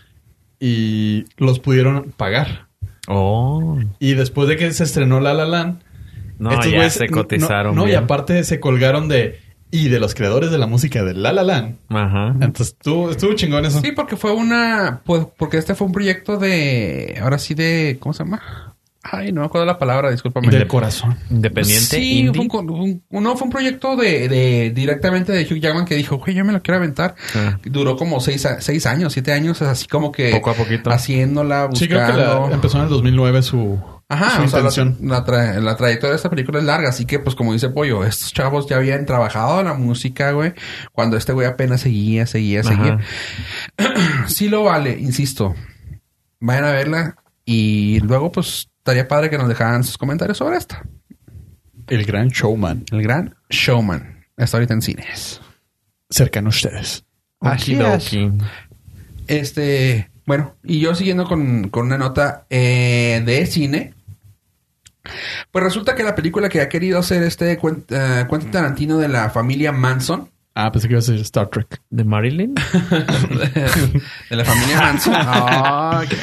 Y 0.59 1.25
los 1.37 1.59
pudieron 1.59 2.11
pagar. 2.17 2.67
Oh. 3.07 3.79
Y 3.99 4.13
después 4.15 4.47
de 4.49 4.57
que 4.57 4.71
se 4.73 4.83
estrenó 4.83 5.19
La 5.19 5.33
La 5.33 5.45
Land, 5.45 5.81
No, 6.37 6.51
estos 6.51 6.71
ya 6.71 6.79
güeyes- 6.83 6.89
se 6.89 7.09
cotizaron. 7.09 7.75
No, 7.75 7.83
no, 7.85 7.89
y 7.89 7.95
aparte 7.95 8.43
se 8.43 8.59
colgaron 8.59 9.07
de 9.07 9.39
y 9.71 9.87
de 9.89 9.99
los 9.99 10.15
creadores 10.15 10.49
de 10.49 10.57
la 10.57 10.65
música 10.65 11.03
de 11.03 11.13
La 11.13 11.31
La 11.31 11.43
Land. 11.43 11.75
Ajá. 11.89 12.29
Entonces 12.41 12.69
estuvo, 12.77 13.11
estuvo 13.11 13.33
chingón 13.33 13.65
eso. 13.65 13.79
Sí, 13.81 13.91
porque 13.91 14.17
fue 14.17 14.31
una... 14.31 15.01
Pues, 15.05 15.27
porque 15.37 15.57
este 15.57 15.75
fue 15.75 15.85
un 15.87 15.93
proyecto 15.93 16.37
de... 16.37 17.19
Ahora 17.21 17.37
sí 17.37 17.53
de... 17.53 17.97
¿Cómo 17.99 18.13
se 18.13 18.23
llama? 18.23 18.68
Ay, 19.01 19.31
no 19.31 19.39
me 19.41 19.47
acuerdo 19.47 19.65
la 19.65 19.79
palabra, 19.79 20.11
discúlpame. 20.11 20.49
Del 20.49 20.67
corazón. 20.67 21.17
Independiente, 21.29 21.85
Sí, 21.97 22.19
indie. 22.19 22.33
fue 22.33 22.41
un, 22.41 22.47
co- 22.49 22.59
un- 22.59 23.03
no, 23.23 23.37
fue 23.37 23.45
un 23.45 23.49
proyecto 23.51 23.95
de, 23.95 24.27
de 24.27 24.71
directamente 24.75 25.31
de 25.31 25.43
Hugh 25.43 25.59
Jackman 25.61 25.85
que 25.85 25.95
dijo, 25.95 26.17
güey, 26.17 26.35
yo 26.35 26.43
me 26.43 26.51
lo 26.51 26.61
quiero 26.61 26.79
aventar. 26.79 27.15
Ah. 27.33 27.57
Duró 27.63 27.95
como 27.95 28.19
seis, 28.19 28.45
a- 28.45 28.59
seis 28.59 28.85
años, 28.85 29.13
siete 29.13 29.31
años, 29.31 29.61
así 29.61 29.87
como 29.87 30.11
que 30.11 30.31
Poco 30.31 30.49
a 30.49 30.53
poquito. 30.53 30.91
haciéndola, 30.91 31.67
buscando. 31.67 31.79
Sí, 31.79 31.87
creo 31.87 32.05
que 32.07 32.13
la- 32.49 32.53
empezó 32.53 32.77
en 32.77 32.83
el 32.83 32.89
2009 32.89 33.41
su, 33.41 33.79
Ajá, 34.09 34.31
su 34.31 34.41
o 34.43 34.47
sea, 34.49 34.59
la, 34.63 34.69
intención. 34.69 34.97
la 35.09 35.25
tra- 35.25 35.59
la 35.61 35.77
trayectoria 35.77 36.11
de 36.11 36.15
esta 36.17 36.29
película 36.29 36.59
es 36.59 36.65
larga, 36.65 36.89
así 36.89 37.05
que 37.05 37.19
pues 37.19 37.35
como 37.35 37.53
dice 37.53 37.69
Pollo, 37.69 38.03
estos 38.03 38.33
chavos 38.33 38.67
ya 38.67 38.75
habían 38.75 39.05
trabajado 39.05 39.63
la 39.63 39.75
música, 39.75 40.31
güey, 40.33 40.51
cuando 40.91 41.15
este 41.15 41.31
güey 41.31 41.47
apenas 41.47 41.79
seguía, 41.79 42.25
seguía, 42.27 42.59
Ajá. 42.59 42.69
seguía. 42.69 42.99
sí 44.27 44.49
lo 44.49 44.63
vale, 44.65 44.97
insisto. 44.99 45.55
Vayan 46.41 46.65
a 46.65 46.71
verla 46.71 47.15
y 47.45 47.99
luego 48.01 48.31
pues 48.31 48.67
estaría 48.89 49.07
padre 49.07 49.29
que 49.29 49.37
nos 49.37 49.47
dejaran 49.47 49.83
sus 49.83 49.97
comentarios 49.97 50.37
sobre 50.37 50.57
esta. 50.57 50.83
El 51.87 52.05
gran 52.05 52.27
showman. 52.29 52.83
El 52.91 53.01
gran 53.03 53.35
showman. 53.49 54.25
Está 54.37 54.57
ahorita 54.57 54.73
en 54.73 54.81
cines. 54.81 55.41
Cercano 56.09 56.47
a 56.47 56.49
ustedes. 56.49 57.03
Así 57.39 57.75
es. 57.79 58.11
Este, 59.27 60.09
bueno, 60.25 60.55
y 60.63 60.79
yo 60.79 60.95
siguiendo 60.95 61.25
con, 61.27 61.69
con 61.69 61.85
una 61.87 61.97
nota 61.97 62.45
eh, 62.49 63.21
de 63.25 63.45
cine. 63.45 63.93
Pues 65.51 65.63
resulta 65.63 65.95
que 65.95 66.03
la 66.03 66.15
película 66.15 66.49
que 66.49 66.61
ha 66.61 66.69
querido 66.69 66.99
hacer 66.99 67.23
este 67.23 67.57
Quen- 67.59 67.85
Quentin 68.29 68.51
Tarantino 68.51 68.97
de 68.97 69.07
la 69.07 69.29
familia 69.29 69.71
Manson, 69.71 70.29
Ah, 70.55 70.71
pensé 70.73 70.87
que 70.89 70.93
iba 70.95 70.99
a 70.99 71.03
ser 71.03 71.15
Star 71.19 71.47
Trek. 71.47 71.79
¿De 71.89 72.03
Marilyn? 72.03 72.53
de 74.29 74.35
la 74.35 74.43
familia 74.43 74.81
Manson, 74.81 75.15
ok. 76.03 76.13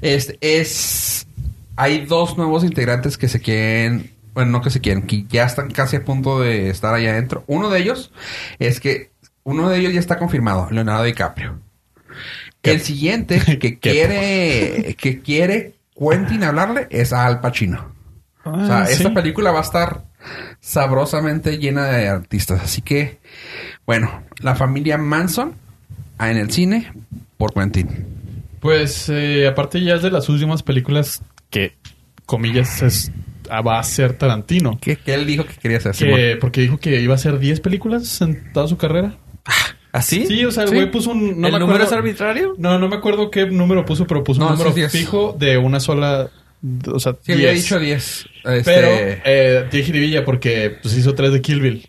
este, 0.00 0.38
es... 0.40 1.26
Hay 1.76 2.06
dos 2.06 2.36
nuevos 2.36 2.64
integrantes 2.64 3.18
que 3.18 3.28
se 3.28 3.40
quieren... 3.40 4.12
Bueno, 4.32 4.50
no 4.50 4.62
que 4.62 4.70
se 4.70 4.80
quieren, 4.80 5.02
que 5.06 5.24
ya 5.28 5.44
están 5.44 5.70
casi 5.70 5.96
a 5.96 6.04
punto 6.04 6.40
de 6.40 6.68
estar 6.68 6.92
allá 6.92 7.10
adentro. 7.12 7.44
Uno 7.46 7.70
de 7.70 7.80
ellos 7.80 8.12
es 8.58 8.80
que... 8.80 9.12
Uno 9.44 9.68
de 9.68 9.78
ellos 9.78 9.92
ya 9.92 10.00
está 10.00 10.18
confirmado, 10.18 10.68
Leonardo 10.70 11.04
DiCaprio. 11.04 11.60
El 12.62 12.80
siguiente 12.80 13.40
que 13.60 13.78
quiere... 13.78 14.96
que 14.98 15.20
quiere 15.20 15.74
Quentin 15.96 16.42
hablarle 16.42 16.88
es 16.90 17.12
a 17.12 17.26
Al 17.26 17.40
Pacino. 17.40 17.92
O 18.44 18.66
sea, 18.66 18.82
Ah, 18.82 18.90
esta 18.90 19.14
película 19.14 19.52
va 19.52 19.60
a 19.60 19.62
estar 19.62 20.04
sabrosamente 20.60 21.58
llena 21.58 21.86
de 21.86 22.08
artistas. 22.08 22.62
Así 22.62 22.82
que, 22.82 23.18
bueno, 23.86 24.22
la 24.40 24.54
familia 24.54 24.98
Manson 24.98 25.54
en 26.20 26.36
el 26.36 26.50
cine 26.50 26.92
por 27.36 27.52
Quentin. 27.52 27.88
Pues 28.60 29.08
eh, 29.08 29.46
aparte 29.46 29.82
ya 29.82 29.94
es 29.94 30.02
de 30.02 30.10
las 30.10 30.28
últimas 30.28 30.62
películas 30.62 31.22
que, 31.54 31.76
comillas, 32.26 32.82
es, 32.82 33.12
ah, 33.48 33.60
va 33.62 33.78
a 33.78 33.82
ser 33.84 34.14
Tarantino. 34.14 34.78
¿Qué, 34.80 34.96
qué 34.96 35.14
él 35.14 35.26
dijo 35.26 35.44
que 35.46 35.54
quería 35.54 35.78
hacer? 35.78 35.92
Que, 35.94 36.36
porque 36.40 36.60
dijo 36.60 36.78
que 36.78 37.00
iba 37.00 37.12
a 37.12 37.16
hacer 37.16 37.38
10 37.38 37.60
películas 37.60 38.20
en 38.20 38.52
toda 38.52 38.66
su 38.68 38.76
carrera. 38.76 39.14
¿Así? 39.92 40.26
Sí, 40.26 40.44
o 40.44 40.50
sea, 40.50 40.64
el 40.64 40.70
Sí. 40.70 40.74
güey 40.74 40.90
puso 40.90 41.10
un... 41.12 41.40
No 41.40 41.46
¿El 41.46 41.52
me 41.52 41.58
número 41.60 41.66
acuerdo- 41.66 41.84
es 41.84 41.92
arbitrario? 41.92 42.54
No, 42.58 42.78
no 42.80 42.88
me 42.88 42.96
acuerdo 42.96 43.30
qué 43.30 43.46
número 43.46 43.84
puso, 43.84 44.06
pero 44.08 44.24
puso 44.24 44.40
No, 44.40 44.46
un 44.48 44.52
número 44.54 44.72
sí 44.72 44.80
es 44.82 44.92
10. 44.92 45.04
fijo 45.04 45.36
de 45.38 45.56
una 45.56 45.78
sola... 45.78 46.30
O 46.92 46.98
sea, 46.98 47.14
Sí, 47.22 47.32
había 47.32 47.50
10. 47.50 47.62
dicho 47.62 47.78
10. 47.78 48.26
Pero 48.42 48.56
Este, 48.88 49.22
eh, 49.24 49.68
dije 49.70 49.84
jiribilla 49.84 50.24
porque 50.24 50.76
pues, 50.82 50.96
hizo 50.96 51.14
tres 51.14 51.30
de 51.32 51.40
Kill 51.42 51.60
Bill. 51.60 51.88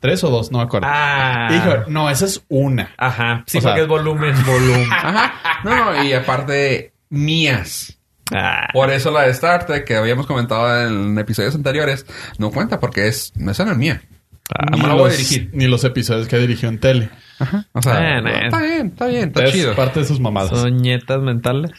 ¿Tres 0.00 0.24
o 0.24 0.30
dos? 0.30 0.50
No 0.50 0.58
me 0.58 0.64
acuerdo. 0.64 0.86
Ah. 0.90 1.48
Y 1.50 1.54
dijo, 1.54 1.90
no, 1.90 2.08
esa 2.08 2.24
es 2.24 2.42
una. 2.48 2.94
Ajá. 2.96 3.44
Sí, 3.46 3.58
O 3.58 3.60
sea- 3.60 3.70
porque 3.72 3.82
es 3.82 3.88
volumen, 3.88 4.34
volumen. 4.46 4.88
Ajá. 4.90 5.60
No, 5.64 5.92
no, 5.92 6.04
y 6.04 6.12
aparte, 6.14 6.92
mías. 7.10 7.98
Ah. 8.34 8.68
Por 8.72 8.90
eso 8.90 9.10
la 9.10 9.22
de 9.22 9.30
Star 9.30 9.66
Trek 9.66 9.84
que 9.84 9.96
habíamos 9.96 10.26
comentado 10.26 10.86
en 10.86 11.18
episodios 11.18 11.54
anteriores 11.54 12.06
no 12.38 12.50
cuenta 12.50 12.80
porque 12.80 13.08
es, 13.08 13.32
no 13.36 13.50
es 13.50 13.60
mía. 13.76 14.02
Ah, 14.54 14.76
no 14.76 15.04
a 15.04 15.08
dirigir. 15.10 15.50
Ni 15.52 15.66
los 15.66 15.84
episodios 15.84 16.28
que 16.28 16.38
dirigió 16.38 16.68
en 16.68 16.78
tele. 16.78 17.10
O 17.72 17.80
sea, 17.82 17.94
Bueno, 17.94 18.28
está 18.30 18.60
bien, 18.60 18.86
está 18.88 19.06
bien, 19.06 19.28
está 19.28 19.44
es 19.44 19.52
chido. 19.52 19.74
parte 19.74 20.00
de 20.00 20.06
sus 20.06 20.20
mamadas. 20.20 20.50
Son 20.50 20.76
nietas 20.76 21.20
mentales. 21.22 21.70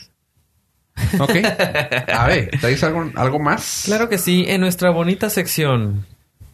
Ok. 1.19 1.31
A 2.13 2.27
ver, 2.27 2.51
¿traes 2.59 2.83
algo, 2.83 3.09
algo 3.15 3.39
más? 3.39 3.83
Claro 3.85 4.09
que 4.09 4.17
sí, 4.17 4.45
en 4.47 4.61
nuestra 4.61 4.89
bonita 4.91 5.29
sección. 5.29 6.05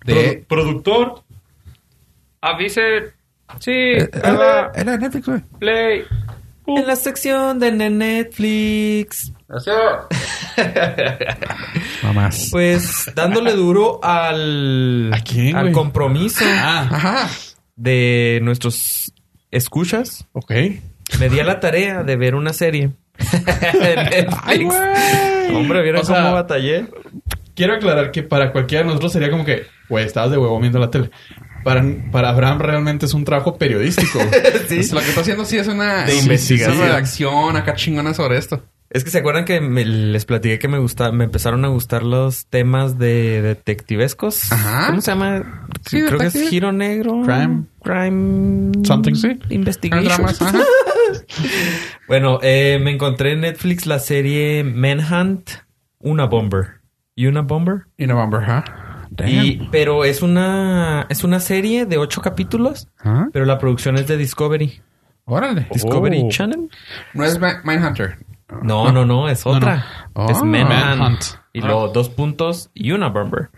De... 0.06 0.44
productor. 0.48 1.24
Avise. 2.42 3.14
Sí, 3.60 3.72
Era, 3.72 4.72
era 4.76 4.92
de 4.94 4.98
Netflix, 5.00 5.26
güey. 5.28 5.42
play. 5.60 6.04
En 6.78 6.88
la 6.88 6.96
sección 6.96 7.60
de 7.60 7.72
Netflix. 7.72 9.32
Mamás. 12.04 12.50
Pues 12.52 13.12
dándole 13.16 13.54
duro 13.54 14.00
al, 14.04 15.12
¿A 15.14 15.20
quién, 15.22 15.56
al 15.56 15.64
güey? 15.66 15.74
compromiso 15.74 16.44
Ah, 16.46 16.88
Ajá. 16.92 17.30
de 17.76 18.40
nuestros 18.44 19.14
escuchas. 19.52 20.26
ok. 20.34 20.52
Me 21.20 21.28
di 21.30 21.40
a 21.40 21.44
la 21.44 21.60
tarea 21.60 22.04
de 22.04 22.16
ver 22.16 22.36
una 22.36 22.54
serie. 22.54 22.92
de 23.74 23.96
Netflix. 23.96 24.38
¡Ay, 24.44 24.64
güey! 24.64 25.56
Hombre, 25.56 25.82
¿vieron 25.82 26.02
O 26.02 26.06
sea, 26.06 26.18
cómo 26.22 26.34
batallé? 26.34 26.86
Quiero 27.56 27.74
aclarar 27.74 28.12
que 28.12 28.24
para 28.24 28.52
cualquiera 28.52 28.84
de 28.84 28.88
nosotros 28.90 29.12
sería 29.12 29.30
como 29.32 29.44
que, 29.44 29.66
güey, 29.90 30.06
estabas 30.06 30.32
de 30.32 30.38
huevo 30.38 30.60
viendo 30.60 30.80
la 30.80 30.90
tele. 30.92 31.10
Para, 31.64 31.84
para 32.12 32.30
Abraham 32.30 32.60
realmente 32.60 33.06
es 33.06 33.14
un 33.14 33.26
trabajo 33.26 33.58
periodístico. 33.58 34.20
Pues 34.70 34.92
lo 34.94 35.00
que 35.02 35.10
está 35.10 35.22
haciendo 35.22 35.46
sí 35.46 35.58
es 35.58 35.68
una... 35.68 36.06
De 36.06 36.12
sí, 36.14 36.20
investigación. 36.24 36.74
sí, 36.74 36.78
Una 36.80 36.88
redacción 36.90 37.56
acá 37.58 37.74
chingona 37.76 38.14
sobre 38.14 38.38
esto. 38.38 38.64
Es 38.92 39.04
que 39.04 39.10
se 39.12 39.20
acuerdan 39.20 39.46
que 39.46 39.60
me- 39.62 39.86
les 39.86 40.26
platiqué 40.26 40.58
que 40.58 40.68
me 40.68 40.80
gusta, 40.80 41.12
me 41.12 41.24
empezaron 41.26 41.64
a 41.66 41.68
gustar 41.68 42.04
los 42.04 42.46
temas 42.48 42.98
de 42.98 43.42
detectivescos. 43.42 44.52
Ajá. 44.52 44.88
¿Cómo 44.88 45.02
se 45.02 45.12
llama? 45.12 45.68
Sí, 45.88 46.02
Creo 46.06 46.18
que 46.20 46.28
es. 46.28 46.50
Giro 46.50 46.72
Negro. 46.72 47.22
Crime. 47.24 47.66
Crime. 47.84 48.72
Something. 48.84 49.14
Sí. 49.16 49.40
Investigation. 49.50 50.26
Ajá. 50.28 50.54
Bueno, 52.08 52.40
eh, 52.42 52.80
me 52.82 52.92
encontré 52.92 53.34
en 53.34 53.42
Netflix 53.42 53.86
la 53.86 54.00
serie 54.00 54.64
Manhunt, 54.64 55.50
Una 56.00 56.26
Bomber. 56.26 56.82
¿Y 57.16 57.28
una 57.28 57.42
Bomber? 57.42 57.84
Y 57.98 58.08
November, 58.08 58.42
¿ah? 58.48 58.64
Y, 59.28 59.68
pero 59.72 60.06
es 60.06 60.22
una, 60.22 61.06
es 61.10 61.24
una 61.24 61.40
serie 61.40 61.86
de 61.86 61.98
ocho 61.98 62.22
capítulos, 62.22 62.88
¿Ah? 63.04 63.28
pero 63.34 63.46
la 63.46 63.58
producción 63.58 63.96
es 63.98 64.08
de 64.08 64.18
Discovery. 64.18 64.82
Órale. 65.26 65.68
Discovery 65.72 66.22
Oh. 66.26 66.30
Channel. 66.30 66.70
No 67.14 67.24
es 67.24 67.40
Mindhunter. 67.64 68.18
No, 68.64 68.92
no, 68.92 69.06
no, 69.06 69.30
es 69.30 69.46
No, 69.46 69.52
otra. 69.52 69.86
no. 70.16 70.30
Es 70.30 70.38
Oh. 70.42 70.46
Manhunt. 70.46 70.70
Manhunt. 70.72 71.22
Y 71.54 71.62
luego 71.62 71.90
dos 71.90 72.10
puntos 72.10 72.70
y 72.74 72.92
una 72.92 73.10
bomber. 73.10 73.50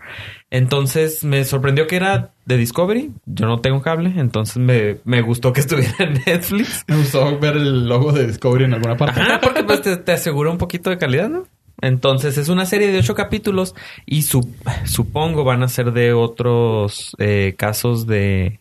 Entonces 0.50 1.24
me 1.24 1.44
sorprendió 1.44 1.86
que 1.86 1.96
era 1.96 2.30
de 2.44 2.56
Discovery. 2.56 3.10
Yo 3.26 3.46
no 3.46 3.60
tengo 3.60 3.80
cable, 3.80 4.12
entonces 4.16 4.58
me, 4.58 4.98
me 5.04 5.22
gustó 5.22 5.52
que 5.52 5.60
estuviera 5.66 5.94
en 5.98 6.20
Netflix. 6.26 6.84
Me 6.88 6.96
gustó 6.96 7.38
ver 7.38 7.56
el 7.56 7.88
logo 7.88 8.12
de 8.12 8.26
Discovery 8.26 8.64
en 8.64 8.74
alguna 8.74 8.96
parte. 8.96 9.20
Ajá, 9.20 9.40
porque 9.42 9.64
pues 9.64 9.80
te, 9.82 9.96
te 9.96 10.12
asegura 10.12 10.50
un 10.50 10.58
poquito 10.58 10.90
de 10.90 10.98
calidad, 10.98 11.28
¿no? 11.30 11.44
Entonces 11.82 12.38
es 12.38 12.48
una 12.48 12.64
serie 12.64 12.90
de 12.90 12.98
ocho 12.98 13.14
capítulos 13.14 13.74
y 14.06 14.22
su- 14.22 14.48
supongo 14.84 15.44
van 15.44 15.62
a 15.62 15.68
ser 15.68 15.92
de 15.92 16.14
otros 16.14 17.14
eh, 17.18 17.54
casos 17.58 18.06
de, 18.06 18.60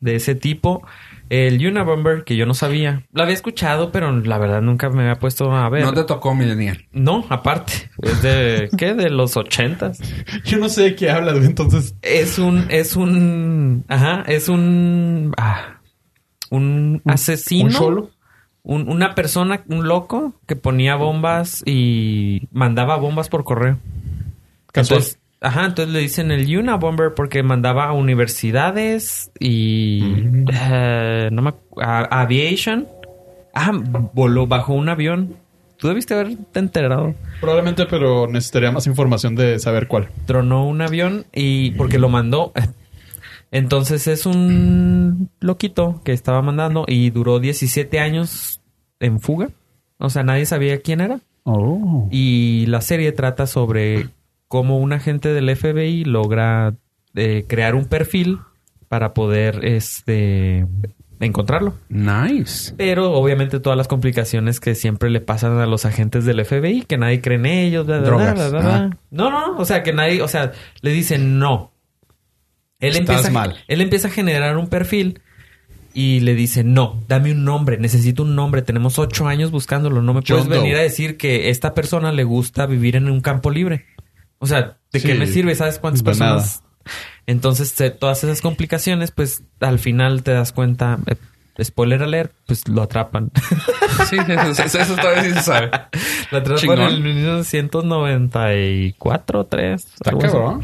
de 0.00 0.16
ese 0.16 0.34
tipo. 0.34 0.84
El 1.30 1.66
Unabomber, 1.66 2.24
que 2.24 2.36
yo 2.36 2.44
no 2.44 2.52
sabía. 2.52 3.02
Lo 3.12 3.22
había 3.22 3.34
escuchado, 3.34 3.90
pero 3.92 4.12
la 4.20 4.36
verdad 4.38 4.60
nunca 4.60 4.90
me 4.90 5.02
había 5.02 5.14
puesto 5.16 5.50
a 5.52 5.68
ver. 5.70 5.82
No 5.82 5.94
te 5.94 6.04
tocó 6.04 6.34
Millennial. 6.34 6.84
No, 6.92 7.24
aparte. 7.30 7.90
Es 8.02 8.22
de... 8.22 8.68
¿Qué? 8.76 8.92
De 8.94 9.08
los 9.08 9.36
ochentas. 9.36 10.00
Yo 10.44 10.58
no 10.58 10.68
sé 10.68 10.82
de 10.82 10.94
qué 10.96 11.10
hablas, 11.10 11.36
entonces... 11.44 11.94
Es 12.02 12.38
un... 12.38 12.66
Es 12.70 12.94
un... 12.96 13.84
Ajá. 13.88 14.22
Es 14.26 14.48
un... 14.50 15.32
ah, 15.38 15.80
un 16.50 17.00
asesino. 17.06 17.64
¿Un 17.64 17.72
solo? 17.72 18.10
Un- 18.66 18.88
una 18.88 19.14
persona, 19.14 19.62
un 19.68 19.86
loco, 19.86 20.32
que 20.46 20.56
ponía 20.56 20.96
bombas 20.96 21.62
y 21.66 22.48
mandaba 22.50 22.96
bombas 22.96 23.28
por 23.28 23.44
correo. 23.44 23.78
Casual. 24.72 25.00
Entonces, 25.00 25.18
ajá, 25.42 25.66
entonces 25.66 25.92
le 25.94 26.00
dicen 26.00 26.30
el 26.30 26.56
Unabomber 26.56 27.12
porque 27.14 27.42
mandaba 27.42 27.84
a 27.84 27.92
universidades 27.92 29.30
y 29.38 30.00
Mm. 30.02 30.44
eh, 30.50 31.28
no 31.30 31.42
me 31.42 31.52
a- 31.82 32.20
aviation. 32.22 32.88
Ah, 33.54 33.70
voló 34.14 34.46
bajo 34.46 34.72
un 34.72 34.88
avión. 34.88 35.36
Tú 35.76 35.88
debiste 35.88 36.14
haberte 36.14 36.58
enterado. 36.58 37.14
Probablemente, 37.40 37.84
pero 37.86 38.26
necesitaría 38.26 38.70
más 38.72 38.86
información 38.86 39.34
de 39.36 39.58
saber 39.58 39.86
cuál. 39.88 40.08
Tronó 40.24 40.66
un 40.66 40.80
avión 40.80 41.26
y 41.34 41.72
porque 41.72 41.98
lo 41.98 42.08
mandó. 42.08 42.52
Entonces 43.50 44.06
es 44.06 44.26
un 44.26 45.30
loquito 45.40 46.00
que 46.04 46.12
estaba 46.12 46.42
mandando 46.42 46.84
y 46.88 47.10
duró 47.10 47.38
17 47.38 48.00
años 48.00 48.60
en 49.00 49.20
fuga. 49.20 49.50
O 49.98 50.10
sea, 50.10 50.22
nadie 50.22 50.46
sabía 50.46 50.80
quién 50.80 51.00
era. 51.00 51.20
Oh. 51.44 52.08
Y 52.10 52.66
la 52.66 52.80
serie 52.80 53.12
trata 53.12 53.46
sobre 53.46 54.08
cómo 54.48 54.78
un 54.78 54.92
agente 54.92 55.32
del 55.32 55.54
FBI 55.54 56.04
logra 56.04 56.74
eh, 57.14 57.44
crear 57.46 57.74
un 57.74 57.86
perfil 57.86 58.38
para 58.88 59.14
poder 59.14 59.64
este 59.64 60.66
encontrarlo. 61.20 61.74
Nice. 61.88 62.74
Pero 62.76 63.12
obviamente 63.12 63.60
todas 63.60 63.76
las 63.76 63.88
complicaciones 63.88 64.60
que 64.60 64.74
siempre 64.74 65.10
le 65.10 65.20
pasan 65.20 65.58
a 65.58 65.66
los 65.66 65.84
agentes 65.84 66.24
del 66.24 66.44
FBI, 66.44 66.82
que 66.82 66.98
nadie 66.98 67.20
cree 67.20 67.38
en 67.38 67.46
ellos, 67.46 67.86
bla, 67.86 67.98
Drogas. 68.00 68.52
Ah. 68.54 68.90
No, 69.10 69.30
no, 69.30 69.52
no, 69.52 69.58
o 69.58 69.64
sea, 69.64 69.82
que 69.82 69.92
nadie, 69.92 70.22
o 70.22 70.28
sea, 70.28 70.52
le 70.80 70.90
dicen 70.90 71.38
no. 71.38 71.72
Él 72.84 72.96
Estás 72.96 73.16
empieza, 73.16 73.30
mal. 73.30 73.56
él 73.68 73.80
empieza 73.80 74.08
a 74.08 74.10
generar 74.10 74.56
un 74.56 74.66
perfil 74.68 75.20
y 75.92 76.18
le 76.20 76.34
dice, 76.34 76.64
no, 76.64 77.02
dame 77.08 77.30
un 77.32 77.44
nombre, 77.44 77.78
necesito 77.78 78.22
un 78.24 78.34
nombre, 78.34 78.62
tenemos 78.62 78.98
ocho 78.98 79.26
años 79.28 79.50
buscándolo, 79.52 80.02
no 80.02 80.12
me 80.14 80.22
puedes 80.22 80.42
John 80.44 80.48
Doe. 80.52 80.58
venir 80.58 80.76
a 80.76 80.80
decir 80.80 81.16
que 81.16 81.50
esta 81.50 81.74
persona 81.74 82.10
le 82.12 82.24
gusta 82.24 82.66
vivir 82.66 82.96
en 82.96 83.08
un 83.08 83.20
campo 83.20 83.50
libre. 83.50 83.86
O 84.38 84.46
sea, 84.46 84.78
¿de 84.92 85.00
Sí. 85.00 85.06
qué 85.06 85.14
me 85.14 85.26
sirve? 85.26 85.54
¿Sabes 85.54 85.78
cuántas 85.78 86.02
nada. 86.02 86.34
personas? 86.36 86.62
Entonces, 87.26 87.74
todas 87.98 88.22
esas 88.24 88.40
complicaciones, 88.42 89.10
pues 89.12 89.42
al 89.60 89.78
final 89.78 90.22
te 90.22 90.32
das 90.32 90.52
cuenta, 90.52 90.98
eh, 91.06 91.16
spoiler 91.64 92.02
alert, 92.02 92.32
pues 92.46 92.68
lo 92.68 92.82
atrapan. 92.82 93.30
Sí, 94.10 94.16
eso, 94.18 94.62
eso, 94.64 94.78
eso 94.80 94.96
todavía 94.96 95.22
sí 95.22 95.32
se 95.34 95.42
sabe. 95.42 95.70
lo 96.32 96.38
atrapan 96.38 96.58
Chingón. 96.58 96.80
en 96.80 97.02
1994, 97.04 99.46
3. 99.46 99.84
Está 99.94 100.10
cabrón. 100.18 100.62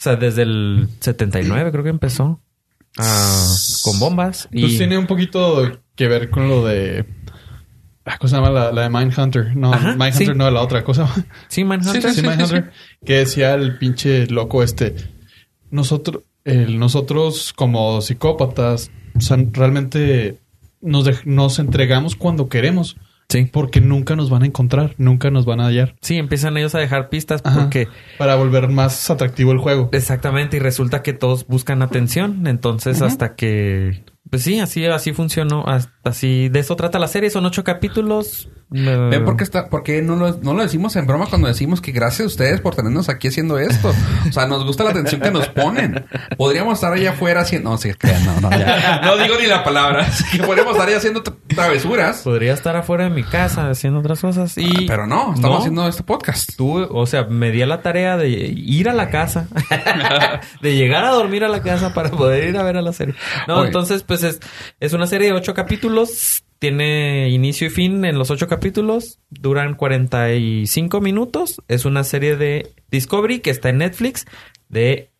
O 0.00 0.02
sea, 0.02 0.16
desde 0.16 0.42
el 0.42 0.88
79 1.00 1.70
creo 1.72 1.84
que 1.84 1.90
empezó. 1.90 2.40
ah, 2.96 3.54
con 3.84 3.98
bombas. 3.98 4.48
Y 4.50 4.62
Pues 4.62 4.78
tiene 4.78 4.96
un 4.96 5.06
poquito 5.06 5.78
que 5.94 6.08
ver 6.08 6.30
con 6.30 6.48
lo 6.48 6.64
de. 6.64 7.04
Ah, 8.06 8.16
¿Cómo 8.18 8.30
se 8.30 8.36
llama 8.36 8.48
la, 8.48 8.72
la 8.72 8.82
de 8.84 8.88
Mindhunter? 8.88 9.54
No, 9.54 9.74
Ajá, 9.74 9.90
Mindhunter 9.96 10.28
sí. 10.28 10.32
no, 10.34 10.50
la 10.50 10.62
otra 10.62 10.82
cosa. 10.84 11.06
Sí, 11.48 11.64
Manhunter. 11.64 12.14
Sí, 12.14 12.22
Mindhunter. 12.22 12.72
Que 13.04 13.18
decía 13.18 13.52
el 13.52 13.76
pinche 13.76 14.26
loco 14.28 14.62
este. 14.62 14.96
Nosotros, 15.70 16.24
el, 16.44 16.78
nosotros 16.78 17.52
como 17.52 18.00
psicópatas, 18.00 18.90
o 19.14 19.20
sea, 19.20 19.36
realmente 19.52 20.38
nos, 20.80 21.26
nos 21.26 21.58
entregamos 21.58 22.16
cuando 22.16 22.48
queremos. 22.48 22.96
Sí. 23.30 23.48
Porque 23.50 23.80
nunca 23.80 24.16
nos 24.16 24.28
van 24.28 24.42
a 24.42 24.46
encontrar, 24.46 24.94
nunca 24.98 25.30
nos 25.30 25.46
van 25.46 25.60
a 25.60 25.66
hallar. 25.66 25.94
Sí, 26.02 26.18
empiezan 26.18 26.56
ellos 26.58 26.74
a 26.74 26.78
dejar 26.78 27.08
pistas 27.08 27.40
Ajá. 27.44 27.60
porque 27.60 27.88
Para 28.18 28.34
volver 28.34 28.68
más 28.68 29.08
atractivo 29.08 29.52
el 29.52 29.58
juego. 29.58 29.88
exactamente 29.92 30.58
y 30.58 30.60
resulta 30.60 31.02
que 31.02 31.12
todos 31.14 31.46
buscan 31.46 31.80
atención. 31.80 32.46
Entonces, 32.46 33.00
hasta 33.00 33.36
que 33.36 34.02
pues 34.28 34.42
sí, 34.42 34.60
así 34.60 34.84
así 34.84 35.12
funcionó, 35.12 35.64
así 36.04 36.48
de 36.48 36.60
eso 36.60 36.76
trata 36.76 36.98
la 36.98 37.08
serie, 37.08 37.30
son 37.30 37.44
ocho 37.46 37.64
capítulos. 37.64 38.48
¿Ven 38.72 39.24
por 39.24 39.36
qué, 39.36 39.42
está, 39.42 39.68
por 39.68 39.82
qué 39.82 40.00
no, 40.00 40.14
lo, 40.14 40.36
no 40.42 40.54
lo 40.54 40.62
decimos 40.62 40.94
en 40.94 41.04
broma 41.04 41.26
cuando 41.26 41.48
decimos 41.48 41.80
que 41.80 41.90
gracias 41.90 42.20
a 42.20 42.26
ustedes 42.28 42.60
por 42.60 42.76
tenernos 42.76 43.08
aquí 43.08 43.26
haciendo 43.26 43.58
esto? 43.58 43.92
O 44.28 44.32
sea, 44.32 44.46
nos 44.46 44.64
gusta 44.64 44.84
la 44.84 44.90
atención 44.90 45.20
que 45.20 45.32
nos 45.32 45.48
ponen. 45.48 46.04
Podríamos 46.36 46.74
estar 46.74 46.92
allá 46.92 47.10
afuera 47.10 47.40
haciendo... 47.40 47.70
No, 47.70 47.78
sí, 47.78 47.90
no, 48.24 48.40
no, 48.40 48.50
ya. 48.56 49.00
No 49.04 49.16
digo 49.16 49.34
ni 49.40 49.48
la 49.48 49.64
palabra. 49.64 50.02
Así 50.08 50.38
que 50.38 50.44
podríamos 50.44 50.74
estar 50.74 50.86
ahí 50.88 50.94
haciendo 50.94 51.24
tra- 51.24 51.34
travesuras. 51.52 52.18
Podría 52.22 52.52
estar 52.52 52.76
afuera 52.76 53.04
de 53.04 53.10
mi 53.10 53.24
casa 53.24 53.70
haciendo 53.70 53.98
otras 53.98 54.20
cosas 54.20 54.56
y 54.56 54.70
Ah, 54.70 54.84
Pero 54.86 55.06
no, 55.08 55.34
estamos 55.34 55.42
No. 55.42 55.58
haciendo 55.58 55.88
este 55.88 56.04
podcast. 56.04 56.54
Tú, 56.56 56.78
o 56.78 57.06
sea, 57.06 57.24
me 57.24 57.50
di 57.50 57.62
a 57.62 57.66
la 57.66 57.82
tarea 57.82 58.16
de 58.16 58.28
ir 58.28 58.88
a 58.88 58.92
la 58.94 59.10
casa, 59.10 59.48
de 60.62 60.76
llegar 60.76 61.04
a 61.04 61.10
dormir 61.10 61.42
a 61.42 61.48
la 61.48 61.60
casa 61.60 61.92
para 61.92 62.10
poder 62.12 62.48
ir 62.48 62.56
a 62.56 62.62
ver 62.62 62.76
a 62.76 62.82
la 62.82 62.92
serie. 62.92 63.16
No, 63.48 63.56
Oye. 63.56 63.66
entonces, 63.66 64.04
pues 64.04 64.22
es, 64.22 64.38
es 64.78 64.92
una 64.92 65.08
serie 65.08 65.26
de 65.26 65.32
ocho 65.32 65.54
capítulos, 65.54 65.89
tiene 66.58 67.28
inicio 67.30 67.66
y 67.66 67.70
fin 67.70 68.04
en 68.04 68.18
los 68.18 68.30
ocho 68.30 68.46
capítulos, 68.48 69.18
duran 69.30 69.74
45 69.74 71.00
minutos, 71.00 71.62
es 71.68 71.84
una 71.84 72.04
serie 72.04 72.36
de 72.36 72.72
Discovery 72.90 73.40
que 73.40 73.50
está 73.50 73.70
en 73.70 73.78
Netflix 73.78 74.26
de 74.68 75.10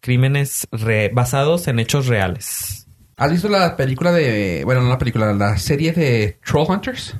crímenes 0.00 0.66
re- 0.72 1.10
basados 1.12 1.68
en 1.68 1.78
hechos 1.80 2.06
reales. 2.06 2.86
¿Has 3.16 3.30
visto 3.32 3.48
la 3.48 3.76
película 3.76 4.12
de... 4.12 4.62
Bueno, 4.64 4.82
no 4.82 4.88
la 4.90 4.98
película, 4.98 5.32
la 5.32 5.56
serie 5.58 5.92
de 5.92 6.38
Troll 6.44 6.66
Hunters? 6.68 7.16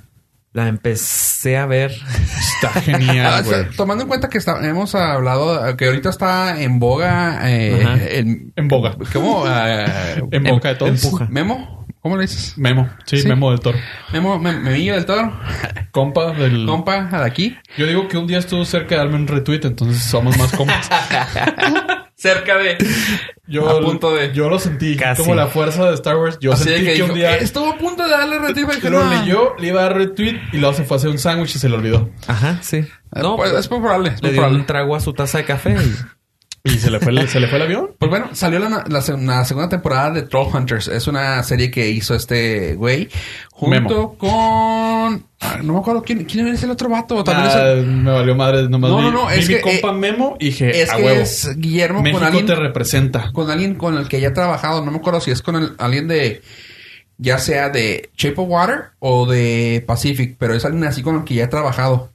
La 0.52 0.68
empecé 0.68 1.56
a 1.58 1.66
ver. 1.66 1.90
Está 2.54 2.70
Ah, 2.74 2.80
genial, 2.80 3.44
o 3.44 3.48
sea, 3.48 3.62
güey. 3.62 3.76
tomando 3.76 4.02
en 4.04 4.08
cuenta 4.08 4.28
que 4.28 4.38
está- 4.38 4.66
hemos 4.66 4.94
hablado... 4.94 5.76
Que 5.76 5.86
ahorita 5.86 6.08
está 6.10 6.60
en 6.62 6.78
boga... 6.78 7.40
Eh, 7.50 8.50
En 8.56 8.68
boga. 8.68 8.96
¿Cómo? 9.12 9.44
Eh, 9.46 10.22
En 10.30 10.44
boca 10.44 10.68
de 10.70 10.74
todos. 10.76 11.04
empuja. 11.04 11.26
¿Memo? 11.30 11.85
¿Cómo 12.06 12.16
le 12.18 12.22
dices? 12.22 12.56
Memo. 12.56 12.88
Sí, 13.04 13.16
Sí. 13.18 13.26
Memo 13.26 13.50
del 13.50 13.58
Toro. 13.58 13.76
Memo, 14.12 14.38
me, 14.38 14.52
Memillo 14.52 14.94
del 14.94 15.04
Toro. 15.06 15.32
Compa 15.90 16.30
del... 16.34 16.64
Compa, 16.64 17.02
de 17.02 17.16
aquí. 17.24 17.56
Yo 17.76 17.84
digo 17.84 18.06
que 18.06 18.16
un 18.16 18.28
día 18.28 18.38
estuvo 18.38 18.64
cerca 18.64 18.90
de 18.94 18.98
darme 19.00 19.16
un 19.16 19.26
retweet, 19.26 19.62
entonces 19.64 20.04
somos 20.04 20.38
más 20.38 20.52
compas. 20.52 20.88
Cerca 22.14 22.56
de... 22.58 22.78
Yo, 23.48 23.68
A 23.68 23.80
punto 23.82 24.14
de- 24.14 24.32
Yo 24.32 24.48
lo 24.48 24.58
sentí. 24.60 24.96
Casi. 24.96 25.20
Como 25.20 25.34
la 25.34 25.48
fuerza 25.48 25.86
de 25.88 25.94
Star 25.94 26.16
Wars. 26.16 26.38
Yo 26.40 26.52
Así 26.52 26.64
sentí 26.64 26.84
que, 26.84 26.92
dijo, 26.94 27.06
un 27.08 27.14
día... 27.14 27.36
"Eh, 27.36 27.38
Estuvo 27.42 27.68
a 27.70 27.76
punto 27.76 28.04
de 28.04 28.10
darle 28.10 28.36
y 28.36 28.52
dije, 28.54 28.88
lo 28.88 29.04
"No". 29.04 29.10
leyó, 29.10 29.54
le 29.58 29.66
iba 29.68 29.80
a 29.80 29.84
dar 29.84 29.96
retweet 29.96 30.40
y 30.52 30.58
luego 30.58 30.74
se 30.74 30.84
fue 30.84 30.96
a 30.96 30.98
hacer 30.98 31.10
un 31.10 31.18
sándwich 31.18 31.56
y 31.56 31.58
se 31.58 31.68
le 31.68 31.74
olvidó. 31.74 32.08
Ajá, 32.28 32.58
sí. 32.62 32.86
No, 33.12 33.36
pues, 33.36 33.52
es 33.52 33.70
muy 33.70 33.80
probable. 33.80 34.10
Es 34.14 34.22
le 34.22 34.32
dio 34.32 34.46
un 34.46 34.64
trago 34.64 34.94
a 34.96 35.00
su 35.00 35.12
taza 35.12 35.38
de 35.38 35.44
café 35.44 35.72
y... 35.74 35.94
Y 36.66 36.78
se 36.78 36.90
le 36.90 37.00
fue 37.00 37.12
el, 37.12 37.28
se 37.28 37.40
le 37.40 37.46
fue 37.48 37.56
el 37.56 37.62
avión. 37.64 37.90
Pues 37.98 38.10
bueno, 38.10 38.28
salió 38.32 38.58
la, 38.58 38.84
la, 38.88 39.00
se- 39.00 39.16
la 39.16 39.44
segunda 39.44 39.68
temporada 39.68 40.10
de 40.10 40.22
Troll 40.22 40.48
Hunters. 40.54 40.88
Es 40.88 41.06
una 41.06 41.42
serie 41.42 41.70
que 41.70 41.88
hizo 41.88 42.14
este 42.14 42.74
güey 42.74 43.08
junto 43.52 43.70
Memo. 43.70 44.18
con... 44.18 44.30
ah, 45.40 45.58
no 45.62 45.72
me 45.74 45.78
acuerdo 45.78 46.02
quién, 46.02 46.24
quién 46.24 46.48
es 46.48 46.62
el 46.62 46.70
otro 46.70 46.88
vato. 46.88 47.22
También 47.24 47.48
es 47.48 47.54
Ah, 47.54 47.70
el- 47.72 47.86
me 47.86 48.10
valió 48.10 48.34
madre. 48.34 48.68
Nomás 48.68 48.90
No, 48.90 49.00
no, 49.00 49.10
no, 49.10 49.26
vi 49.28 49.34
es 49.38 49.48
que, 49.48 49.60
compa 49.60 49.90
eh, 49.90 49.92
Memo 49.92 50.36
y 50.40 50.46
dije, 50.46 50.82
es 50.82 50.90
a 50.90 50.96
que 50.96 51.02
huevo. 51.02 51.20
es 51.22 51.56
Guillermo 51.56 52.02
México 52.02 52.18
con 52.18 52.26
alguien... 52.26 52.46
te 52.46 52.54
representa. 52.54 53.30
con 53.32 53.50
alguien 53.50 53.74
con 53.76 53.96
el 53.96 54.08
que 54.08 54.20
ya 54.20 54.28
ha 54.28 54.34
trabajado. 54.34 54.84
No 54.84 54.90
me 54.90 54.98
acuerdo 54.98 55.20
si 55.20 55.30
es 55.30 55.42
con 55.42 55.56
el- 55.56 55.72
alguien 55.78 56.08
de... 56.08 56.42
Ya 57.18 57.38
sea 57.38 57.70
de 57.70 58.10
Shape 58.16 58.40
of 58.40 58.48
Water 58.50 58.80
o 58.98 59.24
de 59.26 59.82
Pacific. 59.86 60.36
Pero 60.38 60.54
es 60.54 60.64
alguien 60.64 60.84
así 60.84 61.02
con 61.02 61.16
el 61.16 61.24
que 61.24 61.34
ya 61.34 61.44
ha 61.46 61.48
trabajado. 61.50 62.10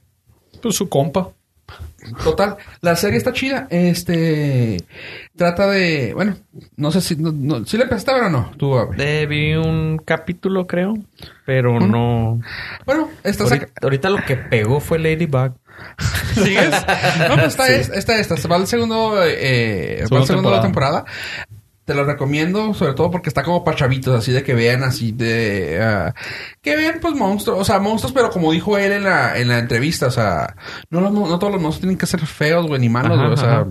Pues 0.60 0.76
su 0.76 0.88
compa. 0.88 1.30
Total, 2.24 2.56
la 2.80 2.96
serie 2.96 3.16
está 3.18 3.32
chida. 3.32 3.68
Este 3.70 4.78
trata 5.36 5.68
de, 5.68 6.12
bueno, 6.14 6.36
no 6.76 6.90
sé 6.90 7.00
si, 7.00 7.16
no, 7.16 7.30
no- 7.32 7.64
¿sí 7.64 7.76
le 7.76 7.84
empezaste 7.84 8.10
a 8.10 8.14
ver 8.14 8.22
o 8.24 8.30
no. 8.30 8.50
Tú 8.56 8.76
a 8.76 8.86
ver. 8.86 9.00
Eh, 9.00 9.26
vi 9.26 9.54
un 9.54 9.98
capítulo, 10.04 10.66
creo, 10.66 10.94
pero 11.46 11.78
no. 11.80 12.40
Bueno, 12.86 13.08
esta 13.22 13.44
Ahorita, 13.44 13.68
ahorita 13.82 14.10
lo 14.10 14.24
que 14.24 14.36
pegó 14.36 14.80
fue 14.80 14.98
Ladybug. 14.98 15.52
¿Sigues? 16.34 16.70
No, 17.28 17.34
pues 17.34 17.46
está 17.48 17.68
es- 17.68 17.88
esta, 17.90 18.18
esta, 18.18 18.36
se 18.36 18.48
va 18.48 18.56
al 18.56 18.66
segundo, 18.66 19.14
eh, 19.24 20.04
va 20.12 20.18
al 20.18 20.26
segundo 20.26 20.50
de 20.50 20.56
la 20.56 20.62
temporada. 20.62 21.04
Te 21.84 21.94
lo 21.94 22.04
recomiendo, 22.04 22.74
sobre 22.74 22.94
todo 22.94 23.10
porque 23.10 23.28
está 23.28 23.42
como 23.42 23.64
para 23.64 23.76
chavitos, 23.76 24.16
así 24.16 24.30
de 24.30 24.44
que 24.44 24.54
vean 24.54 24.84
así 24.84 25.10
de... 25.10 25.80
ah, 25.82 26.14
que 26.60 26.76
vean 26.76 26.98
pues 27.00 27.14
monstruos, 27.14 27.58
o 27.58 27.64
sea, 27.64 27.80
monstruos, 27.80 28.12
pero 28.12 28.30
como 28.30 28.52
dijo 28.52 28.78
él 28.78 28.92
en 28.92 29.04
la, 29.04 29.36
en 29.36 29.48
la 29.48 29.58
entrevista, 29.58 30.06
o 30.06 30.10
sea, 30.12 30.54
no, 30.90 31.00
los 31.00 31.12
no 31.12 31.38
todos 31.38 31.52
los 31.52 31.60
monstruos 31.60 31.80
tienen 31.80 31.98
que 31.98 32.06
ser 32.06 32.24
feos, 32.24 32.68
güey, 32.68 32.80
ni 32.80 32.88
malos, 32.88 33.18
Ajá, 33.18 33.22
güey, 33.22 33.32
o 33.32 33.36
sea, 33.36 33.52
ajá. 33.60 33.66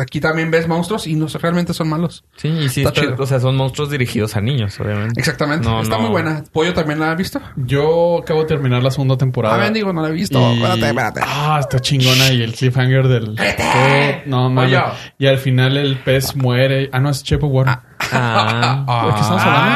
Aquí 0.00 0.20
también 0.20 0.50
ves 0.50 0.66
monstruos 0.68 1.06
y 1.06 1.14
no 1.14 1.26
realmente 1.28 1.74
son 1.74 1.88
malos. 1.88 2.24
Sí, 2.36 2.48
y 2.48 2.68
sí, 2.68 2.80
Está 2.82 2.90
está- 3.00 3.00
chido. 3.12 3.22
o 3.22 3.26
sea, 3.26 3.40
son 3.40 3.56
monstruos 3.56 3.90
dirigidos 3.90 4.36
a 4.36 4.40
niños, 4.40 4.78
obviamente. 4.80 5.20
Exactamente, 5.20 5.68
No, 5.68 5.82
está 5.82 5.96
no. 5.96 6.02
muy 6.02 6.10
buena. 6.10 6.44
¿Pollo 6.52 6.72
también 6.74 7.00
la 7.00 7.10
ha 7.10 7.14
visto? 7.14 7.40
Yo 7.56 8.18
acabo 8.22 8.40
de 8.40 8.46
terminar 8.46 8.82
la 8.82 8.90
segunda 8.90 9.16
temporada. 9.16 9.54
Ah, 9.54 9.58
bendigo, 9.58 9.92
no 9.92 10.02
la 10.02 10.08
he 10.08 10.12
visto. 10.12 10.38
Y- 10.40 10.54
Espérate, 10.54 10.86
espérate. 10.88 11.20
Ah, 11.24 11.58
está 11.60 11.78
chingona. 11.80 12.30
Y 12.32 12.42
el 12.42 12.52
cliffhanger 12.54 13.08
del... 13.08 13.36
Oh, 13.38 14.20
no, 14.26 14.48
no, 14.50 14.60
Oye. 14.62 14.80
Y 15.18 15.26
al 15.26 15.38
final 15.38 15.76
el 15.76 15.96
pez 15.98 16.34
muere. 16.36 16.88
Ah, 16.92 17.00
no, 17.00 17.10
es 17.10 17.22
Chepo 17.22 17.46
Water. 17.48 17.78
Ah, 18.12 18.84
¿De 19.06 19.12
qué 19.14 19.20
estamos 19.20 19.42
hablando? 19.42 19.70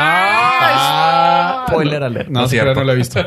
Ah, 0.61 1.64
Spoiler 1.68 2.02
alert. 2.02 2.28
No, 2.28 2.32
No 2.34 2.40
no, 2.40 2.44
es 2.46 2.50
cierto. 2.50 2.74
no 2.74 2.84
la 2.84 2.92
he 2.92 2.96
visto. 2.96 3.20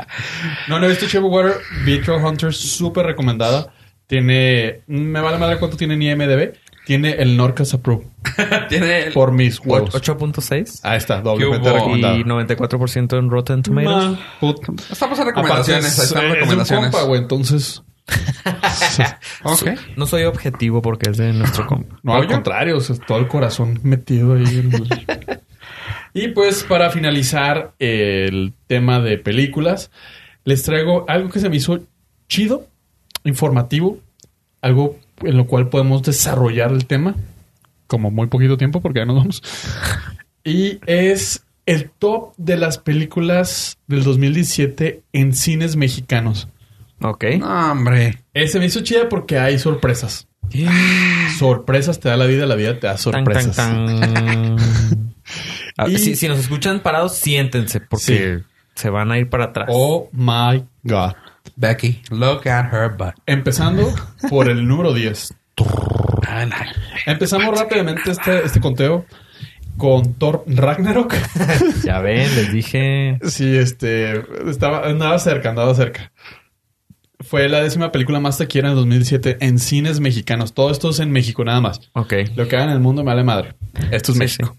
no, 0.68 0.78
no 0.78 0.86
he 0.86 0.88
visto 0.90 1.06
of 1.18 1.24
Water. 1.32 1.54
Vi 1.84 1.98
Troll 2.00 2.22
Hunters, 2.24 2.56
súper 2.58 3.06
recomendada. 3.06 3.72
Tiene... 4.10 4.80
Me 4.88 5.20
vale 5.20 5.38
madre 5.38 5.58
cuánto 5.58 5.76
tiene 5.76 5.94
en 5.94 6.02
IMDB. 6.02 6.52
Tiene 6.84 7.12
el 7.12 7.36
Norcas 7.36 7.72
Approve. 7.74 8.04
Tiene 8.68 9.04
el- 9.04 9.12
Por 9.12 9.30
mis 9.30 9.60
huevos. 9.60 9.94
8.6 9.94 10.80
Ahí 10.82 10.98
está, 10.98 11.22
doblemente 11.22 11.68
hubo? 11.68 11.76
recomendada. 11.76 12.16
y 12.16 12.24
94% 12.24 13.16
en 13.18 13.30
Rotten 13.30 13.62
Tomatoes. 13.62 14.18
Ma, 14.18 14.18
put- 14.40 14.80
Estamos 14.90 15.16
en 15.20 15.28
Aparte, 15.28 15.40
recomendaciones. 15.42 15.92
es, 15.92 15.98
ahí 16.00 16.04
están 16.06 16.24
es 16.24 16.28
un 16.30 16.34
recomendaciones. 16.34 16.90
compa, 16.90 17.06
güey, 17.06 17.20
entonces... 17.22 17.82
Ok. 19.44 19.68
No 19.96 20.06
soy 20.06 20.24
objetivo 20.24 20.82
porque 20.82 21.10
es 21.10 21.16
de 21.16 21.32
nuestro 21.32 21.66
compa. 21.66 21.96
No, 22.02 22.14
al 22.14 22.26
contrario, 22.26 22.78
o 22.78 22.80
sea, 22.80 22.96
todo 22.96 23.18
el 23.18 23.28
corazón 23.28 23.78
metido 23.84 24.34
ahí. 24.34 24.44
en 24.58 24.74
el- 24.74 25.40
y 26.12 26.28
pues 26.28 26.64
para 26.64 26.90
finalizar 26.90 27.72
el 27.78 28.52
tema 28.66 28.98
de 28.98 29.16
películas, 29.18 29.92
les 30.44 30.64
traigo 30.64 31.04
algo 31.08 31.28
que 31.30 31.38
se 31.38 31.48
me 31.48 31.54
hizo 31.56 31.78
chido, 32.28 32.66
informativo, 33.24 33.98
algo 34.62 34.96
en 35.22 35.36
lo 35.36 35.46
cual 35.46 35.68
podemos 35.68 36.02
desarrollar 36.02 36.72
el 36.72 36.86
tema, 36.86 37.14
como 37.86 38.10
muy 38.10 38.26
poquito 38.28 38.56
tiempo 38.56 38.80
porque 38.80 39.00
ya 39.00 39.04
nos 39.06 39.16
vamos. 39.16 39.42
Y 40.44 40.78
es 40.86 41.44
el 41.66 41.90
top 41.90 42.32
de 42.36 42.56
las 42.56 42.78
películas 42.78 43.78
del 43.86 44.02
2017 44.04 45.02
en 45.12 45.34
cines 45.34 45.76
mexicanos. 45.76 46.48
Ok. 47.02 47.24
No, 47.38 47.72
hombre. 47.72 48.22
Ese 48.34 48.58
me 48.58 48.66
hizo 48.66 48.80
chida 48.80 49.08
porque 49.08 49.38
hay 49.38 49.58
sorpresas. 49.58 50.26
Sorpresas 51.38 52.00
te 52.00 52.08
da 52.08 52.16
la 52.16 52.26
vida, 52.26 52.46
la 52.46 52.54
vida 52.54 52.78
te 52.78 52.86
da 52.86 52.96
sorpresas. 52.98 53.56
tan, 53.56 54.00
tan. 54.00 54.56
A- 55.76 55.88
Y- 55.88 55.98
si, 55.98 56.16
si 56.16 56.28
nos 56.28 56.38
escuchan 56.38 56.80
parados, 56.80 57.14
siéntense 57.16 57.80
porque 57.80 58.42
se 58.74 58.90
van 58.90 59.12
a 59.12 59.18
ir 59.18 59.28
para 59.28 59.44
atrás. 59.46 59.68
Oh 59.70 60.08
my 60.12 60.64
God. 60.82 61.12
Becky, 61.56 62.02
look 62.10 62.46
at 62.46 62.72
her 62.72 62.90
butt. 62.96 63.14
Empezando 63.26 63.92
por 64.28 64.48
el 64.48 64.66
número 64.66 64.92
10. 64.94 65.34
Ah, 66.26 66.46
no. 66.46 66.54
Empezamos 67.06 67.58
rápidamente 67.58 68.10
este, 68.10 68.44
este 68.44 68.60
conteo 68.60 69.04
con 69.76 70.14
Thor 70.14 70.44
Ragnarok. 70.46 71.14
Ya 71.84 72.00
ven, 72.00 72.34
les 72.34 72.52
dije. 72.52 73.18
sí, 73.24 73.56
este. 73.56 74.22
Estaba, 74.48 74.86
andaba 74.86 75.18
cerca, 75.18 75.50
andaba 75.50 75.74
cerca. 75.74 76.12
Fue 77.20 77.48
la 77.50 77.60
décima 77.62 77.92
película 77.92 78.18
más 78.20 78.38
taquillera 78.38 78.70
en 78.70 78.74
2017 78.76 79.36
en 79.40 79.58
cines 79.58 80.00
mexicanos. 80.00 80.54
Todo 80.54 80.70
esto 80.70 80.88
es 80.90 81.00
en 81.00 81.10
México, 81.10 81.44
nada 81.44 81.60
más. 81.60 81.80
Ok. 81.92 82.14
Lo 82.36 82.48
que 82.48 82.56
haga 82.56 82.64
en 82.66 82.70
el 82.70 82.80
mundo 82.80 83.02
me 83.04 83.10
vale 83.10 83.24
madre. 83.24 83.54
Esto 83.90 84.12
es 84.12 84.16
Sí, 84.16 84.18
México. 84.18 84.56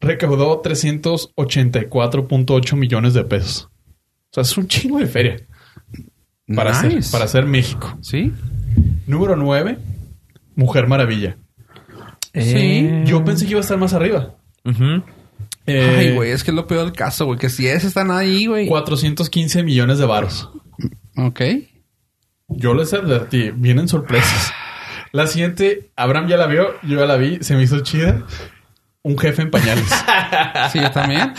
Recaudó 0.00 0.62
384.8 0.62 2.76
millones 2.76 3.14
de 3.14 3.24
pesos. 3.24 3.68
O 4.30 4.34
sea, 4.34 4.42
es 4.42 4.56
un 4.56 4.68
chingo 4.68 4.98
de 4.98 5.06
feria 5.06 5.36
para, 6.54 6.82
Nice. 6.82 6.98
hacer, 6.98 7.12
para 7.12 7.24
hacer 7.24 7.46
México. 7.46 7.96
¿Sí? 8.00 8.32
Número 9.06 9.36
9, 9.36 9.78
Mujer 10.56 10.86
Maravilla. 10.86 11.36
Eh, 12.32 13.04
Yo 13.06 13.24
pensé 13.24 13.44
que 13.44 13.52
iba 13.52 13.60
a 13.60 13.62
estar 13.62 13.78
más 13.78 13.92
arriba. 13.92 14.36
Eh, 15.66 15.96
Ay, 15.98 16.14
güey, 16.14 16.30
es 16.30 16.44
que 16.44 16.50
es 16.50 16.54
lo 16.54 16.66
peor 16.66 16.84
del 16.84 16.92
caso, 16.92 17.26
güey. 17.26 17.38
Que 17.38 17.48
si 17.48 17.66
es, 17.66 17.84
están 17.84 18.10
ahí, 18.10 18.46
güey. 18.46 18.66
415 18.68 19.62
millones 19.62 19.98
de 19.98 20.06
varos. 20.06 20.50
Ok. 21.16 21.40
Yo 22.48 22.74
les 22.74 22.92
advertí, 22.94 23.50
vienen 23.54 23.88
sorpresas. 23.88 24.52
La 25.12 25.26
siguiente, 25.26 25.90
Abraham 25.96 26.28
ya 26.28 26.36
la 26.36 26.46
vio, 26.46 26.68
yo 26.82 26.98
ya 27.00 27.06
la 27.06 27.16
vi, 27.16 27.38
se 27.42 27.54
me 27.56 27.62
hizo 27.62 27.80
chida. 27.80 28.24
Un 29.02 29.16
jefe 29.18 29.42
en 29.42 29.50
pañales. 29.50 29.86
Sí, 30.72 30.78
yo 30.78 30.90
también. 30.90 31.32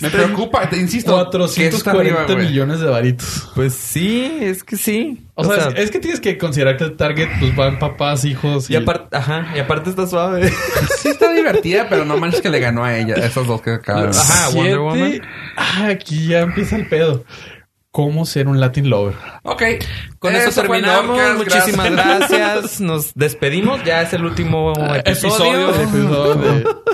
Me 0.00 0.10
preocupa, 0.10 0.68
te 0.68 0.76
insisto. 0.76 1.30
que 1.30 1.66
eso 1.66 1.78
está 1.78 1.92
440 1.92 2.32
arriba, 2.32 2.36
millones 2.36 2.80
de 2.80 2.86
varitos. 2.86 3.50
Pues 3.54 3.74
sí, 3.74 4.38
es 4.40 4.62
que 4.62 4.76
sí. 4.76 5.26
O, 5.34 5.44
sea, 5.44 5.68
es, 5.68 5.84
es 5.84 5.90
que 5.90 5.98
tienes 5.98 6.20
que 6.20 6.36
considerar 6.36 6.76
que 6.76 6.84
el 6.84 6.96
target 6.96 7.28
pues 7.40 7.56
van 7.56 7.78
papás, 7.78 8.24
hijos 8.24 8.70
y 8.70 8.76
aparte, 8.76 9.16
ajá, 9.16 9.46
y 9.56 9.58
aparte 9.58 9.90
está 9.90 10.06
suave. 10.06 10.52
Sí 10.98 11.08
está 11.08 11.32
divertida, 11.32 11.88
pero 11.88 12.04
no 12.04 12.16
manches 12.18 12.40
que 12.40 12.50
le 12.50 12.60
ganó 12.60 12.84
a 12.84 12.96
ella. 12.96 13.14
Esas 13.14 13.46
dos 13.46 13.62
que 13.62 13.70
acaban. 13.70 14.10
Ajá. 14.10 14.50
Wonder 14.50 14.78
Woman. 14.78 15.22
Ah, 15.56 15.88
aquí 15.90 16.28
ya 16.28 16.40
empieza 16.40 16.76
el 16.76 16.86
pedo. 16.86 17.24
¿Cómo 17.96 18.26
ser 18.26 18.46
un 18.46 18.60
Latin 18.60 18.90
lover? 18.90 19.14
Ok. 19.42 19.62
Con 20.18 20.36
eso, 20.36 20.60
terminamos. 20.60 21.18
Muchísimas 21.38 21.90
gracias. 21.92 22.78
Nos 22.82 23.14
despedimos. 23.14 23.82
Ya 23.84 24.02
es 24.02 24.12
el 24.12 24.22
último 24.26 24.74
episodio. 25.02 25.70
Episodio 25.70 26.34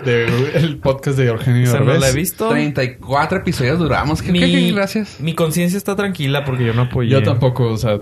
de, 0.04 0.22
de- 0.26 0.52
el 0.58 0.78
podcast 0.78 1.18
de 1.18 1.26
Eugenio 1.26 1.64
Esa 1.64 1.80
no 1.80 1.86
Derbez. 1.86 2.00
la 2.02 2.08
he 2.08 2.12
visto. 2.12 2.48
34 2.50 3.38
episodios 3.38 3.80
duramos. 3.80 4.22
¿Qué, 4.22 4.30
Mi, 4.30 4.38
qué- 4.38 4.46
qué- 4.52 4.72
gracias. 4.72 5.18
mi 5.18 5.34
conciencia 5.34 5.76
está 5.76 5.96
tranquila 5.96 6.44
porque 6.44 6.64
yo 6.66 6.72
no 6.72 6.82
apoyé. 6.82 7.10
Yo 7.10 7.22
tampoco, 7.24 7.64
o 7.64 7.76
sea, 7.76 7.98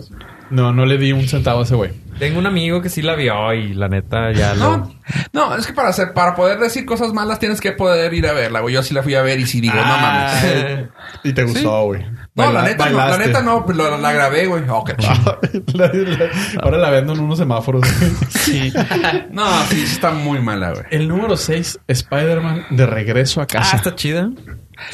no, 0.51 0.73
no 0.73 0.87
le 0.87 0.99
di 0.99 1.13
un 1.13 1.27
centavo 1.29 1.61
a 1.61 1.63
ese 1.65 1.75
güey. 1.75 1.93
Tengo 2.19 2.39
un 2.39 2.47
amigo 2.47 2.83
que 2.83 2.91
sí 2.91 3.01
la 3.01 3.15
vio 3.15 3.55
y 3.55 3.73
la 3.73 3.89
neta 3.89 4.31
ya 4.33 4.53
No, 4.55 4.77
lo... 4.77 4.95
no, 5.33 5.57
es 5.57 5.67
que 5.67 5.73
para 5.73 5.89
hacer, 5.89 6.13
para 6.13 6.35
poder 6.35 6.59
decir 6.59 6.85
cosas 6.85 7.15
malas 7.15 7.39
tienes 7.39 7.63
que 7.63 7.73
poder 7.73 8.13
ir 8.13 8.27
a 8.27 8.35
verla, 8.35 8.61
güey. 8.61 8.75
Yo 8.75 8.83
sí 8.83 8.93
la 8.93 9.03
fui 9.03 9.15
a 9.15 9.23
ver 9.23 9.41
y 9.41 9.47
sí 9.47 9.61
digo, 9.63 9.75
no 9.75 9.81
Ah. 9.85 10.31
mames. 10.43 10.89
Y 11.25 11.33
te 11.33 11.45
gustó, 11.45 11.85
güey. 11.87 12.05
No, 12.35 12.53
la 12.53 12.63
neta 12.63 12.89
no, 12.91 12.97
la 12.99 13.17
neta 13.19 13.41
no, 13.43 13.65
pues, 13.65 13.77
la, 13.77 13.97
la 13.99 14.13
grabé, 14.13 14.47
güey. 14.47 14.63
Oh, 14.69 14.85
qué 14.85 14.95
chido. 14.97 15.39
La- 15.75 15.91
la- 15.93 16.31
ahora 16.63 16.79
la 16.79 16.91
vendo 16.91 17.13
en 17.15 17.21
unos 17.21 17.39
semáforos. 17.39 17.87
Sí. 18.29 18.73
No, 19.31 19.47
sí, 19.69 19.87
sí 19.87 19.95
está 19.95 20.11
muy 20.11 20.41
mala, 20.41 20.73
güey. 20.73 20.85
El 20.91 21.09
número 21.09 21.37
6, 21.37 21.81
Spider-Man 21.87 22.67
de 22.71 22.87
regreso 22.87 23.41
a 23.41 23.45
Ah, 23.45 23.47
casa. 23.47 23.77
está 23.77 23.95
chida. 23.95 24.31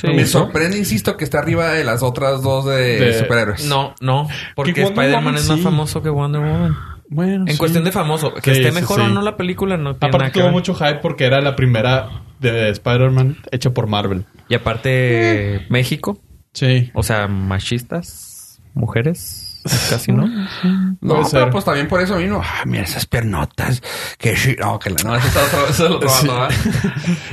Sí. 0.01 0.09
Me 0.09 0.27
sorprende, 0.27 0.77
insisto, 0.79 1.17
que 1.17 1.25
está 1.25 1.39
arriba 1.39 1.73
de 1.73 1.85
las 1.85 2.03
otras 2.03 2.43
dos 2.43 2.65
de, 2.67 2.99
De- 2.99 3.19
superhéroes. 3.19 3.65
No, 3.67 3.95
no. 4.01 4.29
Porque 4.55 4.83
Spider-Man 4.83 5.37
es 5.37 5.49
más 5.49 5.59
sí. 5.59 5.65
famoso 5.65 6.03
que 6.03 6.09
Wonder 6.11 6.41
Woman. 6.43 6.77
Bueno, 7.09 7.45
En 7.47 7.53
sí. 7.53 7.59
cuestión 7.59 7.85
de 7.85 7.93
famoso. 7.93 8.35
Que 8.35 8.53
Sí, 8.55 8.61
esté 8.63 8.73
mejor 8.73 8.99
sí. 8.99 9.07
o 9.07 9.09
no 9.09 9.23
la 9.23 9.37
película 9.37 9.77
no 9.77 9.95
tiene 9.95 9.99
nada 10.01 10.09
Aparte 10.09 10.27
que 10.33 10.39
tuvo 10.41 10.45
ver. 10.47 10.53
mucho 10.53 10.75
hype 10.75 10.97
porque 10.97 11.25
era 11.25 11.41
la 11.41 11.55
primera 11.55 12.23
de 12.41 12.69
Spider-Man 12.71 13.37
hecha 13.53 13.71
por 13.71 13.87
Marvel. 13.87 14.25
Y 14.49 14.55
aparte, 14.57 15.67
México. 15.71 16.21
Sí. 16.53 16.91
O 16.95 17.03
sea, 17.03 17.29
machistas, 17.29 18.61
mujeres, 18.75 19.46
casi 19.91 20.13
no. 20.13 20.27
No, 20.27 20.99
Puede 21.01 21.01
pero 21.01 21.25
ser. 21.29 21.51
pues 21.51 21.65
también 21.65 21.89
por 21.89 22.01
eso 22.01 22.17
vino. 22.17 22.41
Ah, 22.45 22.63
mira 22.67 22.85
esas 22.85 23.07
pernotas. 23.07 23.83
Que 24.19 24.35
No, 24.61 24.79
que 24.79 24.91
la 24.91 24.97
no, 25.05 25.17
ese 25.17 25.29
está 25.29 25.45
otro, 25.45 25.61
ese 25.65 25.71
es 25.73 25.81
el 25.81 25.93
otro 25.93 26.09
Sí. 26.09 26.27
bando, 26.27 26.41
¿verdad? 26.43 26.57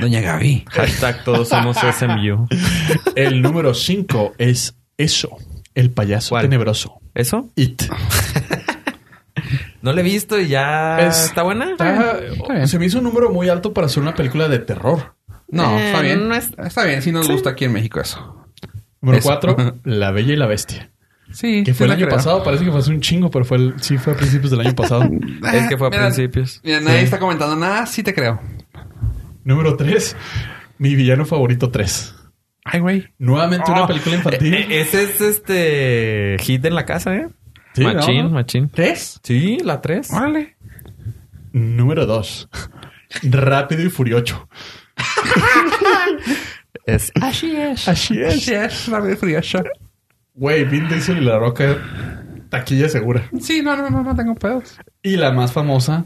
Doña 0.00 0.20
Gaby. 0.20 0.64
Hashtag 0.70 1.24
todos 1.24 1.48
somos 1.48 1.76
SMU. 1.76 2.46
El 3.16 3.42
número 3.42 3.74
5 3.74 4.34
es 4.38 4.76
eso. 4.96 5.36
El 5.74 5.90
payaso 5.90 6.30
¿Cuál? 6.30 6.42
tenebroso. 6.42 7.00
¿Eso? 7.14 7.50
It. 7.56 7.82
No 9.82 9.92
lo 9.92 10.00
he 10.00 10.02
visto 10.04 10.38
y 10.40 10.48
ya... 10.48 10.98
Es- 11.00 11.26
¿Está 11.26 11.42
buena? 11.42 11.72
Está- 11.72 12.66
se 12.66 12.78
me 12.78 12.86
hizo 12.86 12.98
un 12.98 13.04
número 13.04 13.30
muy 13.30 13.48
alto 13.48 13.72
para 13.74 13.86
hacer 13.86 14.02
una 14.02 14.14
película 14.14 14.48
de 14.48 14.58
terror. 14.60 15.14
No, 15.48 15.78
Eh, 15.78 15.86
está 15.88 16.00
bien. 16.00 16.28
no 16.28 16.34
es- 16.34 16.50
Está 16.58 16.84
bien, 16.84 17.02
sí 17.02 17.12
nos 17.12 17.28
gusta 17.28 17.50
aquí 17.50 17.66
en 17.66 17.72
México 17.72 18.00
eso. 18.00 18.46
Número 19.02 19.18
Eso. 19.18 19.28
4, 19.28 19.56
La 19.84 20.10
Bella 20.12 20.32
y 20.32 20.36
la 20.36 20.46
Bestia. 20.46 20.90
Sí, 21.34 21.64
Que 21.64 21.74
fue 21.74 21.86
sí 21.86 21.92
el 21.92 21.98
año 21.98 22.06
creo. 22.06 22.16
pasado, 22.16 22.42
parece 22.44 22.64
que 22.64 22.70
fue 22.70 22.80
hace 22.80 22.90
un 22.90 23.00
chingo, 23.00 23.30
pero 23.30 23.44
fue 23.44 23.56
el- 23.58 23.74
sí 23.80 23.98
fue 23.98 24.12
a 24.12 24.16
principios 24.16 24.50
del 24.50 24.60
año 24.60 24.74
pasado. 24.74 25.02
Es 25.52 25.68
que 25.68 25.76
fue 25.76 25.88
a 25.88 25.90
Mira, 25.90 26.02
principios. 26.04 26.60
Mira, 26.64 26.80
nadie 26.80 27.02
está 27.02 27.18
comentando 27.18 27.56
nada, 27.56 27.84
sí 27.86 28.02
te 28.02 28.14
creo. 28.14 28.40
Número 29.44 29.76
3, 29.76 30.16
Mi 30.78 30.94
villano 30.94 31.24
favorito 31.26 31.70
3. 31.70 32.14
Ay, 32.64 32.80
güey. 32.80 33.08
Nuevamente 33.18 33.70
una 33.70 33.84
Oh, 33.84 33.86
película 33.86 34.16
infantil. 34.16 34.54
Eh, 34.54 34.80
ese 34.80 35.02
es 35.02 35.20
este 35.20 36.36
hit 36.40 36.64
en 36.64 36.74
la 36.74 36.86
casa, 36.86 37.14
¿eh? 37.14 37.28
Sí, 37.74 37.82
machín, 37.84 38.24
¿no? 38.24 38.30
machín. 38.30 38.70
¿Tres? 38.70 39.20
Sí, 39.22 39.58
la 39.62 39.80
3. 39.82 40.10
Órale. 40.12 40.56
Número 41.52 42.06
2, 42.06 42.48
Rápido 43.24 43.82
y 43.82 43.90
Furioso. 43.90 44.48
Es 46.86 47.10
así 47.20 47.56
es. 47.56 47.88
Así 47.88 48.20
es. 48.20 48.42
Sí, 48.44 48.52
es 48.52 48.88
rápido 48.88 49.12
y 49.14 49.16
furioso. 49.16 49.62
Güey, 50.34 50.64
Vin 50.64 50.88
Diesel 50.88 51.18
y 51.18 51.24
La 51.24 51.38
Roca, 51.38 51.76
taquilla 52.48 52.88
segura. 52.88 53.28
Sí, 53.40 53.62
no, 53.62 53.76
no, 53.76 53.88
no, 53.88 54.02
no 54.02 54.16
tengo 54.16 54.34
pedos. 54.34 54.76
Y 55.02 55.16
la 55.16 55.30
más 55.32 55.52
famosa 55.52 56.04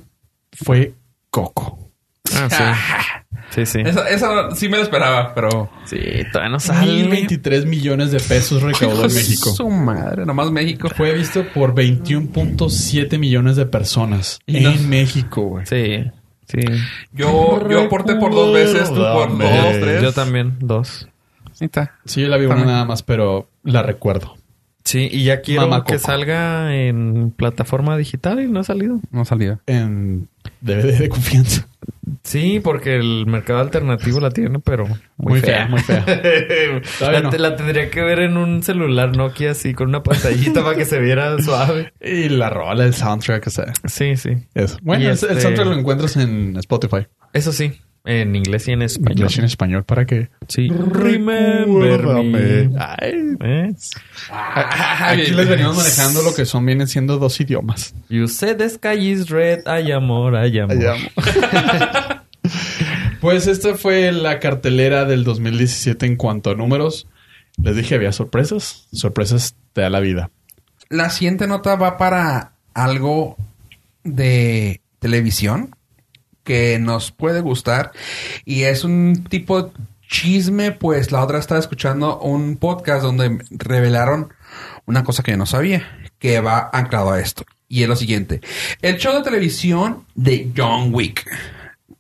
fue 0.53 0.95
Coco. 1.31 1.91
Ah, 2.35 2.49
sí. 2.51 2.65
Sí, 3.51 3.65
sí. 3.65 3.81
Esa, 3.81 4.07
esa 4.11 4.51
sí 4.55 4.69
me 4.69 4.77
lo 4.77 4.83
esperaba, 4.83 5.35
pero... 5.35 5.71
Sí, 5.87 5.99
todavía 6.31 6.51
no 6.51 6.61
sale. 6.61 6.93
1023 6.93 7.65
millones 7.65 8.11
de 8.11 8.21
pesos 8.21 8.63
recaudó 8.63 9.07
en 9.07 9.15
México. 9.15 9.51
Su 9.51 9.71
madre, 9.71 10.27
nomás 10.27 10.51
México. 10.51 10.91
Fue 10.95 11.15
visto 11.15 11.47
por 11.55 11.75
21.7 11.75 13.19
millones 13.19 13.57
de 13.57 13.65
personas 13.65 14.41
Y 14.47 14.65
en 14.67 14.91
México, 14.91 15.43
güey. 15.43 15.65
Sí, 15.65 16.05
sí. 16.47 16.61
Yo, 17.13 17.67
yo 17.69 17.85
aporté 17.85 18.17
por 18.17 18.33
dos 18.35 18.53
veces, 18.53 18.91
tú 18.91 18.97
por 18.97 19.39
dos, 19.39 19.81
tres. 19.81 20.03
Yo 20.03 20.13
también, 20.13 20.57
dos. 20.61 21.09
Ahí 21.61 21.67
está. 21.67 21.95
Sí, 22.05 22.21
yo 22.21 22.29
la 22.29 22.37
vi 22.37 22.47
una 22.47 22.65
nada 22.65 22.85
más, 22.85 23.03
pero 23.03 23.49
la 23.69 23.83
recuerdo. 23.83 24.35
Sí, 24.85 25.07
y 25.13 25.25
ya 25.25 25.43
quiero 25.43 25.69
que 25.85 25.93
Coco. 25.95 25.99
salga 25.99 26.75
en 26.75 27.31
plataforma 27.37 27.97
digital 27.99 28.41
y 28.41 28.47
no 28.49 28.61
ha 28.61 28.65
salido. 28.65 29.01
No 29.11 29.27
salía. 29.27 29.59
En 29.67 30.29
DVD 30.63 30.99
de 30.99 31.09
confianza. 31.11 31.69
Sí, 32.23 32.59
porque 32.65 32.97
el 32.97 33.27
mercado 33.27 33.59
alternativo 33.59 34.19
la 34.19 34.31
tiene, 34.31 34.61
pero 34.61 34.87
muy, 34.87 34.99
Muy 35.19 35.41
fea. 35.41 35.67
fea, 35.67 35.69
muy 35.69 35.81
fea. 35.81 36.05
La, 37.13 37.21
no. 37.21 37.29
te- 37.29 37.39
la 37.39 37.55
tendría 37.55 37.91
que 37.91 38.01
ver 38.01 38.21
en 38.21 38.39
un 38.39 38.63
celular 38.63 39.15
Nokia 39.15 39.51
así 39.51 39.75
con 39.75 39.89
una 39.89 40.03
pantallita 40.03 40.63
para 40.65 40.75
que 40.77 40.87
se 40.87 40.99
viera 41.01 41.39
suave. 41.43 41.93
Y 42.01 42.31
la 42.31 42.49
rola, 42.49 42.85
el 42.85 42.95
soundtrack, 42.95 43.47
o 43.47 43.51
sea, 43.51 43.73
Sí, 43.85 44.17
sí. 44.17 44.31
eso. 44.55 44.79
Bueno, 44.83 45.05
el 45.05 45.11
este- 45.13 45.39
soundtrack 45.39 45.67
lo 45.69 45.79
encuentras 45.79 46.17
en 46.17 46.57
Spotify. 46.57 47.07
Eso 47.35 47.53
sí, 47.53 47.79
en 48.05 48.35
inglés 48.35 48.69
y 48.69 48.73
en 48.73 48.83
español. 48.83 49.19
Inglés 49.19 49.37
y 49.37 49.41
en 49.41 49.45
español 49.45 49.85
para 49.85 50.07
que... 50.07 50.31
Sí. 50.49 50.69
Remember 50.69 52.05
me. 52.25 52.71
Ay, 52.79 53.37
¿Eh? 53.41 53.75
Aquí 54.31 55.31
les 55.31 55.49
venimos 55.49 55.77
manejando 55.77 56.23
lo 56.23 56.35
que 56.35 56.45
son, 56.45 56.65
vienen 56.65 56.89
siendo 56.89 57.19
dos 57.19 57.41
idiomas. 57.41 57.95
You 58.09 58.29
said 58.29 58.57
the 58.57 58.69
sky 58.69 59.11
is 59.11 59.29
red, 59.29 59.67
hay 59.67 59.93
amor, 59.93 60.37
hay 60.37 60.59
amor. 60.59 60.77
Ay, 60.77 60.87
amo. 60.87 61.09
pues 63.21 63.47
esta 63.47 63.75
fue 63.75 64.11
la 64.13 64.41
cartelera 64.41 65.05
del 65.05 65.25
2017 65.25 66.07
en 66.07 66.17
cuanto 66.17 66.51
a 66.51 66.55
números. 66.55 67.07
Les 67.63 67.77
dije, 67.77 67.95
había 67.95 68.13
sorpresas. 68.13 68.87
Sorpresas 68.93 69.55
te 69.73 69.83
da 69.83 69.91
la 69.91 70.01
vida. 70.01 70.31
La 70.89 71.11
siguiente 71.11 71.47
nota 71.47 71.77
va 71.77 71.99
para 71.99 72.53
algo 72.73 73.37
de 74.05 74.81
televisión 75.01 75.75
que 76.49 76.79
nos 76.79 77.13
puede 77.13 77.43
gustar 77.43 77.93
y 78.47 78.63
es 78.63 78.83
un 78.83 79.27
tipo 79.29 79.61
de 79.61 79.71
chisme, 80.09 80.73
pues 80.73 81.13
la 81.13 81.23
otra 81.23 81.39
estaba 81.39 81.61
escuchando 81.61 82.19
un 82.21 82.57
podcast 82.57 83.03
donde 83.03 83.45
revelaron 83.51 84.33
una 84.87 85.05
cosa 85.05 85.23
que 85.23 85.33
yo 85.33 85.37
no 85.37 85.45
sabía, 85.45 86.11
que 86.19 86.41
va 86.41 86.71
anclado 86.73 87.13
a 87.13 87.21
esto. 87.21 87.45
Y 87.69 87.83
es 87.83 87.89
lo 87.91 87.97
siguiente. 87.97 88.41
El 88.81 88.97
show 88.97 89.15
de 89.15 89.23
televisión 89.23 90.07
de 90.15 90.51
John 90.57 90.89
Wick. 90.95 91.27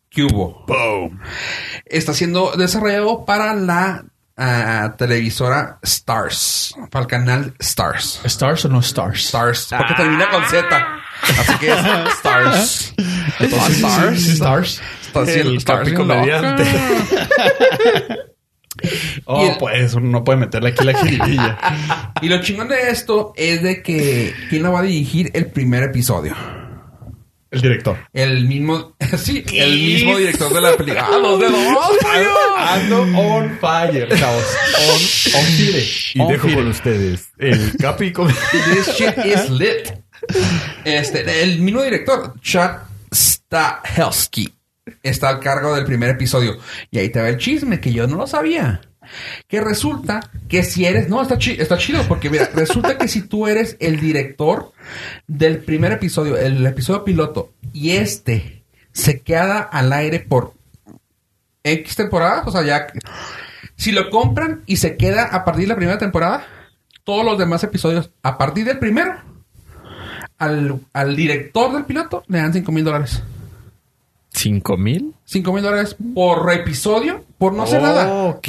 que 0.08 0.22
hubo? 0.22 0.64
Está 1.84 2.14
siendo 2.14 2.52
desarrollado 2.52 3.26
para 3.26 3.52
la 3.52 4.06
ah, 4.38 4.94
televisora 4.96 5.78
Stars. 5.82 6.74
Para 6.90 7.02
el 7.02 7.06
canal 7.10 7.54
Stars. 7.58 8.22
¿Stars 8.24 8.64
o 8.64 8.70
no 8.70 8.80
stars? 8.80 9.26
Stars. 9.26 9.68
Porque 9.76 9.92
termina 9.92 10.30
con 10.30 10.42
Z. 10.46 10.97
Así 11.22 11.58
que 11.60 11.70
es 11.70 11.78
Stars. 12.16 12.94
Entonces, 13.40 13.76
Stars. 13.78 14.20
Sí, 14.22 14.30
stars. 14.32 14.82
Está 15.06 15.20
haciendo- 15.22 15.52
El 15.82 15.94
comediante. 15.94 16.64
Oh, 19.24 19.44
el- 19.50 19.58
pues 19.58 19.94
uno 19.94 20.08
no 20.08 20.24
puede 20.24 20.38
meterle 20.38 20.70
aquí 20.70 20.84
la 20.84 20.94
jiribilla. 21.02 21.58
Y 22.22 22.28
lo 22.28 22.40
chingón 22.42 22.68
de 22.68 22.90
esto 22.90 23.32
es 23.36 23.62
de 23.62 23.82
que 23.82 24.32
quién 24.50 24.62
lo 24.62 24.72
va 24.72 24.80
a 24.80 24.82
dirigir 24.82 25.30
el 25.34 25.46
primer 25.46 25.82
episodio. 25.84 26.34
El 27.50 27.60
director. 27.62 27.96
El 28.12 28.46
mismo, 28.46 28.94
sí, 29.16 29.42
el 29.54 29.70
mismo 29.72 30.18
director 30.18 30.52
de 30.52 30.60
la 30.60 30.76
película. 30.76 31.08
¡Ah, 31.12 31.18
los 31.18 31.40
dedos! 31.40 31.76
Ando 32.58 33.02
on 33.18 33.58
fire, 33.60 34.08
chavos. 34.16 34.44
On, 35.34 35.40
on 35.40 35.44
fire. 35.46 35.84
Y 36.14 36.20
On 36.20 36.28
dejo 36.28 36.42
fire. 36.46 36.54
con 36.58 36.66
ustedes 36.68 37.28
el 37.38 37.76
capi 37.78 38.12
comediante. 38.12 38.58
This 38.74 38.94
shit 38.96 39.18
is 39.24 39.50
lit. 39.50 39.92
Este, 40.84 41.42
el 41.42 41.60
mismo 41.60 41.82
director, 41.82 42.34
Chad 42.40 42.78
Stahelski, 43.12 44.54
está 45.02 45.28
al 45.28 45.40
cargo 45.40 45.74
del 45.74 45.84
primer 45.84 46.10
episodio. 46.10 46.58
Y 46.90 46.98
ahí 46.98 47.08
te 47.10 47.20
va 47.20 47.28
el 47.28 47.38
chisme, 47.38 47.80
que 47.80 47.92
yo 47.92 48.06
no 48.06 48.16
lo 48.16 48.26
sabía. 48.26 48.80
Que 49.46 49.60
resulta 49.60 50.20
que 50.48 50.62
si 50.62 50.84
eres... 50.84 51.08
No, 51.08 51.22
está, 51.22 51.38
chi- 51.38 51.56
está 51.58 51.78
chido, 51.78 52.02
porque 52.08 52.28
mira, 52.28 52.50
resulta 52.54 52.98
que 52.98 53.08
si 53.08 53.22
tú 53.22 53.46
eres 53.46 53.76
el 53.80 54.00
director 54.00 54.72
del 55.26 55.58
primer 55.58 55.92
episodio, 55.92 56.36
el 56.36 56.66
episodio 56.66 57.04
piloto, 57.04 57.52
y 57.72 57.92
este 57.92 58.64
se 58.92 59.20
queda 59.20 59.60
al 59.60 59.92
aire 59.92 60.20
por 60.20 60.52
X 61.64 61.96
temporadas, 61.96 62.46
o 62.46 62.50
sea, 62.50 62.62
ya... 62.62 62.86
Si 63.76 63.92
lo 63.92 64.10
compran 64.10 64.64
y 64.66 64.78
se 64.78 64.96
queda 64.96 65.24
a 65.24 65.44
partir 65.44 65.62
de 65.62 65.68
la 65.68 65.76
primera 65.76 65.98
temporada, 65.98 66.44
todos 67.04 67.24
los 67.24 67.38
demás 67.38 67.62
episodios, 67.62 68.10
a 68.24 68.36
partir 68.36 68.64
del 68.64 68.80
primero, 68.80 69.14
al, 70.38 70.80
al 70.92 71.16
director 71.16 71.72
del 71.72 71.84
piloto 71.84 72.22
le 72.28 72.38
dan 72.38 72.52
5 72.52 72.72
mil 72.72 72.84
dólares. 72.84 73.22
¿Cinco 74.30 74.76
mil? 74.76 75.14
5 75.24 75.52
mil 75.52 75.62
dólares 75.64 75.96
por 76.14 76.52
episodio, 76.52 77.24
por 77.38 77.54
no 77.54 77.62
hacer 77.64 77.80
Oh, 77.80 77.82
nada. 77.82 78.08
Ok, 78.24 78.46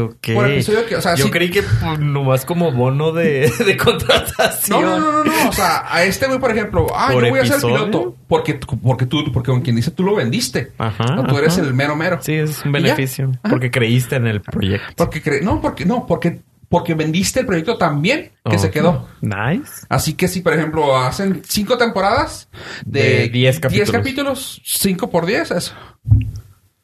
ok. 0.00 0.28
Por 0.34 0.50
episodio 0.50 0.86
que- 0.86 0.96
o 0.96 1.00
sea, 1.02 1.14
Yo 1.14 1.30
creí 1.30 1.50
que 1.50 1.62
pues, 1.62 1.98
nomás 2.00 2.44
como 2.44 2.72
bono 2.72 3.12
de, 3.12 3.48
de 3.64 3.76
contratación. 3.76 4.82
no, 4.82 4.98
no, 4.98 5.12
no, 5.12 5.24
no. 5.24 5.48
O 5.48 5.52
sea, 5.52 5.84
a 5.94 6.02
este 6.04 6.26
güey, 6.26 6.40
por 6.40 6.50
ejemplo, 6.50 6.86
ah, 6.96 7.10
¿Por 7.12 7.22
yo 7.24 7.30
voy 7.30 7.38
a 7.38 7.42
ser 7.44 7.52
episodio? 7.52 7.74
piloto 7.90 8.16
porque, 8.26 8.54
porque 8.82 9.06
tú, 9.06 9.30
porque 9.32 9.52
con 9.52 9.60
quien 9.60 9.76
dice 9.76 9.92
tú 9.92 10.02
lo 10.02 10.16
vendiste. 10.16 10.72
Ajá, 10.78 11.20
O 11.20 11.24
tú 11.24 11.38
eres 11.38 11.58
el 11.58 11.72
mero 11.74 11.94
mero. 11.94 12.18
Sí, 12.20 12.32
es 12.34 12.64
un 12.64 12.72
beneficio. 12.72 13.30
Porque 13.48 13.70
creíste 13.70 14.16
en 14.16 14.26
el 14.26 14.40
proyecto. 14.40 14.94
Porque 14.96 15.22
cre- 15.22 15.42
no, 15.42 15.60
porque 15.60 15.84
no, 15.84 16.06
porque 16.08 16.40
porque 16.68 16.94
vendiste 16.94 17.40
el 17.40 17.46
proyecto 17.46 17.76
tan 17.76 18.02
bien 18.02 18.32
que 18.48 18.58
se 18.58 18.70
quedó. 18.70 19.08
Nice. 19.20 19.86
Así 19.88 20.14
que 20.14 20.28
si, 20.28 20.40
por 20.40 20.52
ejemplo, 20.54 20.96
hacen 20.96 21.42
cinco 21.46 21.78
temporadas 21.78 22.48
de, 22.84 23.00
De 23.00 23.28
10 23.28 23.60
capítulos. 23.60 23.90
10 23.90 23.98
capítulos, 23.98 24.62
5 24.64 25.10
por 25.10 25.26
10, 25.26 25.50
eso. 25.52 25.74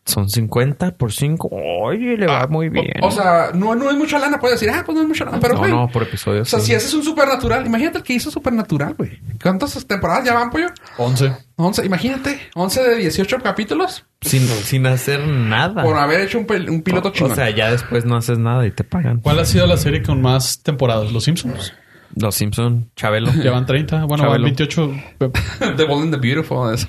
Son 0.05 0.29
50 0.29 0.97
por 0.97 1.13
5. 1.13 1.49
Oye, 1.83 2.17
le 2.17 2.27
va 2.27 2.47
muy 2.49 2.69
bien. 2.69 2.93
Ah, 2.97 3.01
O, 3.03 3.09
o 3.09 3.11
sea, 3.11 3.51
no, 3.55 3.75
no 3.75 3.91
es 3.91 3.97
mucha 3.97 4.19
lana. 4.19 4.41
Puedes 4.41 4.59
decir, 4.59 4.75
ah, 4.75 4.83
pues 4.85 4.97
no 4.97 5.03
es 5.03 5.09
mucha 5.09 5.25
lana. 5.25 5.39
Pero, 5.41 5.55
no, 5.55 5.61
güey. 5.61 5.71
no, 5.71 5.89
por 5.89 6.03
episodio. 6.03 6.43
O 6.43 6.45
sea, 6.45 6.59
sí. 6.59 6.67
si 6.67 6.75
haces 6.75 6.95
un 6.95 7.05
supernatural, 7.05 7.65
imagínate 7.67 7.99
el 7.99 8.05
que 8.05 8.15
hizo 8.15 8.31
supernatural, 8.31 8.95
güey. 8.95 9.21
¿Cuántas 9.41 9.87
temporadas 9.87 10.25
ya 10.25 10.35
van, 10.35 10.51
pollo? 10.51 10.69
11. 10.97 11.33
11, 11.57 11.87
imagínate. 11.87 12.41
11 12.55 12.83
de 12.83 12.97
18 12.97 13.39
capítulos 13.39 14.05
sin, 14.21 14.47
sin 14.47 14.87
hacer 14.87 15.27
nada. 15.27 15.83
por 15.83 15.97
haber 15.97 16.23
hecho 16.23 16.39
un, 16.39 16.47
piloto 16.47 17.09
o, 17.09 17.13
chingón. 17.13 17.33
o 17.33 17.35
sea, 17.35 17.51
ya 17.51 17.71
después 17.71 18.05
no 18.05 18.17
haces 18.17 18.39
nada 18.39 18.67
y 18.67 18.71
te 18.71 18.85
pagan. 18.85 19.21
¿Cuál 19.21 19.39
ha 19.39 19.45
sido 19.45 19.67
la 19.67 19.77
serie 19.77 20.03
con 20.03 20.21
más 20.21 20.63
temporadas? 20.63 21.13
¿Los 21.13 21.25
Simpsons? 21.25 21.73
Los 22.17 22.35
Simpson, 22.35 22.91
Chabelo. 22.97 23.31
Llevan 23.33 23.67
30. 23.67 24.05
Bueno, 24.05 24.25
van 24.25 24.33
Chabelo. 24.33 24.45
28. 24.45 24.95
The 25.77 25.85
Bold 25.85 26.05
and 26.05 26.15
the 26.15 26.19
Beautiful. 26.19 26.75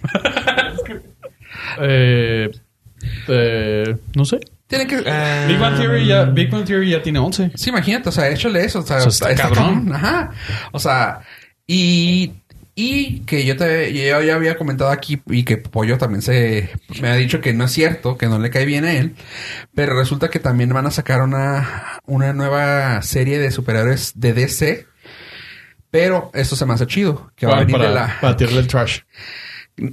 Eh, 1.80 2.49
eh, 3.28 3.95
no 4.16 4.26
sé. 4.26 4.39
Tiene 4.68 4.88
que... 4.88 5.04
Ah, 5.10 5.45
Big 5.47 5.60
Bang 5.60 5.78
Theory 5.78 6.06
ya, 6.06 6.24
Big 6.24 6.49
Bang 6.49 6.66
Theory 6.66 6.91
ya 6.91 7.02
tiene 7.02 7.20
11. 7.20 7.52
Sí, 7.56 7.70
imagínate, 7.70 8.10
o 8.10 8.12
sea, 8.12 8.30
échale 8.30 8.64
eso. 8.64 8.80
O 8.80 8.84
sea, 8.84 8.99
Eso 8.99 9.10
está 9.10 9.36
cabrón. 9.36 9.91
Ajá. 9.93 10.32
O 10.72 10.80
sea, 10.80 11.22
y, 11.68 12.32
y 12.74 13.20
que 13.22 13.45
yo 13.45 13.58
te 13.58 13.93
yo 13.93 14.22
ya 14.22 14.36
había 14.36 14.58
comentado 14.58 14.91
aquí 14.91 15.22
y 15.28 15.43
que 15.43 15.58
Pollo 15.58 15.97
también 15.97 16.22
se 16.22 16.70
me 17.02 17.10
ha 17.10 17.16
dicho 17.16 17.41
que 17.41 17.54
no 17.54 17.66
es 17.66 17.72
cierto, 17.72 18.18
que 18.18 18.28
no 18.28 18.39
le 18.39 18.49
cae 18.49 18.66
bien 18.66 18.86
a 18.86 18.93
él, 18.93 19.16
pero 19.76 19.97
resulta 19.97 20.30
que 20.30 20.39
también 20.39 20.70
van 20.70 20.88
a 20.88 20.91
sacar 20.91 21.22
una, 21.22 21.99
una 22.06 22.32
nueva 22.34 23.02
serie 23.02 23.39
de 23.39 23.52
superhéroes 23.52 24.14
de 24.16 24.34
DC. 24.34 24.88
Pero 25.89 26.32
esto 26.34 26.56
se 26.56 26.66
me 26.66 26.74
hace 26.74 26.88
chido, 26.88 27.32
que 27.36 27.45
va 27.45 27.58
a 27.58 27.60
venir 27.60 27.76
para, 27.76 27.89
de 27.89 27.95
la 27.95 28.18
para 28.22 28.38
tirarle 28.38 28.62
el 28.62 28.68
trash. 28.68 29.02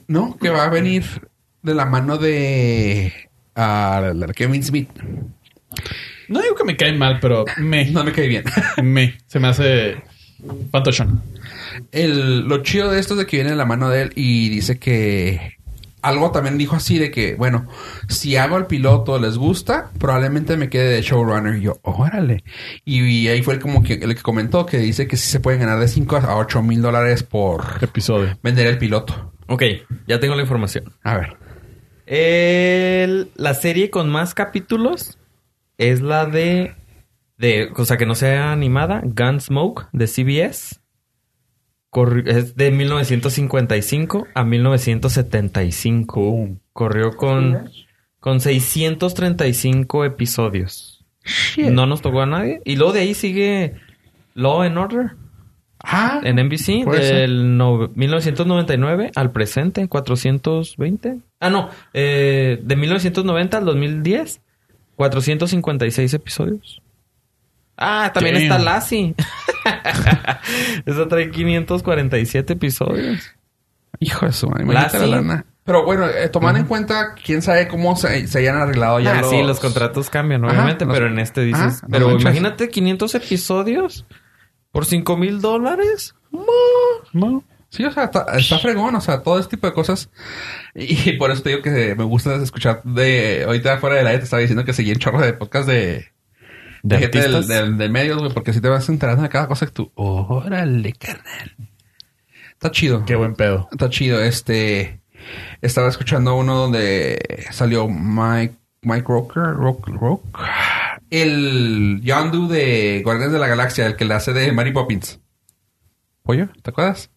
no, 0.07 0.37
que 0.41 0.51
va 0.51 0.65
a 0.65 0.69
venir 0.69 1.05
de 1.69 1.75
la 1.75 1.87
mano 1.87 2.17
de 2.19 3.13
ah, 3.55 4.13
Kevin 4.35 4.65
Smith. 4.65 4.89
No 6.29 6.43
digo 6.43 6.55
que 6.55 6.65
me 6.65 6.77
cae 6.77 6.93
mal, 6.93 7.19
pero 7.21 7.45
me. 7.59 7.87
No 7.91 8.05
me 8.05 8.13
cae 8.13 8.27
bien. 8.27 8.45
Me. 8.83 9.19
Se 9.27 9.39
me 9.39 9.49
hace 9.49 10.03
fantochón. 10.71 11.23
El, 11.93 12.41
lo 12.49 12.63
chido 12.63 12.91
de 12.91 13.01
esto 13.01 13.15
es 13.15 13.21
de 13.21 13.27
que 13.27 13.37
viene 13.39 13.51
de 13.51 13.57
la 13.57 13.65
mano 13.65 13.89
de 13.89 14.03
él 14.03 14.13
y 14.15 14.49
dice 14.49 14.79
que 14.79 15.59
algo 16.03 16.31
también 16.31 16.59
dijo 16.59 16.77
así 16.77 16.99
de 16.99 17.11
que, 17.11 17.35
bueno, 17.35 17.67
si 18.09 18.37
hago 18.37 18.57
el 18.57 18.67
piloto 18.67 19.19
les 19.19 19.37
gusta, 19.37 19.91
probablemente 19.99 20.57
me 20.57 20.69
quede 20.69 20.91
de 20.95 21.03
showrunner. 21.03 21.57
Y 21.57 21.63
yo, 21.63 21.79
órale. 21.83 22.45
Y, 22.85 23.03
y 23.03 23.29
ahí 23.29 23.43
fue 23.43 23.59
como 23.59 23.83
que 23.83 23.95
el 23.95 24.15
que 24.15 24.23
comentó 24.23 24.67
que 24.67 24.79
dice 24.79 25.07
que 25.07 25.17
sí 25.17 25.29
se 25.29 25.41
pueden 25.41 25.61
ganar 25.61 25.79
de 25.79 25.89
5 25.89 26.17
a 26.17 26.37
8 26.37 26.63
mil 26.63 26.83
dólares 26.83 27.23
por 27.23 27.79
Episodio. 27.81 28.39
vender 28.43 28.67
el 28.67 28.79
piloto. 28.79 29.33
Ok, 29.49 29.63
ya 30.07 30.21
tengo 30.21 30.35
la 30.35 30.43
información. 30.43 30.93
A 31.03 31.17
ver. 31.17 31.48
El- 32.09 33.31
la 33.37 33.55
serie 33.55 33.91
con 33.91 34.09
más 34.09 34.35
capítulos 34.35 35.19
es 35.77 36.01
la 36.01 36.25
de, 36.27 36.75
de, 37.37 37.69
o 37.77 37.85
sea, 37.85 37.97
que 37.99 38.07
no 38.07 38.15
sea 38.15 38.53
animada, 38.53 39.03
Gunsmoke 39.05 39.89
de 39.93 40.07
CBS. 40.07 40.77
Corri- 41.91 42.27
es 42.29 42.55
de 42.57 42.71
1955 42.71 44.27
a 44.35 44.45
1975. 44.45 46.49
Corrió 46.73 47.17
con, 47.17 47.71
con 48.21 48.41
635 48.41 50.05
episodios. 50.05 51.05
No 51.71 51.87
nos 51.87 52.03
tocó 52.03 52.23
a 52.23 52.27
nadie. 52.27 52.61
Y 52.65 52.77
luego 52.77 52.93
de 52.93 53.01
ahí 53.01 53.15
sigue 53.15 53.75
Law 54.35 54.63
and 54.63 54.79
Order 54.79 55.11
Ah, 55.83 56.21
en 56.25 56.37
NBC 56.39 56.85
del 56.85 57.57
no- 57.57 57.91
1999 57.95 59.13
al 59.15 59.31
presente, 59.31 59.87
420. 59.89 61.19
Ah, 61.41 61.51
no, 61.51 61.71
eh, 61.95 62.59
de 62.63 62.77
1990 62.77 63.59
al 63.59 63.65
2010, 63.65 64.41
456 64.97 66.15
episodios. 66.15 66.83
Ah, 67.77 68.11
también 68.13 68.35
Damn. 68.35 68.43
está 68.45 68.59
Lassie. 68.59 69.15
Esa 70.87 71.07
trae 71.09 71.31
547 71.31 72.53
episodios. 72.55 73.35
hijo 74.01 74.27
de 74.27 74.33
su 74.33 74.49
madre. 74.49 74.65
imagínate 74.65 74.99
la 74.99 75.07
lana. 75.07 75.45
Pero 75.65 75.85
bueno, 75.85 76.07
eh, 76.09 76.29
tomando 76.31 76.59
en 76.61 76.67
cuenta, 76.67 77.15
quién 77.23 77.43
sabe 77.43 77.69
cómo 77.69 77.95
se, 77.95 78.27
se 78.27 78.39
hayan 78.39 78.57
arreglado 78.57 79.01
ya 79.01 79.19
ah, 79.19 79.25
sí, 79.25 79.43
los 79.43 79.61
contratos 79.61 80.09
cambian, 80.09 80.43
Ajá, 80.45 80.55
obviamente, 80.55 80.87
los- 80.87 80.95
pero 80.95 81.09
en 81.09 81.19
este 81.19 81.43
dices... 81.43 81.61
Ajá, 81.61 81.71
los 81.83 81.91
pero 81.91 82.19
imagínate 82.19 82.71
500 82.71 83.15
episodios 83.17 84.07
por 84.79 84.87
5 84.87 85.17
mil 85.17 85.41
dólares. 85.41 86.15
No. 87.13 87.43
Sí, 87.69 87.85
o 87.85 87.91
sea, 87.91 88.05
está, 88.05 88.27
está 88.39 88.61
fregón, 88.61 88.95
o 88.95 89.01
sea, 89.01 89.25
todo 89.25 89.41
este 89.41 89.57
tipo 89.57 89.67
de 89.67 89.73
cosas. 89.73 90.09
Y, 90.73 91.13
por 91.19 91.33
eso 91.33 91.43
te 91.43 91.49
digo 91.49 91.63
que 91.63 91.97
me 91.97 92.05
gusta 92.05 92.37
escuchar 92.37 92.85
de... 92.85 93.43
Ahorita 93.45 93.79
fuera 93.79 93.97
del 93.97 94.07
aire 94.07 94.19
te 94.21 94.25
estaba 94.27 94.39
diciendo 94.39 94.65
que 94.65 94.73
seguí 94.73 94.93
un 94.93 94.99
chorro 94.99 95.21
de 95.21 95.33
podcast 95.33 95.67
de... 95.67 96.13
De 96.85 96.97
De, 96.97 96.99
gente 97.01 97.19
del, 97.23 97.49
del- 97.49 97.77
de 97.77 97.89
medios, 97.89 98.19
güey, 98.21 98.33
porque 98.33 98.53
si 98.53 98.61
te 98.61 98.69
vas 98.69 98.89
enterando 98.89 99.25
de 99.25 99.29
cada 99.29 99.49
cosa 99.49 99.67
que 99.67 99.73
tú... 99.73 99.91
Órale, 99.97 100.93
carnal. 100.93 101.57
Está 102.53 102.71
chido. 102.71 103.05
Qué 103.05 103.17
buen 103.17 103.35
pedo. 103.35 103.69
Está 103.73 103.91
chido. 103.91 104.23
Este... 104.23 105.01
Estaba 105.61 105.89
escuchando 105.89 106.37
uno 106.37 106.55
donde 106.57 107.47
salió 107.51 107.89
Mike... 107.89 108.55
Mike 108.83 109.07
Roker. 109.09 109.43
Rock, 109.43 109.89
Rock. 109.89 110.39
El 111.11 112.01
Yondu 112.03 112.49
de 112.49 113.01
Guardianes 113.05 113.33
de 113.33 113.39
la 113.39 113.47
Galaxia, 113.49 113.87
el 113.87 113.97
que 113.97 114.05
le 114.05 114.15
hace 114.15 114.33
de 114.33 114.53
Mary 114.53 114.73
Poppins. 114.73 115.21
¿Pollo? 116.23 116.49
¿Te 116.63 116.71
acuerdas? 116.71 117.11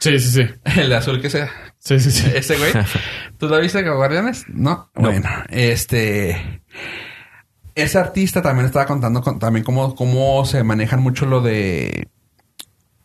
Sí, 0.00 0.18
sí, 0.20 0.30
sí. 0.30 0.54
El 0.80 0.92
azul 0.92 1.20
que 1.20 1.30
sea. 1.30 1.50
Sí, 1.78 1.98
sí, 1.98 2.10
sí. 2.10 2.30
Ese 2.34 2.56
güey. 2.58 2.72
¿Tú 3.38 3.48
la 3.48 3.58
viste 3.58 3.84
con 3.84 3.96
Guardianes? 3.96 4.44
No. 4.48 4.90
No. 4.94 5.02
Bueno, 5.10 5.28
este. 5.48 6.62
Ese 7.74 7.98
artista 7.98 8.42
también 8.42 8.66
estaba 8.66 8.86
contando 8.86 9.22
con- 9.22 9.38
también 9.38 9.64
cómo, 9.64 9.94
cómo 9.94 10.44
se 10.44 10.62
manejan 10.64 11.00
mucho 11.00 11.24
lo 11.26 11.40
de. 11.40 12.08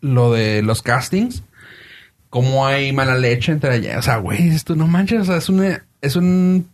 Lo 0.01 0.31
de 0.33 0.61
los 0.63 0.81
castings. 0.81 1.43
cómo 2.29 2.65
hay 2.67 2.91
mala 2.91 3.15
leche 3.17 3.51
entre 3.51 3.75
ella. 3.77 3.99
O 3.99 4.01
sea, 4.01 4.17
güey, 4.17 4.49
esto 4.49 4.75
no 4.75 4.87
manches, 4.87 5.21
o 5.21 5.25
sea, 5.25 5.37
es 5.37 5.49
un, 5.49 5.77
es 6.01 6.15
un, 6.15 6.67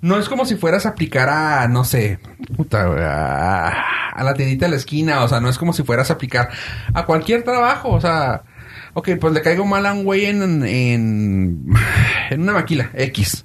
no 0.00 0.18
es 0.18 0.28
como 0.28 0.44
si 0.44 0.56
fueras 0.56 0.86
a 0.86 0.90
aplicar 0.90 1.28
a, 1.28 1.68
no 1.68 1.84
sé, 1.84 2.18
puta, 2.56 2.84
a, 2.84 4.12
a 4.12 4.24
la 4.24 4.34
tiendita 4.34 4.66
de 4.66 4.70
la 4.72 4.76
esquina, 4.76 5.22
o 5.22 5.28
sea, 5.28 5.40
no 5.40 5.48
es 5.48 5.58
como 5.58 5.72
si 5.72 5.82
fueras 5.82 6.10
a 6.10 6.14
aplicar 6.14 6.50
a 6.94 7.04
cualquier 7.04 7.42
trabajo, 7.42 7.90
o 7.90 8.00
sea, 8.00 8.42
ok, 8.94 9.10
pues 9.20 9.32
le 9.32 9.42
caigo 9.42 9.64
mal 9.64 9.86
a 9.86 9.92
un 9.92 10.04
güey 10.04 10.26
en, 10.26 10.64
en, 10.64 11.66
en 12.30 12.40
una 12.40 12.52
maquila, 12.52 12.90
X. 12.94 13.42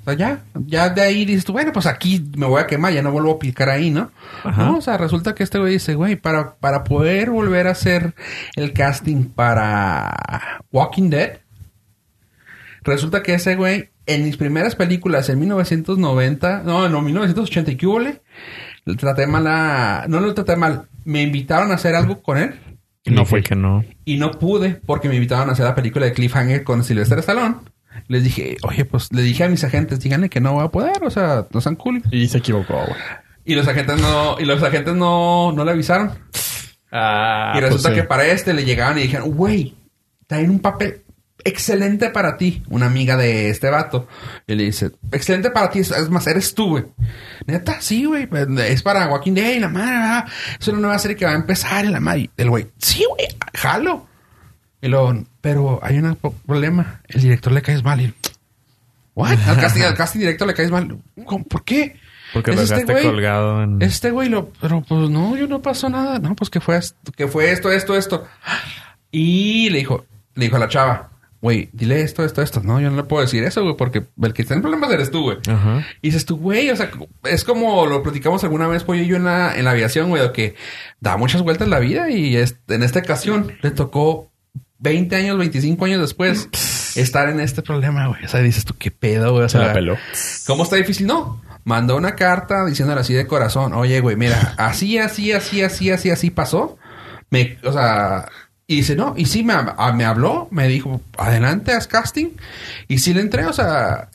O 0.00 0.04
sea, 0.04 0.14
ya, 0.14 0.40
ya 0.54 0.88
de 0.88 1.02
ahí 1.02 1.24
dices 1.24 1.44
tú, 1.44 1.52
bueno, 1.52 1.72
pues 1.72 1.86
aquí 1.86 2.30
me 2.36 2.46
voy 2.46 2.62
a 2.62 2.66
quemar, 2.66 2.92
ya 2.92 3.02
no 3.02 3.12
vuelvo 3.12 3.32
a 3.32 3.38
picar 3.38 3.68
ahí, 3.68 3.90
¿no? 3.90 4.10
Ajá. 4.42 4.64
No, 4.64 4.78
o 4.78 4.80
sea, 4.80 4.96
resulta 4.96 5.34
que 5.34 5.42
este 5.42 5.58
güey 5.58 5.74
dice, 5.74 5.94
güey, 5.94 6.16
para, 6.16 6.54
para 6.54 6.84
poder 6.84 7.30
volver 7.30 7.66
a 7.66 7.72
hacer 7.72 8.14
el 8.56 8.72
casting 8.72 9.24
para 9.24 10.62
Walking 10.72 11.10
Dead, 11.10 11.40
resulta 12.82 13.22
que 13.22 13.34
ese 13.34 13.56
güey, 13.56 13.90
en 14.08 14.24
mis 14.24 14.36
primeras 14.38 14.74
películas, 14.74 15.28
en 15.28 15.38
1990, 15.38 16.62
no, 16.64 16.88
no, 16.88 17.02
1980, 17.02 17.70
¿y 17.70 17.76
qué 17.76 17.86
hubo, 17.86 18.00
le? 18.00 18.22
Le 18.86 18.96
traté 18.96 19.26
mal 19.26 19.46
a... 19.46 20.06
No 20.08 20.18
lo 20.20 20.32
traté 20.32 20.56
mal, 20.56 20.88
me 21.04 21.22
invitaron 21.22 21.70
a 21.70 21.74
hacer 21.74 21.94
algo 21.94 22.22
con 22.22 22.38
él 22.38 22.58
Y 23.04 23.10
no 23.10 23.26
fue 23.26 23.42
que 23.42 23.54
no. 23.54 23.84
y 24.06 24.16
no 24.16 24.30
pude 24.32 24.80
porque 24.86 25.10
me 25.10 25.14
invitaron 25.14 25.50
a 25.50 25.52
hacer 25.52 25.66
la 25.66 25.74
película 25.74 26.06
de 26.06 26.14
Cliffhanger 26.14 26.64
con 26.64 26.82
Sylvester 26.82 27.18
Stallone. 27.18 27.56
Les 28.06 28.24
dije, 28.24 28.56
oye, 28.62 28.86
pues 28.86 29.12
le 29.12 29.20
dije 29.22 29.44
a 29.44 29.48
mis 29.48 29.62
agentes, 29.62 30.00
díganle 30.00 30.30
que 30.30 30.40
no 30.40 30.54
voy 30.54 30.64
a 30.64 30.68
poder, 30.68 31.02
o 31.02 31.10
sea, 31.10 31.46
no 31.52 31.60
sean 31.60 31.76
cool. 31.76 32.02
Y 32.10 32.28
se 32.28 32.38
equivocó, 32.38 32.74
güey. 32.74 33.00
Y 33.44 33.54
los 33.54 33.68
agentes 33.68 34.00
no, 34.00 34.38
y 34.40 34.44
los 34.46 34.62
agentes 34.62 34.94
no, 34.94 35.52
no 35.52 35.64
le 35.64 35.70
avisaron. 35.72 36.12
Ah, 36.90 37.52
y 37.56 37.60
resulta 37.60 37.88
pues 37.88 37.94
sí. 37.94 38.00
que 38.00 38.06
para 38.06 38.26
este 38.26 38.54
le 38.54 38.64
llegaban 38.64 38.98
y 38.98 39.02
dijeron, 39.02 39.32
güey, 39.32 39.74
traen 40.26 40.48
un 40.48 40.60
papel 40.60 41.02
excelente 41.44 42.10
para 42.10 42.36
ti. 42.36 42.62
Una 42.68 42.86
amiga 42.86 43.16
de 43.16 43.50
este 43.50 43.70
vato. 43.70 44.08
Y 44.46 44.54
le 44.54 44.64
dice, 44.64 44.92
excelente 45.12 45.50
para 45.50 45.70
ti, 45.70 45.80
es 45.80 46.10
más, 46.10 46.26
eres 46.26 46.54
tú, 46.54 46.70
güey. 46.70 46.84
Neta, 47.46 47.80
sí, 47.80 48.04
güey, 48.04 48.28
es 48.66 48.82
para 48.82 49.06
Walking 49.08 49.32
Dead 49.34 49.52
y 49.52 49.60
la 49.60 49.68
madre, 49.68 49.92
¿verdad? 49.92 50.28
es 50.60 50.68
una 50.68 50.80
nueva 50.80 50.98
serie 50.98 51.16
que 51.16 51.24
va 51.24 51.32
a 51.32 51.36
empezar 51.36 51.84
y 51.84 51.88
la 51.88 52.00
madre. 52.00 52.30
El 52.36 52.50
güey, 52.50 52.68
sí, 52.78 53.04
güey, 53.08 53.28
jalo. 53.54 54.06
Y 54.80 54.88
luego, 54.88 55.24
pero 55.40 55.80
hay 55.82 55.98
un 55.98 56.16
problema. 56.46 57.00
El 57.08 57.22
director 57.22 57.52
le 57.52 57.62
caes 57.62 57.82
mal. 57.82 58.00
Y, 58.00 58.14
¿What? 59.14 59.36
Al 59.48 59.60
casting, 59.60 59.82
al 59.82 59.94
casting 59.96 60.20
director 60.20 60.46
le 60.46 60.54
caes 60.54 60.70
mal. 60.70 60.98
¿Cómo? 61.24 61.44
¿Por 61.44 61.64
qué? 61.64 61.96
Porque 62.32 62.50
Es 62.52 62.56
lo 62.70 62.76
este 62.76 62.92
güey. 62.92 63.04
colgado 63.04 63.62
en... 63.62 63.80
Este 63.82 64.10
güey 64.10 64.28
lo, 64.28 64.50
pero 64.60 64.82
pues 64.82 65.08
no, 65.10 65.36
yo 65.36 65.48
no 65.48 65.62
pasó 65.62 65.88
nada. 65.88 66.18
No, 66.18 66.36
pues 66.36 66.50
que 66.50 66.60
fue 66.60 66.76
esto, 66.76 67.10
que 67.12 67.26
fue 67.26 67.50
esto, 67.50 67.72
esto, 67.72 67.96
esto. 67.96 68.28
Y 69.10 69.70
le 69.70 69.78
dijo, 69.78 70.04
le 70.34 70.44
dijo 70.44 70.56
a 70.56 70.60
la 70.60 70.68
chava, 70.68 71.10
güey, 71.40 71.68
dile 71.72 72.00
esto, 72.02 72.24
esto, 72.24 72.42
esto. 72.42 72.60
No, 72.64 72.80
yo 72.80 72.90
no 72.90 72.96
le 72.96 73.04
puedo 73.04 73.22
decir 73.22 73.44
eso, 73.44 73.62
güey, 73.62 73.76
porque 73.76 74.04
el 74.22 74.32
que 74.32 74.42
está 74.42 74.54
en 74.54 74.62
problemas 74.62 74.90
eres 74.90 75.10
tú, 75.10 75.22
güey. 75.22 75.38
Ajá. 75.48 75.86
Y 76.02 76.08
dices 76.08 76.24
tú, 76.24 76.36
güey, 76.36 76.70
o 76.70 76.76
sea, 76.76 76.90
es 77.24 77.44
como 77.44 77.86
lo 77.86 78.02
platicamos 78.02 78.42
alguna 78.44 78.66
vez, 78.66 78.84
pollo 78.84 79.02
y 79.02 79.06
yo 79.06 79.16
en 79.16 79.24
la, 79.24 79.56
en 79.56 79.64
la 79.64 79.70
aviación, 79.72 80.08
güey, 80.08 80.32
que 80.32 80.54
da 81.00 81.16
muchas 81.16 81.42
vueltas 81.42 81.68
la 81.68 81.78
vida 81.78 82.10
y 82.10 82.36
es- 82.36 82.56
en 82.68 82.82
esta 82.82 82.98
ocasión 83.00 83.52
le 83.62 83.70
tocó 83.70 84.30
20 84.80 85.14
años, 85.16 85.38
25 85.38 85.84
años 85.84 86.00
después 86.00 86.48
estar 86.96 87.28
en 87.28 87.40
este 87.40 87.62
problema, 87.62 88.06
güey. 88.08 88.24
O 88.24 88.28
sea, 88.28 88.40
dices 88.40 88.64
tú, 88.64 88.74
qué 88.78 88.90
pedo, 88.90 89.32
güey. 89.32 89.44
O 89.44 89.48
Se 89.48 89.58
la 89.58 89.72
peló. 89.72 89.96
¿Cómo 90.46 90.62
está 90.64 90.76
difícil? 90.76 91.06
No. 91.06 91.42
Mandó 91.64 91.96
una 91.96 92.14
carta 92.16 92.64
diciéndole 92.64 93.00
así 93.02 93.12
de 93.12 93.26
corazón. 93.26 93.74
Oye, 93.74 94.00
güey, 94.00 94.16
mira, 94.16 94.54
así, 94.56 94.98
así, 94.98 95.32
así, 95.32 95.62
así, 95.62 95.90
así, 95.90 96.10
así 96.10 96.30
pasó. 96.30 96.78
Me, 97.30 97.58
o 97.64 97.72
sea, 97.72 98.28
y 98.70 98.76
dice, 98.76 98.94
no, 98.94 99.14
y 99.16 99.24
sí 99.24 99.42
me, 99.42 99.54
a- 99.54 99.92
me 99.94 100.04
habló, 100.04 100.46
me 100.52 100.68
dijo, 100.68 101.00
adelante, 101.16 101.72
haz 101.72 101.88
casting. 101.88 102.28
Y 102.86 102.98
sí 102.98 103.14
le 103.14 103.22
entré, 103.22 103.46
o 103.46 103.52
sea, 103.54 104.10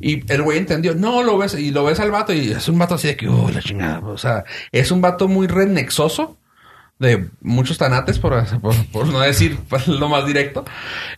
y 0.00 0.24
el 0.32 0.40
güey 0.42 0.56
entendió, 0.58 0.94
no 0.94 1.22
lo 1.22 1.36
ves, 1.36 1.52
y 1.54 1.70
lo 1.70 1.84
ves 1.84 2.00
al 2.00 2.10
vato, 2.10 2.32
y 2.32 2.50
es 2.50 2.66
un 2.68 2.78
vato 2.78 2.94
así 2.94 3.08
de 3.08 3.16
que, 3.16 3.28
oh, 3.28 3.50
la 3.50 3.60
chingada, 3.60 3.98
o 4.00 4.16
sea, 4.16 4.44
es 4.72 4.90
un 4.90 5.02
vato 5.02 5.28
muy 5.28 5.46
rednexoso, 5.46 6.38
de 6.98 7.28
muchos 7.42 7.76
tanates, 7.78 8.18
por, 8.18 8.42
por, 8.60 8.74
por 8.86 9.06
no 9.08 9.20
decir 9.20 9.58
lo 9.86 10.08
más 10.08 10.26
directo. 10.26 10.64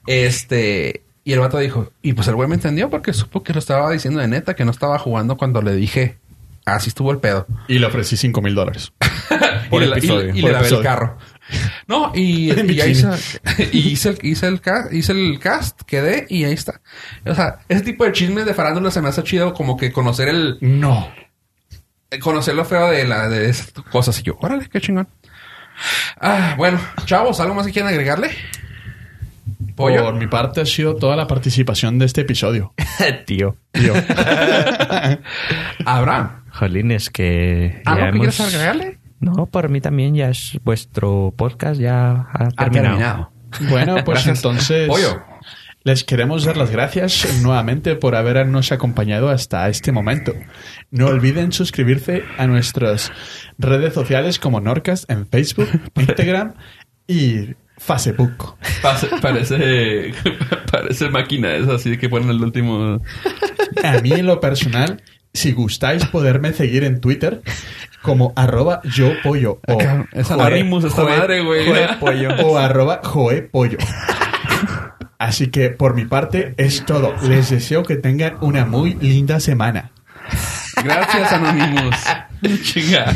Este, 0.07 1.03
y 1.25 1.33
el 1.33 1.41
vato 1.41 1.59
dijo, 1.59 1.93
y 2.03 2.13
pues 2.15 2.27
el 2.29 2.35
güey 2.35 2.49
me 2.49 2.57
entendió 2.57 2.91
porque 2.91 3.13
supo 3.13 3.43
que 3.43 3.53
lo 3.53 3.59
estaba 3.61 3.91
diciendo 3.93 4.21
de 4.21 4.29
neta, 4.29 4.55
que 4.55 4.65
no 4.65 4.71
estaba 4.73 4.99
jugando 4.99 5.37
cuando 5.37 5.63
le 5.63 5.75
dije, 5.75 6.17
así 6.65 6.89
estuvo 6.89 7.11
el 7.13 7.19
pedo. 7.19 7.47
Y 7.69 7.79
le 7.79 7.87
ofrecí 7.87 8.17
5 8.17 8.43
mil 8.43 8.55
dólares. 8.55 8.93
Por 9.71 9.83
y 9.83 9.87
le, 9.87 9.97
episodio, 9.97 10.35
y- 10.35 10.39
y 10.39 10.43
por 10.43 10.51
le 10.51 10.57
lavé 10.57 10.69
el 10.69 10.83
carro. 10.83 11.17
No, 11.87 12.13
y, 12.15 12.51
y 12.53 12.55
ya 12.55 12.63
bikini. 12.63 12.91
hice, 12.91 13.09
y 13.73 13.79
hice 13.91 14.09
el, 14.11 14.19
hice 14.23 14.47
el 14.47 14.61
cast, 14.61 14.93
hice 14.93 15.13
el 15.13 15.39
cast, 15.39 15.83
quedé 15.83 16.27
y 16.29 16.45
ahí 16.45 16.53
está. 16.55 16.81
O 17.27 17.35
sea, 17.35 17.59
ese 17.69 17.83
tipo 17.83 18.05
de 18.05 18.13
chismes 18.13 18.47
de 18.47 18.55
farándula 18.55 18.91
se 18.91 19.01
me 19.03 19.09
hace 19.09 19.23
chido 19.23 19.53
como 19.55 19.77
que 19.77 19.93
conocer 19.93 20.29
el, 20.29 20.59
No. 20.61 21.09
conocer 22.21 22.55
lo 22.55 22.65
feo 22.65 22.91
de 22.91 23.05
la, 23.07 23.29
de 23.29 23.49
esas 23.51 23.73
cosas. 23.91 24.19
Y 24.21 24.23
yo, 24.23 24.39
órale, 24.41 24.69
qué 24.69 24.81
chingón. 24.81 25.09
Ah, 26.21 26.55
bueno, 26.57 26.79
chavos, 27.07 27.41
¿algo 27.41 27.55
más 27.55 27.67
que 27.67 27.73
quieran 27.73 27.91
agregarle? 27.91 28.31
Pollo. 29.75 30.05
Por 30.05 30.15
mi 30.15 30.27
parte 30.27 30.61
ha 30.61 30.67
sido 30.67 30.95
toda 30.97 31.17
la 31.17 31.27
participación 31.27 31.99
de 31.99 32.05
este 32.05 32.21
episodio. 32.21 32.75
Tío. 33.27 33.57
Tío. 33.73 33.95
Abraham. 35.85 36.43
Jolín, 36.51 36.91
es 36.91 37.09
que... 37.11 37.81
¿Algo 37.87 38.03
que 38.03 38.09
hemos- 38.11 38.37
quieras 38.37 38.41
agregarle? 38.55 38.99
No, 39.23 39.47
por 39.47 39.69
mí 39.71 39.81
también 39.81 40.15
ya 40.15 40.29
es 40.29 40.59
vuestro 40.65 41.33
podcast 41.37 41.81
ya 41.81 42.11
ha 42.33 42.49
Ha 42.57 42.71
terminado. 42.71 43.31
Bueno, 43.71 43.95
pues 44.05 44.25
Gracias. 44.25 44.39
entonces 44.39 44.89
Pollo. 44.89 45.23
les 45.85 46.05
queremos 46.05 46.45
dar 46.45 46.57
las 46.57 46.71
gracias 46.71 47.41
nuevamente 47.43 47.95
por 47.97 48.15
habernos 48.17 48.73
acompañado 48.73 49.29
hasta 49.31 49.69
este 49.69 49.93
momento. 49.93 50.33
No 50.91 51.07
olviden 51.07 51.53
suscribirse 51.53 52.25
a 52.39 52.47
nuestras 52.47 53.13
redes 53.59 53.95
sociales 53.95 54.39
como 54.39 54.61
Norcas 54.61 55.07
en 55.09 55.27
Facebook, 55.27 55.69
Instagram 55.97 56.55
y 57.07 57.55
Facebook. 57.79 58.57
Pase- 58.83 59.09
parece, 59.21 60.13
parece 60.73 61.11
máquina 61.11 61.55
esa 61.55 61.75
así 61.75 61.97
que 61.99 62.09
ponen 62.09 62.31
el 62.31 62.43
último. 62.43 63.01
A 63.85 63.99
mí 64.01 64.13
en 64.13 64.27
lo 64.27 64.41
personal, 64.41 65.03
si 65.35 65.53
gustáis 65.53 66.05
poderme 66.07 66.53
seguir 66.53 66.85
en 66.85 67.01
Twitter 67.01 67.43
como 68.03 68.33
arroba 68.37 68.81
yo 68.85 69.13
pollo 69.23 69.61
o 69.69 69.79
Es 70.13 70.29
Joe- 70.29 70.35
Anonymous 70.35 70.85
esta 70.85 71.03
Joe- 71.03 71.17
madre, 71.19 71.43
güey. 71.43 71.67
Joe 71.67 71.89
pollo 72.01 72.31
o 72.47 72.59
arroba 72.59 73.01
joe 73.05 73.43
pollo. 73.43 73.79
Así 75.19 75.49
que 75.49 75.71
por 75.71 75.95
mi 75.95 76.05
parte 76.05 76.55
es 76.57 76.85
todo. 76.85 77.15
Les 77.29 77.49
deseo 77.51 77.85
que 77.85 77.97
tengan 77.97 78.35
una 78.41 78.65
muy 78.67 78.95
linda 78.95 79.39
semana. 79.39 79.93
Gracias, 80.83 81.33
Anonymous. 81.33 81.97
Chinga. 82.63 83.15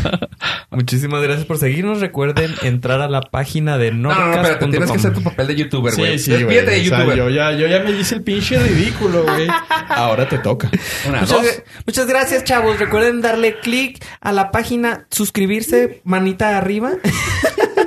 Muchísimas 0.71 1.23
gracias 1.23 1.47
por 1.47 1.59
seguirnos. 1.59 2.01
Recuerden 2.01 2.55
entrar 2.63 3.01
a 3.01 3.09
la 3.09 3.21
página 3.23 3.77
de 3.79 3.91
No, 3.91 4.15
no, 4.15 4.27
no, 4.27 4.35
espérate, 4.35 4.67
tienes 4.69 4.91
que 4.91 4.99
hacer 4.99 5.13
tu 5.15 5.23
papel 5.23 5.49
de 5.49 5.57
youtuber, 5.57 5.95
güey. 5.97 6.19
Sí, 6.19 6.37
sí, 6.37 6.45
güey. 6.45 6.59
O 6.59 6.65
sea, 6.65 7.15
yo, 7.15 7.31
ya, 7.31 7.53
yo 7.53 7.67
ya 7.67 7.81
me 7.81 7.91
hice 7.91 8.17
el 8.17 8.23
pinche 8.23 8.59
ridículo, 8.59 9.25
güey. 9.25 9.49
Ahora 9.89 10.29
te 10.29 10.39
toca. 10.39 10.71
Una, 11.09 11.21
Muchas, 11.21 11.43
dos. 11.43 11.63
muchas 11.87 12.07
gracias, 12.07 12.45
chavos. 12.45 12.79
Recuerden 12.79 13.21
darle 13.21 13.59
clic 13.59 14.05
a 14.21 14.33
la 14.33 14.51
página, 14.51 15.07
suscribirse, 15.11 16.03
manita 16.05 16.57
arriba. 16.57 16.93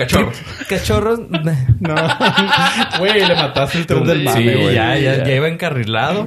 Cachorros. 0.00 0.36
Cachorros. 0.68 1.20
No. 1.28 1.94
Güey, 2.98 3.26
le 3.26 3.34
mataste 3.34 3.78
el 3.78 3.86
tren 3.86 4.04
del 4.04 4.18
sí, 4.20 4.24
mame, 4.24 4.54
güey. 4.56 4.74
ya, 4.74 4.96
ya, 4.98 5.24
ya 5.24 5.34
iba 5.34 5.48
encarrilado. 5.48 6.26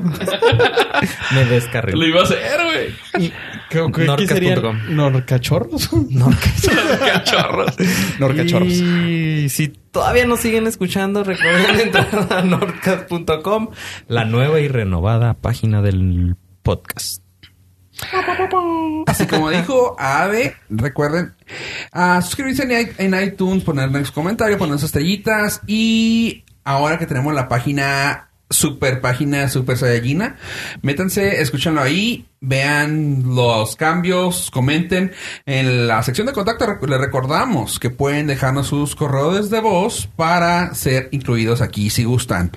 Me 1.32 1.44
Lo 1.44 1.50
descarriló. 1.50 2.06
iba 2.06 2.22
a 2.22 2.24
hacer, 2.24 2.60
güey. 2.64 3.32
¿Qué, 3.70 3.80
qué, 3.94 4.04
Norcas 4.06 4.28
qué 4.28 4.34
serían? 4.34 4.62
punto 4.62 4.68
com. 4.68 4.96
¿Norcachorros? 4.96 5.90
Cachorros. 7.00 7.76
Norcachorros. 8.20 8.70
Y 8.74 9.50
si 9.50 9.70
todavía 9.70 10.26
nos 10.28 10.40
siguen 10.40 10.68
escuchando, 10.68 11.24
recuerden 11.24 11.80
entrar 11.80 12.28
a 12.32 12.42
nordcast.com, 12.44 13.70
la 14.08 14.26
nueva 14.26 14.60
y 14.60 14.68
renovada 14.68 15.34
página 15.34 15.82
del 15.82 16.36
podcast. 16.62 17.23
Así 19.06 19.28
como 19.28 19.50
dijo 19.50 19.96
Ave, 20.00 20.56
recuerden 20.70 21.34
ah, 21.92 22.22
suscribirse 22.22 22.64
en, 22.64 22.96
en 22.98 23.24
iTunes, 23.24 23.64
ponernos 23.64 24.12
comentarios, 24.12 24.58
ponernos 24.58 24.84
estrellitas 24.84 25.62
y 25.68 26.44
ahora 26.64 26.98
que 26.98 27.06
tenemos 27.06 27.34
la 27.34 27.48
página 27.48 28.30
super 28.50 29.02
página 29.02 29.50
super 29.50 29.78
saiyajina, 29.78 30.38
métanse, 30.82 31.42
escúchanlo 31.42 31.82
ahí, 31.82 32.28
vean 32.40 33.24
los 33.36 33.76
cambios, 33.76 34.52
comenten 34.52 35.12
en 35.46 35.88
la 35.88 36.04
sección 36.04 36.28
de 36.28 36.34
contacto. 36.34 36.66
Les 36.88 37.00
recordamos 37.00 37.80
que 37.80 37.90
pueden 37.90 38.28
dejarnos 38.28 38.68
sus 38.68 38.96
correos 38.96 39.50
de 39.50 39.60
voz 39.60 40.08
para 40.16 40.74
ser 40.76 41.10
incluidos 41.12 41.62
aquí 41.62 41.90
si 41.90 42.04
gustan. 42.04 42.52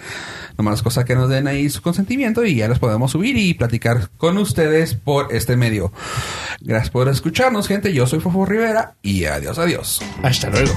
Nomás 0.59 0.83
cosa 0.83 1.05
que 1.05 1.15
nos 1.15 1.29
den 1.29 1.49
ahí 1.49 1.69
su 1.69 1.83
consentimiento 1.83 2.45
y 2.45 2.57
ya 2.57 2.69
los 2.69 2.79
podemos 2.79 3.13
subir 3.13 3.37
y 3.37 3.55
platicar 3.55 4.09
con 4.17 4.39
ustedes 4.39 4.95
por 4.95 5.35
este 5.35 5.57
medio. 5.57 5.93
Gracias 6.61 6.91
por 6.91 7.09
escucharnos, 7.09 7.69
gente. 7.69 7.93
Yo 7.93 8.07
soy 8.07 8.21
Fofo 8.21 8.47
Rivera 8.47 8.95
y 9.03 9.27
adiós, 9.27 9.59
adiós. 9.59 10.01
Hasta 10.23 10.49
luego. 10.51 10.73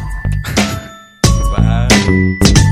Bye. 1.56 2.69